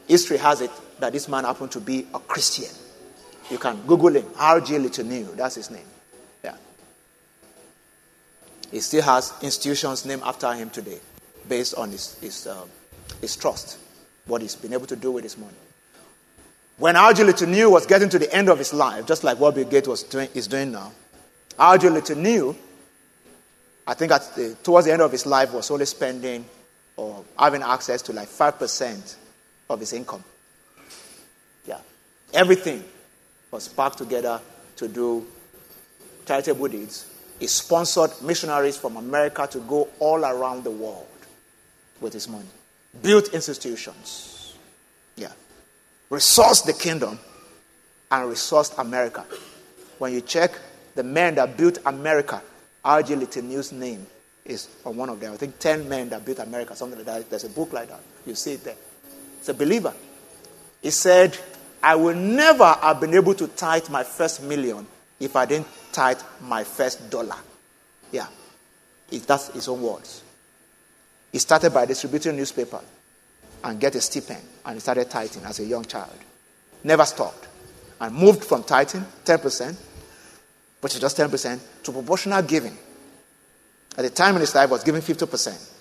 History 0.07 0.37
has 0.37 0.61
it 0.61 0.71
that 0.99 1.13
this 1.13 1.27
man 1.27 1.43
happened 1.43 1.71
to 1.71 1.79
be 1.79 2.07
a 2.13 2.19
Christian. 2.19 2.73
You 3.49 3.57
can 3.57 3.81
Google 3.85 4.15
him. 4.15 4.23
LeTourneau, 4.23 5.35
that's 5.35 5.55
his 5.55 5.69
name. 5.69 5.85
Yeah. 6.43 6.55
He 8.71 8.79
still 8.79 9.03
has 9.03 9.33
institutions 9.41 10.05
named 10.05 10.21
after 10.23 10.51
him 10.53 10.69
today, 10.69 10.99
based 11.47 11.75
on 11.75 11.91
his, 11.91 12.17
his, 12.19 12.47
uh, 12.47 12.65
his 13.21 13.35
trust, 13.35 13.77
what 14.25 14.41
he's 14.41 14.55
been 14.55 14.73
able 14.73 14.87
to 14.87 14.95
do 14.95 15.11
with 15.11 15.23
his 15.23 15.37
money. 15.37 15.53
When 16.77 16.95
R.J. 16.95 17.23
Little 17.23 17.71
was 17.71 17.85
getting 17.85 18.09
to 18.09 18.19
the 18.19 18.33
end 18.33 18.49
of 18.49 18.57
his 18.57 18.73
life, 18.73 19.05
just 19.05 19.23
like 19.23 19.39
what 19.39 19.55
Bill 19.55 19.65
Gates 19.65 19.87
was 19.87 20.03
doing, 20.03 20.29
is 20.33 20.47
doing 20.47 20.71
now, 20.71 20.91
R.J. 21.59 21.89
Little 21.89 22.55
I 23.85 23.93
think 23.93 24.11
the, 24.11 24.55
towards 24.63 24.87
the 24.87 24.93
end 24.93 25.01
of 25.01 25.11
his 25.11 25.25
life, 25.25 25.53
was 25.53 25.69
only 25.69 25.85
spending 25.85 26.45
or 26.95 27.23
having 27.37 27.61
access 27.61 28.01
to 28.03 28.13
like 28.13 28.29
5% 28.29 29.15
of 29.69 29.79
his 29.79 29.93
income. 29.93 30.23
Yeah. 31.65 31.79
Everything 32.33 32.83
was 33.51 33.67
packed 33.67 33.97
together 33.97 34.39
to 34.77 34.87
do 34.87 35.25
charitable 36.25 36.67
deeds. 36.69 37.07
He 37.39 37.47
sponsored 37.47 38.11
missionaries 38.21 38.77
from 38.77 38.97
America 38.97 39.47
to 39.51 39.59
go 39.59 39.89
all 39.99 40.23
around 40.23 40.63
the 40.63 40.71
world 40.71 41.07
with 41.99 42.13
his 42.13 42.27
money. 42.27 42.45
Built 43.01 43.33
institutions. 43.33 44.55
Yeah. 45.15 45.31
Resourced 46.09 46.65
the 46.65 46.73
kingdom 46.73 47.19
and 48.11 48.31
resourced 48.31 48.77
America. 48.79 49.25
When 49.97 50.13
you 50.13 50.21
check 50.21 50.51
the 50.95 51.03
men 51.03 51.35
that 51.35 51.57
built 51.57 51.79
America, 51.85 52.41
R.G. 52.85 53.15
LeTourneau's 53.15 53.71
name 53.71 54.05
is 54.45 54.67
on 54.85 54.97
one 54.97 55.09
of 55.09 55.19
them. 55.19 55.33
I 55.33 55.37
think 55.37 55.57
10 55.57 55.87
men 55.87 56.09
that 56.09 56.25
built 56.25 56.39
America, 56.39 56.75
something 56.75 56.97
like 56.99 57.07
that. 57.07 57.29
There's 57.29 57.45
a 57.45 57.49
book 57.49 57.73
like 57.73 57.89
that. 57.89 58.01
You 58.25 58.35
see 58.35 58.53
it 58.53 58.63
there. 58.63 58.75
It's 59.39 59.49
a 59.49 59.53
believer. 59.53 59.93
He 60.81 60.91
said, 60.91 61.37
I 61.81 61.95
will 61.95 62.15
never 62.15 62.65
have 62.65 62.99
been 62.99 63.13
able 63.13 63.33
to 63.35 63.47
tithe 63.47 63.89
my 63.89 64.03
first 64.03 64.43
million 64.43 64.85
if 65.19 65.35
I 65.35 65.45
didn't 65.45 65.67
tithe 65.91 66.21
my 66.41 66.63
first 66.63 67.09
dollar. 67.09 67.37
Yeah. 68.11 68.27
That's 69.09 69.49
his 69.49 69.67
own 69.67 69.81
words. 69.81 70.23
He 71.33 71.39
started 71.39 71.73
by 71.73 71.87
distributing 71.87 72.37
newspaper 72.37 72.79
and 73.63 73.79
get 73.79 73.95
a 73.95 74.01
stipend, 74.01 74.43
and 74.63 74.75
he 74.75 74.79
started 74.79 75.09
tithing 75.09 75.43
as 75.43 75.59
a 75.59 75.65
young 75.65 75.83
child. 75.83 76.13
Never 76.83 77.03
stopped. 77.05 77.47
And 77.99 78.15
moved 78.15 78.45
from 78.45 78.63
tithing, 78.63 79.03
10%, 79.25 79.75
which 80.79 80.93
is 80.93 81.01
just 81.01 81.17
10%, 81.17 81.59
to 81.83 81.91
proportional 81.91 82.41
giving. 82.43 82.77
At 83.97 84.03
the 84.03 84.11
time 84.11 84.35
in 84.35 84.41
his 84.41 84.53
life, 84.53 84.69
was 84.69 84.83
giving 84.83 85.01
50%. 85.01 85.71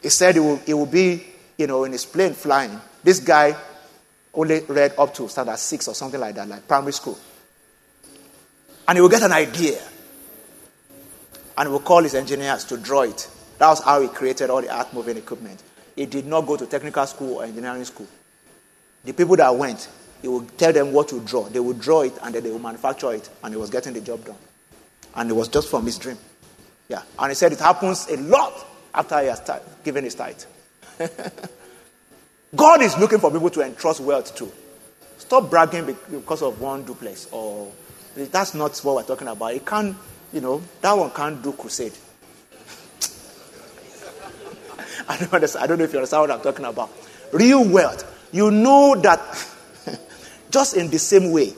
He 0.00 0.08
said 0.10 0.36
he 0.36 0.40
will, 0.40 0.56
he 0.58 0.74
will 0.74 0.86
be, 0.86 1.24
you 1.56 1.66
know, 1.66 1.82
in 1.82 1.90
his 1.90 2.04
plane 2.04 2.34
flying. 2.34 2.80
This 3.02 3.18
guy 3.18 3.56
only 4.32 4.60
read 4.60 4.94
up 4.96 5.12
to 5.14 5.28
standard 5.28 5.58
six 5.58 5.88
or 5.88 5.94
something 5.94 6.20
like 6.20 6.36
that, 6.36 6.46
like 6.48 6.68
primary 6.68 6.92
school. 6.92 7.18
And 8.86 8.96
he 8.96 9.02
will 9.02 9.08
get 9.08 9.22
an 9.22 9.32
idea. 9.32 9.80
And 11.58 11.68
he 11.68 11.72
will 11.72 11.80
call 11.80 12.02
his 12.02 12.14
engineers 12.14 12.64
to 12.66 12.76
draw 12.76 13.02
it. 13.02 13.28
That 13.58 13.68
was 13.68 13.82
how 13.82 14.00
he 14.00 14.08
created 14.08 14.50
all 14.50 14.60
the 14.60 14.74
art 14.74 14.92
moving 14.92 15.16
equipment. 15.16 15.62
He 15.96 16.06
did 16.06 16.26
not 16.26 16.42
go 16.42 16.56
to 16.56 16.66
technical 16.66 17.06
school 17.06 17.36
or 17.36 17.44
engineering 17.44 17.84
school. 17.84 18.08
The 19.04 19.12
people 19.12 19.36
that 19.36 19.54
went, 19.54 19.88
he 20.22 20.28
would 20.28 20.56
tell 20.58 20.72
them 20.72 20.92
what 20.92 21.08
to 21.08 21.20
draw. 21.20 21.48
They 21.48 21.60
would 21.60 21.80
draw 21.80 22.02
it 22.02 22.14
and 22.22 22.34
then 22.34 22.42
they 22.42 22.50
would 22.50 22.62
manufacture 22.62 23.12
it, 23.12 23.28
and 23.42 23.54
he 23.54 23.60
was 23.60 23.70
getting 23.70 23.92
the 23.92 24.00
job 24.00 24.24
done. 24.24 24.36
And 25.14 25.30
it 25.30 25.34
was 25.34 25.48
just 25.48 25.68
from 25.68 25.84
his 25.84 25.98
dream. 25.98 26.18
Yeah. 26.88 27.02
And 27.18 27.30
he 27.30 27.34
said 27.34 27.52
it 27.52 27.60
happens 27.60 28.08
a 28.08 28.16
lot 28.16 28.66
after 28.94 29.20
he 29.20 29.26
has 29.26 29.42
given 29.84 30.04
his 30.04 30.14
tithe. 30.14 30.42
God 32.56 32.82
is 32.82 32.96
looking 32.98 33.18
for 33.18 33.30
people 33.30 33.50
to 33.50 33.62
entrust 33.62 34.00
wealth 34.00 34.34
to. 34.36 34.50
Stop 35.18 35.50
bragging 35.50 35.96
because 36.10 36.42
of 36.42 36.60
one 36.60 36.84
duplex 36.84 37.28
or 37.32 37.70
that's 38.14 38.54
not 38.54 38.78
what 38.78 38.96
we're 38.96 39.02
talking 39.02 39.28
about. 39.28 39.54
It 39.54 39.66
can't, 39.66 39.96
you 40.32 40.40
know, 40.40 40.62
that 40.80 40.92
one 40.92 41.10
can't 41.10 41.42
do 41.42 41.52
crusade. 41.52 41.92
I 45.08 45.16
don't 45.18 45.32
understand. 45.32 45.64
I 45.64 45.66
don't 45.66 45.78
know 45.78 45.84
if 45.84 45.92
you 45.92 45.98
understand 45.98 46.22
what 46.22 46.30
I'm 46.30 46.40
talking 46.40 46.64
about. 46.64 46.90
Real 47.32 47.68
wealth. 47.68 48.10
You 48.32 48.50
know 48.50 48.94
that 48.96 49.20
just 50.50 50.76
in 50.76 50.90
the 50.90 50.98
same 50.98 51.30
way 51.30 51.52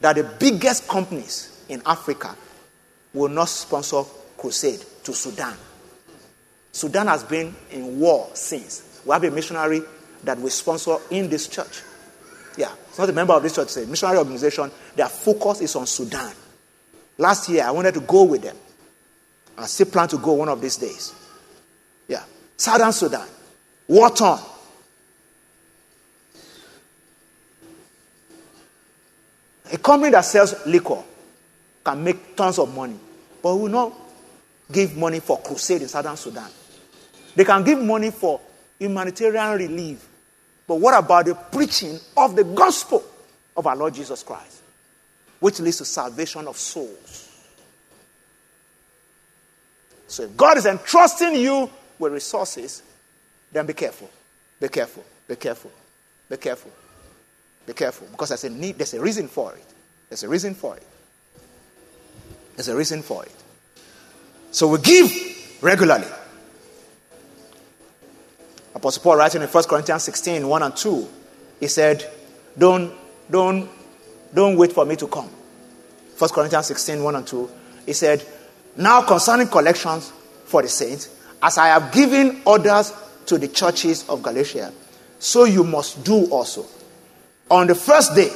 that 0.00 0.16
the 0.16 0.24
biggest 0.38 0.88
companies 0.88 1.64
in 1.68 1.82
Africa 1.86 2.36
will 3.14 3.28
not 3.28 3.48
sponsor 3.48 4.02
crusade 4.36 4.84
to 5.04 5.12
Sudan. 5.12 5.54
Sudan 6.72 7.06
has 7.08 7.24
been 7.24 7.54
in 7.70 7.98
war 7.98 8.28
since. 8.34 9.02
We 9.04 9.12
have 9.12 9.24
a 9.24 9.30
missionary 9.30 9.82
that 10.24 10.38
we 10.38 10.50
sponsor 10.50 10.96
in 11.10 11.28
this 11.28 11.48
church. 11.48 11.82
Yeah, 12.56 12.72
it's 12.88 12.98
not 12.98 13.08
a 13.08 13.12
member 13.12 13.32
of 13.32 13.42
this 13.42 13.54
church, 13.54 13.66
it's 13.66 13.76
a 13.78 13.86
missionary 13.86 14.18
organization. 14.18 14.70
Their 14.96 15.08
focus 15.08 15.60
is 15.60 15.76
on 15.76 15.86
Sudan. 15.86 16.32
Last 17.18 17.48
year, 17.48 17.64
I 17.64 17.70
wanted 17.70 17.94
to 17.94 18.00
go 18.00 18.24
with 18.24 18.42
them. 18.42 18.56
I 19.58 19.66
still 19.66 19.86
plan 19.86 20.08
to 20.08 20.18
go 20.18 20.32
one 20.32 20.48
of 20.48 20.60
these 20.60 20.76
days. 20.76 21.14
Southern 22.60 22.92
Sudan, 22.92 23.26
war 23.88 24.10
torn. 24.10 24.38
A 29.72 29.78
company 29.78 30.10
that 30.10 30.20
sells 30.26 30.66
liquor 30.66 31.02
can 31.82 32.04
make 32.04 32.36
tons 32.36 32.58
of 32.58 32.74
money, 32.74 32.98
but 33.42 33.56
will 33.56 33.68
not 33.68 33.94
give 34.70 34.94
money 34.94 35.20
for 35.20 35.40
crusade 35.40 35.80
in 35.80 35.88
southern 35.88 36.18
Sudan. 36.18 36.50
They 37.34 37.46
can 37.46 37.64
give 37.64 37.80
money 37.80 38.10
for 38.10 38.42
humanitarian 38.78 39.52
relief, 39.52 40.06
but 40.66 40.74
what 40.74 40.98
about 41.02 41.24
the 41.24 41.34
preaching 41.34 41.98
of 42.14 42.36
the 42.36 42.44
gospel 42.44 43.02
of 43.56 43.66
our 43.66 43.74
Lord 43.74 43.94
Jesus 43.94 44.22
Christ, 44.22 44.60
which 45.38 45.60
leads 45.60 45.78
to 45.78 45.86
salvation 45.86 46.46
of 46.46 46.58
souls? 46.58 47.26
So 50.08 50.24
if 50.24 50.36
God 50.36 50.58
is 50.58 50.66
entrusting 50.66 51.36
you 51.36 51.70
with 52.00 52.12
resources, 52.12 52.82
then 53.52 53.66
be 53.66 53.74
careful. 53.74 54.10
Be 54.58 54.68
careful. 54.68 55.04
Be 55.28 55.36
careful. 55.36 55.70
Be 56.28 56.36
careful. 56.36 56.70
Be 57.66 57.72
careful. 57.72 58.08
Because 58.10 58.30
there's 58.30 58.44
a 58.44 58.50
need, 58.50 58.78
there's 58.78 58.94
a 58.94 59.00
reason 59.00 59.28
for 59.28 59.54
it. 59.54 59.64
There's 60.08 60.22
a 60.24 60.28
reason 60.28 60.54
for 60.54 60.76
it. 60.76 60.82
There's 62.56 62.68
a 62.68 62.76
reason 62.76 63.02
for 63.02 63.24
it. 63.24 63.34
So 64.50 64.68
we 64.68 64.78
give 64.78 65.58
regularly. 65.62 66.06
Apostle 68.74 69.02
Paul 69.02 69.16
writing 69.16 69.42
in 69.42 69.48
1 69.48 69.64
Corinthians 69.64 70.02
16, 70.04 70.46
1 70.46 70.62
and 70.62 70.76
2, 70.76 71.08
he 71.60 71.66
said, 71.66 72.10
Don't, 72.56 72.92
don't, 73.30 73.68
don't 74.32 74.56
wait 74.56 74.72
for 74.72 74.84
me 74.84 74.96
to 74.96 75.06
come. 75.06 75.28
1 76.18 76.30
Corinthians 76.30 76.66
16, 76.66 77.02
1 77.02 77.14
and 77.16 77.26
2, 77.26 77.50
he 77.86 77.92
said, 77.92 78.24
Now 78.76 79.02
concerning 79.02 79.48
collections 79.48 80.12
for 80.44 80.62
the 80.62 80.68
saints, 80.68 81.08
as 81.42 81.58
I 81.58 81.68
have 81.68 81.92
given 81.92 82.40
orders 82.44 82.92
to 83.26 83.38
the 83.38 83.48
churches 83.48 84.08
of 84.08 84.22
Galatia, 84.22 84.72
so 85.18 85.44
you 85.44 85.64
must 85.64 86.04
do 86.04 86.26
also. 86.26 86.66
On 87.50 87.66
the 87.66 87.74
first 87.74 88.14
day 88.14 88.30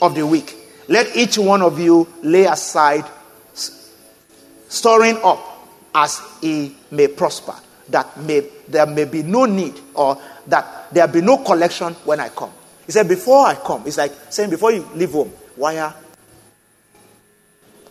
of 0.00 0.14
the 0.14 0.26
week, 0.26 0.56
let 0.88 1.16
each 1.16 1.38
one 1.38 1.62
of 1.62 1.78
you 1.78 2.08
lay 2.22 2.44
aside 2.44 3.04
storing 4.72 5.18
up 5.22 5.40
as 5.94 6.20
he 6.40 6.74
may 6.90 7.08
prosper, 7.08 7.54
that 7.90 8.16
may, 8.18 8.48
there 8.68 8.86
may 8.86 9.04
be 9.04 9.22
no 9.22 9.44
need 9.44 9.78
or 9.94 10.18
that 10.46 10.92
there 10.92 11.06
be 11.06 11.20
no 11.20 11.38
collection 11.38 11.92
when 12.04 12.20
I 12.20 12.30
come. 12.30 12.50
He 12.86 12.92
said, 12.92 13.06
Before 13.08 13.46
I 13.46 13.54
come, 13.54 13.82
it's 13.86 13.98
like 13.98 14.12
saying, 14.30 14.50
Before 14.50 14.72
you 14.72 14.88
leave 14.94 15.12
home, 15.12 15.32
wire 15.56 15.94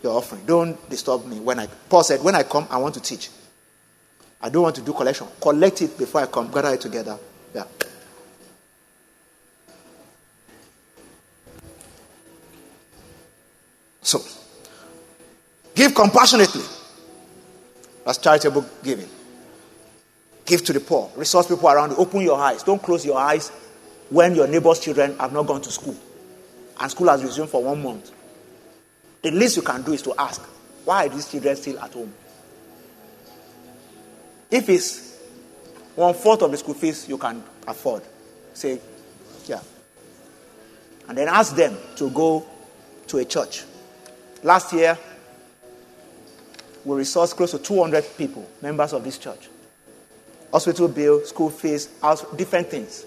your 0.02 0.16
offering. 0.16 0.44
Don't 0.44 0.90
disturb 0.90 1.24
me. 1.26 1.38
When 1.38 1.60
I 1.60 1.66
Paul 1.66 2.02
said, 2.02 2.22
When 2.22 2.34
I 2.34 2.42
come, 2.42 2.66
I 2.70 2.78
want 2.78 2.94
to 2.94 3.00
teach. 3.00 3.30
I 4.42 4.48
don't 4.48 4.62
want 4.62 4.76
to 4.76 4.82
do 4.82 4.92
collection. 4.92 5.26
Collect 5.40 5.82
it 5.82 5.96
before 5.98 6.22
I 6.22 6.26
come, 6.26 6.50
gather 6.50 6.74
it 6.74 6.80
together. 6.80 7.18
Yeah. 7.54 7.64
So, 14.00 14.20
Give 15.74 15.94
compassionately. 15.94 16.62
That's 18.04 18.18
charitable 18.18 18.64
giving. 18.82 19.08
Give 20.44 20.64
to 20.64 20.72
the 20.72 20.80
poor. 20.80 21.10
Resource 21.16 21.46
people 21.46 21.68
around 21.68 21.90
you. 21.90 21.96
Open 21.96 22.20
your 22.20 22.38
eyes. 22.38 22.62
Don't 22.62 22.82
close 22.82 23.06
your 23.06 23.18
eyes 23.18 23.50
when 24.10 24.34
your 24.34 24.46
neighbor's 24.46 24.80
children 24.80 25.16
have 25.18 25.32
not 25.32 25.46
gone 25.46 25.62
to 25.62 25.70
school 25.70 25.96
and 26.80 26.90
school 26.90 27.08
has 27.08 27.22
resumed 27.22 27.48
for 27.48 27.62
one 27.62 27.82
month. 27.82 28.10
The 29.22 29.30
least 29.30 29.56
you 29.56 29.62
can 29.62 29.82
do 29.82 29.92
is 29.92 30.02
to 30.02 30.14
ask, 30.18 30.42
why 30.84 31.06
are 31.06 31.08
these 31.08 31.30
children 31.30 31.54
still 31.56 31.78
at 31.78 31.92
home? 31.92 32.12
If 34.52 34.68
it's 34.68 35.18
one 35.96 36.12
fourth 36.12 36.42
of 36.42 36.50
the 36.50 36.58
school 36.58 36.74
fees 36.74 37.08
you 37.08 37.16
can 37.16 37.42
afford, 37.66 38.02
say, 38.52 38.78
yeah. 39.46 39.60
And 41.08 41.16
then 41.16 41.28
ask 41.28 41.56
them 41.56 41.76
to 41.96 42.10
go 42.10 42.44
to 43.06 43.18
a 43.18 43.24
church. 43.24 43.64
Last 44.42 44.74
year, 44.74 44.98
we 46.84 46.96
resource 46.96 47.32
close 47.32 47.52
to 47.52 47.58
200 47.58 48.16
people, 48.18 48.46
members 48.60 48.92
of 48.92 49.02
this 49.04 49.16
church. 49.16 49.48
Hospital 50.52 50.88
bill, 50.88 51.24
school 51.24 51.48
fees, 51.48 51.88
house, 52.02 52.24
different 52.36 52.68
things. 52.68 53.06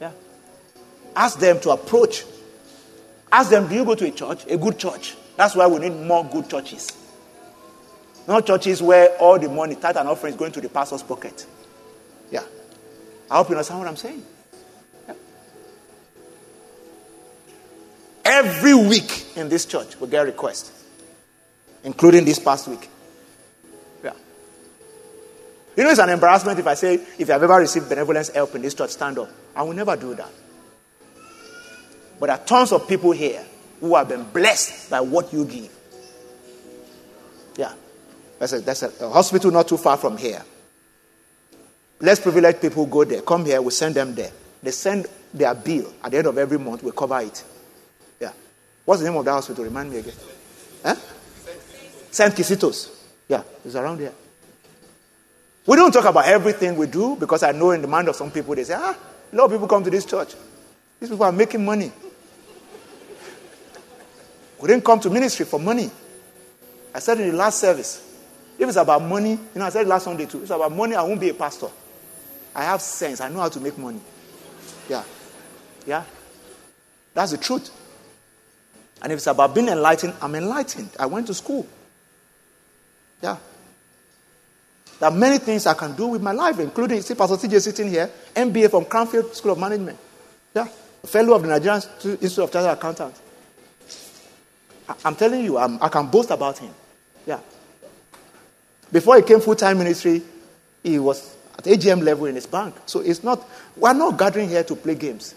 Yeah. 0.00 0.10
Ask 1.14 1.38
them 1.38 1.60
to 1.60 1.70
approach. 1.70 2.24
Ask 3.30 3.50
them, 3.50 3.68
do 3.68 3.76
you 3.76 3.84
go 3.84 3.94
to 3.94 4.06
a 4.06 4.10
church? 4.10 4.44
A 4.48 4.56
good 4.56 4.76
church. 4.76 5.16
That's 5.36 5.54
why 5.54 5.68
we 5.68 5.78
need 5.78 5.94
more 5.94 6.24
good 6.24 6.50
churches. 6.50 6.99
Not 8.26 8.46
churches 8.46 8.82
where 8.82 9.16
all 9.18 9.38
the 9.38 9.48
money, 9.48 9.74
tithe 9.74 9.96
and 9.96 10.08
offering 10.08 10.34
is 10.34 10.38
going 10.38 10.52
to 10.52 10.60
the 10.60 10.68
pastor's 10.68 11.02
pocket. 11.02 11.46
Yeah. 12.30 12.44
I 13.30 13.36
hope 13.38 13.48
you 13.48 13.54
understand 13.54 13.80
what 13.80 13.88
I'm 13.88 13.96
saying. 13.96 14.22
Yeah. 15.08 15.14
Every 18.24 18.74
week 18.74 19.36
in 19.36 19.48
this 19.48 19.66
church, 19.66 19.98
we 20.00 20.08
get 20.08 20.26
requests 20.26 20.80
including 21.84 22.24
this 22.24 22.38
past 22.38 22.68
week. 22.68 22.88
Yeah. 24.02 24.12
You 25.76 25.84
know, 25.84 25.90
it's 25.90 26.00
an 26.00 26.10
embarrassment 26.10 26.58
if 26.58 26.66
I 26.66 26.74
say, 26.74 26.94
if 26.94 27.20
you 27.20 27.26
have 27.26 27.42
ever 27.42 27.56
received 27.56 27.88
benevolence 27.88 28.28
help 28.30 28.54
in 28.54 28.62
this 28.62 28.74
church, 28.74 28.90
stand 28.90 29.18
up. 29.18 29.30
I 29.54 29.62
will 29.62 29.72
never 29.72 29.96
do 29.96 30.14
that. 30.14 30.30
But 32.18 32.26
there 32.26 32.36
are 32.36 32.44
tons 32.44 32.72
of 32.72 32.86
people 32.86 33.12
here 33.12 33.44
who 33.80 33.94
have 33.94 34.08
been 34.08 34.24
blessed 34.24 34.90
by 34.90 35.00
what 35.00 35.32
you 35.32 35.44
give. 35.44 35.74
There's 38.40 38.54
a, 38.54 38.60
there's 38.62 38.82
a, 38.82 39.04
a 39.04 39.10
hospital 39.10 39.50
not 39.50 39.68
too 39.68 39.76
far 39.76 39.98
from 39.98 40.16
here. 40.16 40.42
Less 42.00 42.18
privileged 42.18 42.62
people 42.62 42.86
who 42.86 42.90
go 42.90 43.04
there. 43.04 43.20
Come 43.20 43.44
here, 43.44 43.60
we 43.60 43.70
send 43.70 43.94
them 43.94 44.14
there. 44.14 44.30
They 44.62 44.70
send 44.70 45.06
their 45.34 45.54
bill 45.54 45.92
at 46.02 46.10
the 46.10 46.16
end 46.16 46.26
of 46.26 46.38
every 46.38 46.58
month, 46.58 46.82
we 46.82 46.90
cover 46.90 47.20
it. 47.20 47.44
Yeah. 48.18 48.32
What's 48.86 49.02
the 49.02 49.10
name 49.10 49.18
of 49.18 49.26
that 49.26 49.32
hospital? 49.32 49.62
Remind 49.62 49.90
me 49.90 49.98
again. 49.98 50.14
Huh? 50.82 50.94
St. 52.10 52.34
Kisitos. 52.34 52.88
Yeah, 53.28 53.42
it's 53.62 53.74
around 53.74 53.98
here. 53.98 54.14
We 55.66 55.76
don't 55.76 55.92
talk 55.92 56.06
about 56.06 56.24
everything 56.24 56.76
we 56.76 56.86
do 56.86 57.16
because 57.16 57.42
I 57.42 57.52
know 57.52 57.72
in 57.72 57.82
the 57.82 57.88
mind 57.88 58.08
of 58.08 58.16
some 58.16 58.30
people, 58.30 58.54
they 58.54 58.64
say, 58.64 58.74
ah, 58.74 58.96
a 59.30 59.36
lot 59.36 59.44
of 59.44 59.50
people 59.52 59.68
come 59.68 59.84
to 59.84 59.90
this 59.90 60.06
church. 60.06 60.34
These 60.98 61.10
people 61.10 61.26
are 61.26 61.32
making 61.32 61.62
money. 61.62 61.92
We 64.58 64.68
didn't 64.68 64.84
come 64.84 64.98
to 65.00 65.10
ministry 65.10 65.44
for 65.44 65.60
money. 65.60 65.90
I 66.94 67.00
said 67.00 67.20
in 67.20 67.30
the 67.30 67.36
last 67.36 67.60
service, 67.60 68.09
if 68.60 68.68
it's 68.68 68.76
about 68.76 69.00
money, 69.00 69.30
you 69.30 69.38
know, 69.54 69.64
I 69.64 69.70
said 69.70 69.86
last 69.86 70.04
Sunday 70.04 70.26
too, 70.26 70.42
it's 70.42 70.50
about 70.50 70.70
money, 70.70 70.94
I 70.94 71.02
won't 71.02 71.18
be 71.20 71.30
a 71.30 71.34
pastor. 71.34 71.68
I 72.54 72.64
have 72.64 72.82
sense. 72.82 73.20
I 73.22 73.30
know 73.30 73.40
how 73.40 73.48
to 73.48 73.58
make 73.60 73.78
money. 73.78 74.00
Yeah. 74.86 75.02
Yeah. 75.86 76.04
That's 77.14 77.30
the 77.30 77.38
truth. 77.38 77.70
And 79.00 79.12
if 79.12 79.16
it's 79.16 79.26
about 79.28 79.54
being 79.54 79.68
enlightened, 79.68 80.12
I'm 80.20 80.34
enlightened. 80.34 80.90
I 80.98 81.06
went 81.06 81.26
to 81.28 81.34
school. 81.34 81.66
Yeah. 83.22 83.38
There 84.98 85.08
are 85.08 85.16
many 85.16 85.38
things 85.38 85.66
I 85.66 85.72
can 85.72 85.94
do 85.96 86.08
with 86.08 86.20
my 86.20 86.32
life, 86.32 86.58
including, 86.58 87.00
see 87.00 87.14
Pastor 87.14 87.36
TJ 87.36 87.62
sitting 87.62 87.88
here, 87.88 88.10
MBA 88.34 88.70
from 88.70 88.84
Cranfield 88.84 89.34
School 89.34 89.52
of 89.52 89.58
Management. 89.58 89.98
Yeah. 90.54 90.66
Fellow 91.06 91.34
of 91.34 91.42
the 91.42 91.48
Nigerian 91.48 91.80
Institute 92.04 92.38
of 92.44 92.52
Chartered 92.52 92.72
Accountants. 92.72 93.22
I'm 95.02 95.14
telling 95.14 95.44
you, 95.44 95.56
I'm, 95.56 95.82
i 95.82 95.88
can 95.88 96.08
boast 96.08 96.30
about 96.30 96.58
him. 96.58 96.74
Yeah. 97.26 97.38
Before 98.92 99.16
he 99.16 99.22
came 99.22 99.40
full 99.40 99.54
time 99.54 99.78
ministry, 99.78 100.22
he 100.82 100.98
was 100.98 101.36
at 101.56 101.64
AGM 101.64 102.02
level 102.02 102.26
in 102.26 102.34
his 102.34 102.46
bank. 102.46 102.74
So 102.86 103.00
it's 103.00 103.22
not, 103.22 103.48
we're 103.76 103.92
not 103.92 104.18
gathering 104.18 104.48
here 104.48 104.64
to 104.64 104.74
play 104.74 104.94
games. 104.94 105.34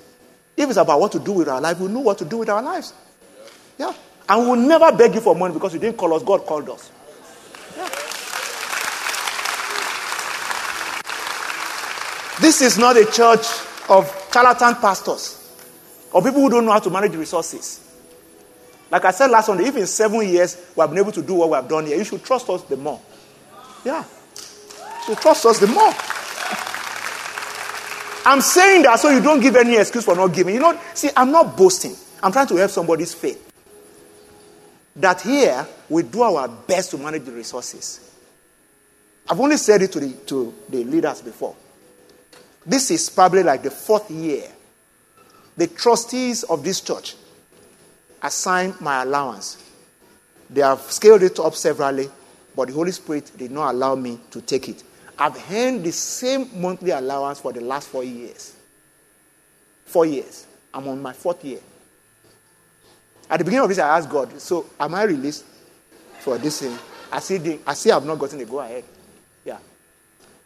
If 0.55 0.69
it's 0.69 0.77
about 0.77 0.99
what 0.99 1.11
to 1.13 1.19
do 1.19 1.33
with 1.33 1.47
our 1.47 1.61
life, 1.61 1.79
we 1.79 1.87
know 1.87 1.99
what 1.99 2.17
to 2.19 2.25
do 2.25 2.37
with 2.37 2.49
our 2.49 2.61
lives. 2.61 2.93
Yeah. 3.77 3.93
And 4.29 4.47
we'll 4.47 4.55
never 4.55 4.95
beg 4.95 5.15
you 5.15 5.21
for 5.21 5.35
money 5.35 5.53
because 5.53 5.73
you 5.73 5.79
didn't 5.79 5.97
call 5.97 6.13
us, 6.13 6.23
God 6.23 6.45
called 6.45 6.69
us. 6.69 6.91
Yeah. 7.75 7.89
This 12.41 12.61
is 12.61 12.77
not 12.77 12.97
a 12.97 13.05
church 13.05 13.45
of 13.89 14.29
charlatan 14.31 14.75
pastors 14.75 15.39
or 16.11 16.21
people 16.21 16.41
who 16.41 16.49
don't 16.49 16.65
know 16.65 16.71
how 16.71 16.79
to 16.79 16.89
manage 16.89 17.15
resources. 17.15 17.79
Like 18.89 19.05
I 19.05 19.11
said 19.11 19.31
last 19.31 19.47
Sunday, 19.47 19.65
if 19.65 19.75
in 19.75 19.87
seven 19.87 20.27
years 20.27 20.57
we 20.75 20.81
have 20.81 20.89
been 20.89 20.99
able 20.99 21.11
to 21.11 21.21
do 21.21 21.33
what 21.35 21.49
we 21.49 21.55
have 21.55 21.67
done 21.67 21.85
here, 21.85 21.97
you 21.97 22.03
should 22.03 22.23
trust 22.23 22.49
us 22.49 22.61
the 22.63 22.77
more. 22.77 22.99
Yeah. 23.83 24.03
Should 25.05 25.17
trust 25.17 25.45
us 25.45 25.59
the 25.59 25.67
more. 25.67 25.93
I'm 28.25 28.41
saying 28.41 28.83
that 28.83 28.99
so 28.99 29.09
you 29.09 29.21
don't 29.21 29.41
give 29.41 29.55
any 29.55 29.75
excuse 29.75 30.05
for 30.05 30.15
not 30.15 30.33
giving. 30.33 30.55
You 30.55 30.61
know, 30.61 30.79
see, 30.93 31.09
I'm 31.15 31.31
not 31.31 31.57
boasting. 31.57 31.95
I'm 32.21 32.31
trying 32.31 32.47
to 32.47 32.55
help 32.55 32.71
somebody's 32.71 33.13
faith. 33.13 33.51
That 34.95 35.21
here 35.21 35.67
we 35.89 36.03
do 36.03 36.21
our 36.21 36.47
best 36.47 36.91
to 36.91 36.97
manage 36.97 37.25
the 37.25 37.31
resources. 37.31 38.11
I've 39.29 39.39
only 39.39 39.57
said 39.57 39.81
it 39.81 39.91
to 39.93 39.99
the, 39.99 40.13
to 40.27 40.53
the 40.69 40.83
leaders 40.83 41.21
before. 41.21 41.55
This 42.65 42.91
is 42.91 43.09
probably 43.09 43.43
like 43.43 43.63
the 43.63 43.71
fourth 43.71 44.09
year. 44.09 44.43
The 45.57 45.67
trustees 45.67 46.43
of 46.43 46.63
this 46.63 46.79
church 46.81 47.15
assigned 48.21 48.79
my 48.79 49.03
allowance. 49.03 49.57
They 50.49 50.61
have 50.61 50.79
scaled 50.81 51.23
it 51.23 51.39
up 51.39 51.55
severally, 51.55 52.09
but 52.55 52.67
the 52.67 52.73
Holy 52.73 52.91
Spirit 52.91 53.31
did 53.37 53.51
not 53.51 53.73
allow 53.73 53.95
me 53.95 54.19
to 54.31 54.41
take 54.41 54.69
it. 54.69 54.83
I've 55.17 55.37
earned 55.51 55.83
the 55.83 55.91
same 55.91 56.49
monthly 56.59 56.91
allowance 56.91 57.39
for 57.39 57.53
the 57.53 57.61
last 57.61 57.87
four 57.89 58.03
years. 58.03 58.55
Four 59.85 60.05
years. 60.05 60.47
I'm 60.73 60.87
on 60.87 61.01
my 61.01 61.13
fourth 61.13 61.43
year. 61.45 61.59
At 63.29 63.37
the 63.37 63.45
beginning 63.45 63.63
of 63.63 63.69
this, 63.69 63.79
I 63.79 63.97
asked 63.97 64.09
God, 64.09 64.39
so 64.39 64.65
am 64.79 64.95
I 64.95 65.03
released 65.03 65.45
for 66.19 66.37
this 66.37 66.61
thing? 66.61 66.77
I 67.11 67.19
see, 67.19 67.59
I 67.65 67.73
see 67.73 67.91
I've 67.91 68.05
not 68.05 68.17
gotten 68.17 68.39
a 68.41 68.45
go 68.45 68.59
ahead. 68.59 68.83
Yeah. 69.45 69.59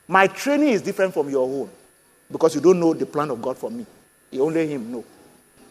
My 0.07 0.27
training 0.27 0.69
is 0.69 0.81
different 0.81 1.13
from 1.13 1.29
your 1.29 1.47
own 1.47 1.69
because 2.29 2.55
you 2.55 2.61
don't 2.61 2.79
know 2.79 2.93
the 2.93 3.05
plan 3.05 3.31
of 3.31 3.41
God 3.41 3.57
for 3.57 3.71
me. 3.71 3.85
You 4.31 4.43
only 4.43 4.67
Him 4.67 4.91
know. 4.91 5.05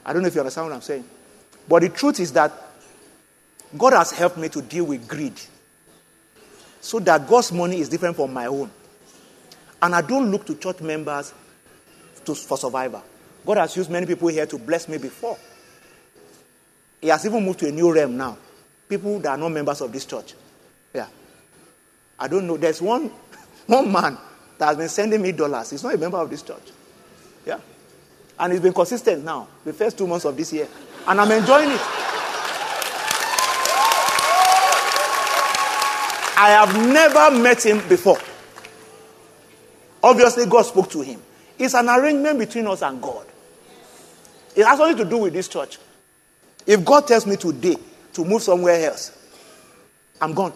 I 0.04 0.12
don't 0.12 0.22
know 0.22 0.28
if 0.28 0.34
you 0.34 0.40
understand 0.40 0.68
what 0.68 0.74
I'm 0.74 0.82
saying. 0.82 1.04
But 1.68 1.82
the 1.82 1.88
truth 1.90 2.20
is 2.20 2.32
that 2.32 2.52
God 3.76 3.92
has 3.92 4.12
helped 4.12 4.38
me 4.38 4.48
to 4.50 4.62
deal 4.62 4.84
with 4.84 5.06
greed 5.06 5.38
so 6.86 7.00
that 7.00 7.26
God's 7.26 7.50
money 7.50 7.80
is 7.80 7.88
different 7.88 8.14
from 8.14 8.32
my 8.32 8.46
own. 8.46 8.70
And 9.82 9.92
I 9.92 10.02
don't 10.02 10.30
look 10.30 10.46
to 10.46 10.54
church 10.54 10.80
members 10.80 11.34
to, 12.24 12.32
for 12.32 12.56
survival. 12.56 13.02
God 13.44 13.56
has 13.56 13.76
used 13.76 13.90
many 13.90 14.06
people 14.06 14.28
here 14.28 14.46
to 14.46 14.56
bless 14.56 14.88
me 14.88 14.96
before. 14.96 15.36
He 17.00 17.08
has 17.08 17.26
even 17.26 17.44
moved 17.44 17.58
to 17.58 17.68
a 17.68 17.72
new 17.72 17.92
realm 17.92 18.16
now. 18.16 18.38
People 18.88 19.18
that 19.18 19.30
are 19.30 19.36
not 19.36 19.48
members 19.48 19.80
of 19.80 19.92
this 19.92 20.04
church. 20.04 20.34
Yeah. 20.94 21.08
I 22.20 22.28
don't 22.28 22.46
know. 22.46 22.56
There's 22.56 22.80
one, 22.80 23.10
one 23.66 23.90
man 23.90 24.16
that 24.56 24.66
has 24.66 24.76
been 24.76 24.88
sending 24.88 25.20
me 25.20 25.32
dollars. 25.32 25.70
He's 25.70 25.82
not 25.82 25.92
a 25.92 25.98
member 25.98 26.18
of 26.18 26.30
this 26.30 26.42
church. 26.42 26.70
Yeah. 27.44 27.58
And 28.38 28.52
he's 28.52 28.62
been 28.62 28.72
consistent 28.72 29.24
now, 29.24 29.48
the 29.64 29.72
first 29.72 29.98
two 29.98 30.06
months 30.06 30.24
of 30.24 30.36
this 30.36 30.52
year. 30.52 30.68
And 31.08 31.20
I'm 31.20 31.32
enjoying 31.32 31.72
it. 31.72 32.05
I 36.36 36.50
have 36.50 36.76
never 36.76 37.30
met 37.30 37.64
him 37.64 37.86
before. 37.88 38.18
Obviously, 40.02 40.46
God 40.46 40.62
spoke 40.62 40.90
to 40.90 41.00
him. 41.00 41.22
It's 41.58 41.74
an 41.74 41.88
arrangement 41.88 42.38
between 42.38 42.66
us 42.66 42.82
and 42.82 43.00
God. 43.00 43.26
It 44.54 44.64
has 44.64 44.78
nothing 44.78 44.98
to 44.98 45.04
do 45.04 45.18
with 45.18 45.32
this 45.32 45.48
church. 45.48 45.78
If 46.66 46.84
God 46.84 47.06
tells 47.06 47.26
me 47.26 47.36
today 47.36 47.76
to 48.12 48.24
move 48.24 48.42
somewhere 48.42 48.90
else, 48.90 49.16
I'm 50.20 50.34
gone. 50.34 50.52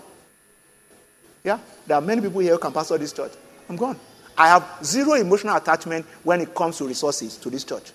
Yeah? 1.44 1.58
There 1.86 1.96
are 1.96 2.00
many 2.00 2.20
people 2.20 2.40
here 2.40 2.52
who 2.52 2.58
can 2.58 2.72
pastor 2.72 2.98
this 2.98 3.12
church. 3.12 3.32
I'm 3.68 3.76
gone. 3.76 3.98
I 4.36 4.48
have 4.48 4.78
zero 4.84 5.14
emotional 5.14 5.56
attachment 5.56 6.06
when 6.22 6.40
it 6.40 6.54
comes 6.54 6.78
to 6.78 6.86
resources 6.86 7.36
to 7.38 7.50
this 7.50 7.64
church. 7.64 7.92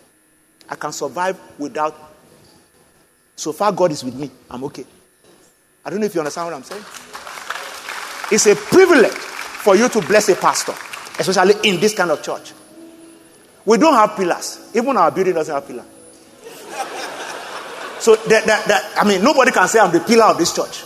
I 0.69 0.75
can 0.75 0.91
survive 0.91 1.39
without. 1.57 1.95
So 3.36 3.51
far, 3.51 3.71
God 3.71 3.91
is 3.91 4.03
with 4.03 4.15
me. 4.15 4.31
I'm 4.49 4.63
okay. 4.65 4.86
I 5.83 5.89
don't 5.89 5.99
know 5.99 6.05
if 6.05 6.15
you 6.15 6.21
understand 6.21 6.47
what 6.47 6.55
I'm 6.55 6.63
saying. 6.63 6.83
It's 8.32 8.47
a 8.47 8.55
privilege 8.55 9.11
for 9.11 9.76
you 9.76 9.89
to 9.89 10.01
bless 10.01 10.30
a 10.30 10.36
pastor, 10.36 10.73
especially 11.19 11.69
in 11.69 11.80
this 11.80 11.93
kind 11.93 12.11
of 12.11 12.21
church. 12.23 12.53
We 13.65 13.78
don't 13.78 13.93
have 13.93 14.15
pillars. 14.15 14.71
Even 14.73 14.97
our 14.97 15.11
building 15.11 15.34
doesn't 15.34 15.53
have 15.53 15.67
pillars. 15.67 15.86
So 17.99 18.15
that, 18.15 18.45
that, 18.45 18.65
that, 18.67 18.93
I 18.97 19.07
mean, 19.07 19.23
nobody 19.23 19.51
can 19.51 19.67
say 19.67 19.80
I'm 19.80 19.91
the 19.91 19.99
pillar 19.99 20.26
of 20.26 20.38
this 20.38 20.53
church. 20.55 20.84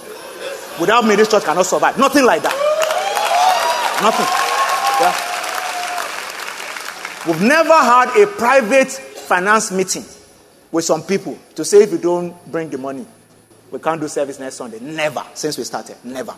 Without 0.80 1.04
me, 1.06 1.16
this 1.16 1.30
church 1.30 1.44
cannot 1.44 1.66
survive. 1.66 1.98
Nothing 1.98 2.24
like 2.24 2.42
that. 2.44 2.56
Nothing. 4.02 4.26
Yeah. 5.02 5.14
We've 7.28 7.42
never 7.42 7.74
had 7.74 8.16
a 8.22 8.28
private 8.28 8.90
finance 8.90 9.72
meeting 9.72 10.06
with 10.72 10.86
some 10.86 11.04
people 11.04 11.38
to 11.56 11.66
say 11.66 11.84
if 11.84 11.92
you 11.92 11.98
don't 11.98 12.34
bring 12.50 12.70
the 12.70 12.78
money, 12.78 13.06
we 13.72 13.80
can't 13.80 14.00
do 14.00 14.08
service 14.08 14.40
next 14.40 14.56
Sunday. 14.56 14.80
Never, 14.80 15.24
since 15.34 15.58
we 15.58 15.66
started. 15.66 15.98
Never. 16.04 16.34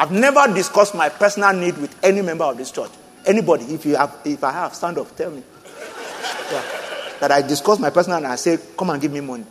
I've 0.00 0.12
never 0.12 0.50
discussed 0.54 0.94
my 0.94 1.10
personal 1.10 1.52
need 1.52 1.76
with 1.76 1.94
any 2.02 2.22
member 2.22 2.44
of 2.44 2.56
this 2.56 2.70
church. 2.70 2.90
Anybody, 3.26 3.66
if 3.66 3.84
you 3.84 3.96
have, 3.96 4.16
if 4.24 4.42
I 4.42 4.50
have, 4.50 4.74
stand 4.74 4.96
up, 4.96 5.14
tell 5.14 5.30
me. 5.30 5.42
Yeah. 6.50 6.64
That 7.20 7.30
I 7.30 7.42
discuss 7.42 7.78
my 7.78 7.90
personal 7.90 8.16
and 8.16 8.26
I 8.28 8.36
say, 8.36 8.58
come 8.78 8.88
and 8.88 9.02
give 9.02 9.12
me 9.12 9.20
money. 9.20 9.44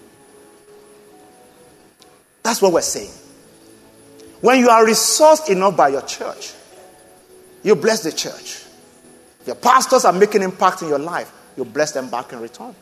That's 2.41 2.63
what 2.63 2.73
we're 2.73 2.81
saying. 2.81 3.11
When 4.41 4.57
you 4.57 4.69
are 4.69 4.83
resourced 4.83 5.51
enough 5.51 5.77
by 5.77 5.89
your 5.89 6.01
church, 6.01 6.53
you 7.61 7.75
bless 7.75 8.01
the 8.01 8.11
church. 8.11 8.63
If 9.41 9.45
your 9.45 9.55
pastors 9.55 10.03
are 10.03 10.13
making 10.13 10.41
impact 10.41 10.81
in 10.81 10.87
your 10.87 10.97
life, 10.97 11.31
you 11.57 11.63
bless 11.63 11.91
them 11.91 12.09
back 12.09 12.33
in 12.33 12.39
return. 12.39 12.73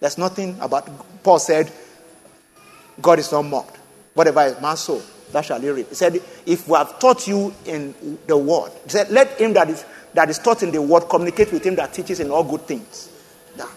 There's 0.00 0.16
nothing 0.16 0.58
about 0.58 0.88
Paul 1.22 1.38
said, 1.38 1.70
God 3.02 3.18
is 3.18 3.30
not 3.30 3.42
mocked. 3.42 3.76
Whatever 4.14 4.40
is 4.44 4.58
man 4.58 4.78
sow, 4.78 5.02
that 5.32 5.44
shall 5.44 5.60
he 5.60 5.70
reap. 5.70 5.88
He 5.88 5.94
said, 5.94 6.20
if 6.46 6.68
we 6.68 6.74
have 6.74 6.98
taught 6.98 7.26
you 7.26 7.54
in 7.66 8.18
the 8.26 8.36
word, 8.36 8.72
he 8.84 8.90
said, 8.90 9.10
let 9.10 9.40
him 9.40 9.52
that 9.54 9.70
is 9.70 9.84
that 10.14 10.28
is 10.28 10.38
taught 10.38 10.62
in 10.62 10.70
the 10.72 10.82
word 10.82 11.08
communicate 11.08 11.52
with 11.52 11.64
him 11.64 11.76
that 11.76 11.94
teaches 11.94 12.20
in 12.20 12.30
all 12.30 12.44
good 12.44 12.62
things. 12.62 13.10
Yeah. 13.56 13.66
He 13.66 13.70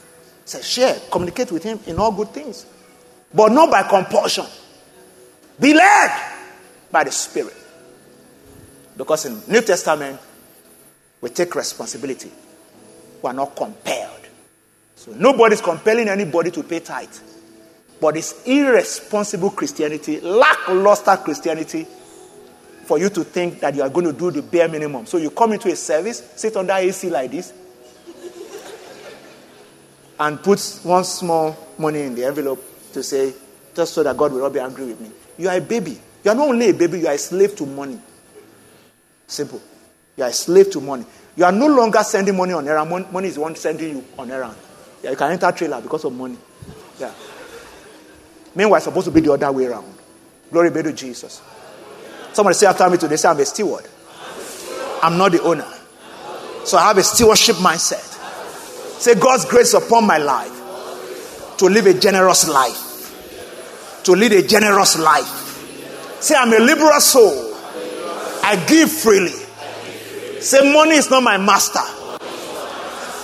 said, 0.46 0.64
share, 0.64 1.00
communicate 1.12 1.52
with 1.52 1.64
him 1.64 1.80
in 1.86 1.98
all 2.00 2.12
good 2.12 2.30
things. 2.30 2.66
But 3.34 3.52
not 3.52 3.72
by 3.72 3.84
compulsion. 3.84 4.46
Be 5.60 5.74
led 5.74 6.12
by 6.92 7.04
the 7.04 7.12
Spirit. 7.12 7.56
Because 8.98 9.26
in 9.26 9.42
New 9.48 9.62
Testament, 9.62 10.20
we 11.22 11.30
take 11.30 11.54
responsibility. 11.56 12.32
We 13.22 13.30
are 13.30 13.34
not 13.34 13.56
compelled. 13.56 14.28
So 14.96 15.12
nobody's 15.14 15.62
compelling 15.62 16.10
anybody 16.10 16.52
to 16.52 16.64
pay 16.64 16.80
tithe. 16.80 17.10
But 18.04 18.18
it's 18.18 18.46
irresponsible 18.46 19.52
Christianity, 19.52 20.20
lackluster 20.20 21.16
Christianity, 21.16 21.88
for 22.84 23.00
you 23.00 23.08
to 23.08 23.24
think 23.24 23.62
that 23.62 23.74
you 23.76 23.82
are 23.82 23.88
going 23.88 24.08
to 24.08 24.12
do 24.12 24.30
the 24.30 24.42
bare 24.42 24.68
minimum. 24.68 25.06
So 25.06 25.18
you 25.18 25.30
come 25.30 25.54
into 25.54 25.72
a 25.72 25.76
service, 25.78 26.22
sit 26.36 26.58
under 26.58 26.74
AC 26.74 27.10
like 27.10 27.32
this, 27.32 27.54
and 30.20 30.44
put 30.44 30.60
one 30.84 31.06
small 31.06 31.56
money 31.78 32.02
in 32.02 32.14
the 32.14 32.26
envelope 32.26 32.62
to 32.92 33.02
say, 33.02 33.34
just 33.74 33.94
so 33.94 34.04
that 34.04 34.18
God 34.18 34.34
will 34.34 34.42
not 34.42 34.52
be 34.52 34.60
angry 34.60 34.88
with 34.88 35.00
me. 35.00 35.10
You 35.38 35.48
are 35.48 35.56
a 35.56 35.62
baby. 35.62 35.98
You 36.26 36.32
are 36.32 36.36
not 36.36 36.50
only 36.50 36.72
a 36.72 36.74
baby, 36.74 37.00
you 37.00 37.08
are 37.08 37.14
a 37.14 37.18
slave 37.18 37.56
to 37.56 37.66
money. 37.66 37.98
Simple. 39.28 39.62
You 40.18 40.26
are 40.26 40.30
a 40.30 40.34
slave 40.34 40.70
to 40.72 40.82
money. 40.82 41.06
You 41.38 41.46
are 41.46 41.54
no 41.54 41.68
longer 41.68 42.04
sending 42.04 42.36
money 42.36 42.52
on 42.52 42.68
errand. 42.68 42.90
Money 43.14 43.30
is 43.30 43.36
the 43.36 43.42
one 43.42 43.56
sending 43.56 43.96
you 43.96 44.04
on 44.20 44.30
errand. 44.30 44.58
Yeah, 45.02 45.12
you 45.12 45.16
can 45.16 45.32
enter 45.32 45.50
trailer 45.54 45.80
because 45.80 46.04
of 46.04 46.12
money. 46.12 46.36
Yeah. 47.00 47.14
Meanwhile, 48.56 48.78
it's 48.78 48.86
supposed 48.86 49.06
to 49.06 49.12
be 49.12 49.22
the 49.22 49.34
other 49.34 49.52
way 49.52 49.66
around. 49.66 49.92
Glory 50.52 50.70
be 50.70 50.84
to 50.84 50.94
Jesus. 50.94 51.42
Somebody 52.34 52.56
say 52.56 52.68
after 52.68 52.90
me 52.90 52.98
today, 52.98 53.16
say 53.16 53.30
I'm 53.30 53.40
a 53.40 53.46
steward. 53.46 53.86
I'm 55.02 55.18
not 55.18 55.32
the 55.32 55.42
owner. 55.42 55.68
So 56.64 56.78
I 56.78 56.88
have 56.88 56.98
a 56.98 57.04
stewardship 57.04 57.58
mindset. 57.58 58.10
Say 59.00 59.16
God's 59.16 59.46
grace 59.46 59.74
upon 59.74 60.06
my 60.06 60.18
life 60.18 61.58
to 61.58 61.66
live 61.66 61.86
a 61.88 61.94
generous 61.94 62.48
life. 62.48 64.02
To 64.06 64.14
lead 64.14 64.32
a 64.32 64.48
generous 64.48 64.98
life. 64.98 66.22
Say 66.22 66.36
I'm 66.36 66.54
a 66.54 66.60
liberal 66.60 67.00
soul. 67.02 67.54
I 68.44 68.64
give 68.68 68.92
freely. 68.92 69.32
Say 70.40 70.74
money 70.74 70.96
is 70.96 71.10
not 71.10 71.24
my 71.24 71.38
master. 71.38 71.80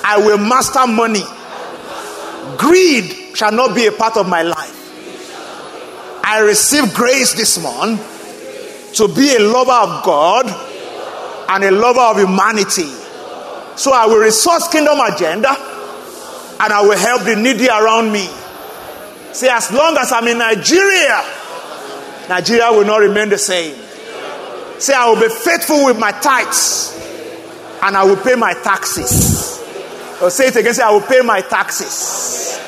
I 0.04 0.18
will 0.18 0.38
master 0.38 0.88
money. 0.88 1.24
Greed 2.58 3.36
shall 3.38 3.52
not 3.52 3.76
be 3.76 3.86
a 3.88 3.92
part 3.92 4.18
of 4.18 4.28
my 4.28 4.42
life. 4.42 4.79
I 6.30 6.42
receive 6.42 6.94
grace 6.94 7.34
this 7.34 7.58
month 7.62 8.94
to 8.98 9.08
be 9.08 9.36
a 9.36 9.40
lover 9.40 9.72
of 9.72 10.04
God 10.04 10.46
and 11.50 11.64
a 11.64 11.72
lover 11.72 12.02
of 12.02 12.18
humanity. 12.18 12.86
So 13.76 13.94
I 13.94 14.06
will 14.06 14.20
resource 14.20 14.68
kingdom 14.68 15.00
agenda 15.00 15.50
and 15.50 16.72
I 16.72 16.82
will 16.84 16.96
help 17.00 17.24
the 17.24 17.36
needy 17.36 17.68
around 17.68 18.12
me. 18.12 18.30
See, 19.34 19.48
as 19.50 19.72
long 19.72 19.98
as 19.98 20.12
I'm 20.12 20.28
in 20.28 20.38
Nigeria, 20.38 21.26
Nigeria 22.30 22.72
will 22.74 22.86
not 22.86 22.98
remain 22.98 23.30
the 23.30 23.40
same. 23.40 23.74
See, 24.80 24.94
I 24.94 25.10
will 25.10 25.20
be 25.20 25.34
faithful 25.34 25.86
with 25.86 25.98
my 25.98 26.12
tithes 26.12 26.94
and 27.82 27.98
I 27.98 28.04
will 28.04 28.18
pay 28.18 28.36
my 28.36 28.54
taxes. 28.54 29.64
Or 30.22 30.30
say 30.30 30.50
it 30.50 30.56
again, 30.58 30.76
say, 30.76 30.84
I 30.84 30.92
will 30.92 31.02
pay 31.02 31.22
my 31.22 31.42
taxes. 31.42 32.60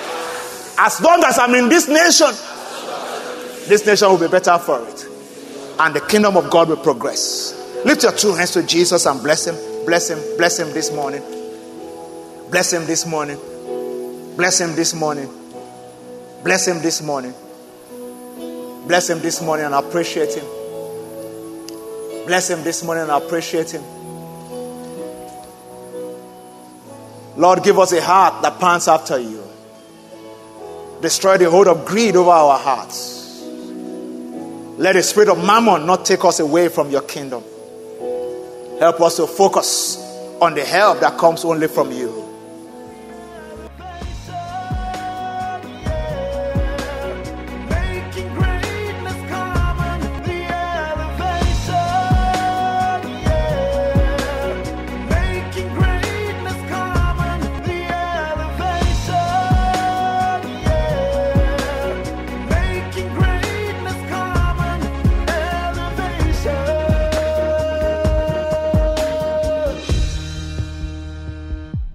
As 0.79 0.99
long 0.99 1.23
as 1.23 1.37
I'm 1.37 1.53
in 1.53 1.69
this 1.69 1.87
nation, 1.87 2.29
this 3.67 3.85
nation 3.85 4.09
will 4.09 4.19
be 4.19 4.27
better 4.27 4.57
for 4.57 4.87
it. 4.87 5.05
And 5.79 5.95
the 5.95 6.01
kingdom 6.01 6.37
of 6.37 6.49
God 6.49 6.69
will 6.69 6.77
progress. 6.77 7.57
Lift 7.85 8.03
your 8.03 8.11
two 8.11 8.33
hands 8.33 8.51
to 8.51 8.63
Jesus 8.63 9.05
and 9.05 9.21
bless 9.21 9.47
him. 9.47 9.55
Bless 9.85 10.09
him. 10.09 10.19
Bless 10.37 10.59
him 10.59 10.71
this 10.73 10.91
morning. 10.91 11.23
Bless 12.51 12.73
him 12.73 12.85
this 12.85 13.05
morning. 13.05 13.37
Bless 14.35 14.59
him 14.61 14.75
this 14.75 14.93
morning. 14.93 15.29
Bless 16.43 16.67
him 16.67 16.81
this 16.81 17.01
morning. 17.01 17.33
Bless 18.87 19.09
him 19.09 19.19
this 19.19 19.41
morning 19.41 19.65
and 19.65 19.75
appreciate 19.75 20.33
him. 20.33 20.45
Bless 22.25 22.49
him 22.49 22.63
this 22.63 22.83
morning 22.83 23.03
and 23.03 23.11
appreciate 23.11 23.71
him. 23.71 23.83
Lord, 27.37 27.63
give 27.63 27.79
us 27.79 27.91
a 27.93 28.01
heart 28.01 28.41
that 28.43 28.59
pants 28.59 28.87
after 28.87 29.17
you. 29.17 29.43
Destroy 31.01 31.37
the 31.37 31.49
hold 31.49 31.67
of 31.67 31.85
greed 31.85 32.15
over 32.15 32.29
our 32.29 32.59
hearts. 32.59 33.20
Let 34.77 34.93
the 34.93 35.03
spirit 35.03 35.29
of 35.29 35.43
mammon 35.43 35.85
not 35.85 36.05
take 36.05 36.23
us 36.25 36.39
away 36.39 36.69
from 36.69 36.89
your 36.89 37.01
kingdom. 37.01 37.43
Help 38.79 39.01
us 39.01 39.17
to 39.17 39.27
focus 39.27 39.97
on 40.41 40.55
the 40.55 40.63
help 40.65 41.01
that 41.01 41.17
comes 41.19 41.45
only 41.45 41.67
from 41.67 41.91
you. 41.91 42.30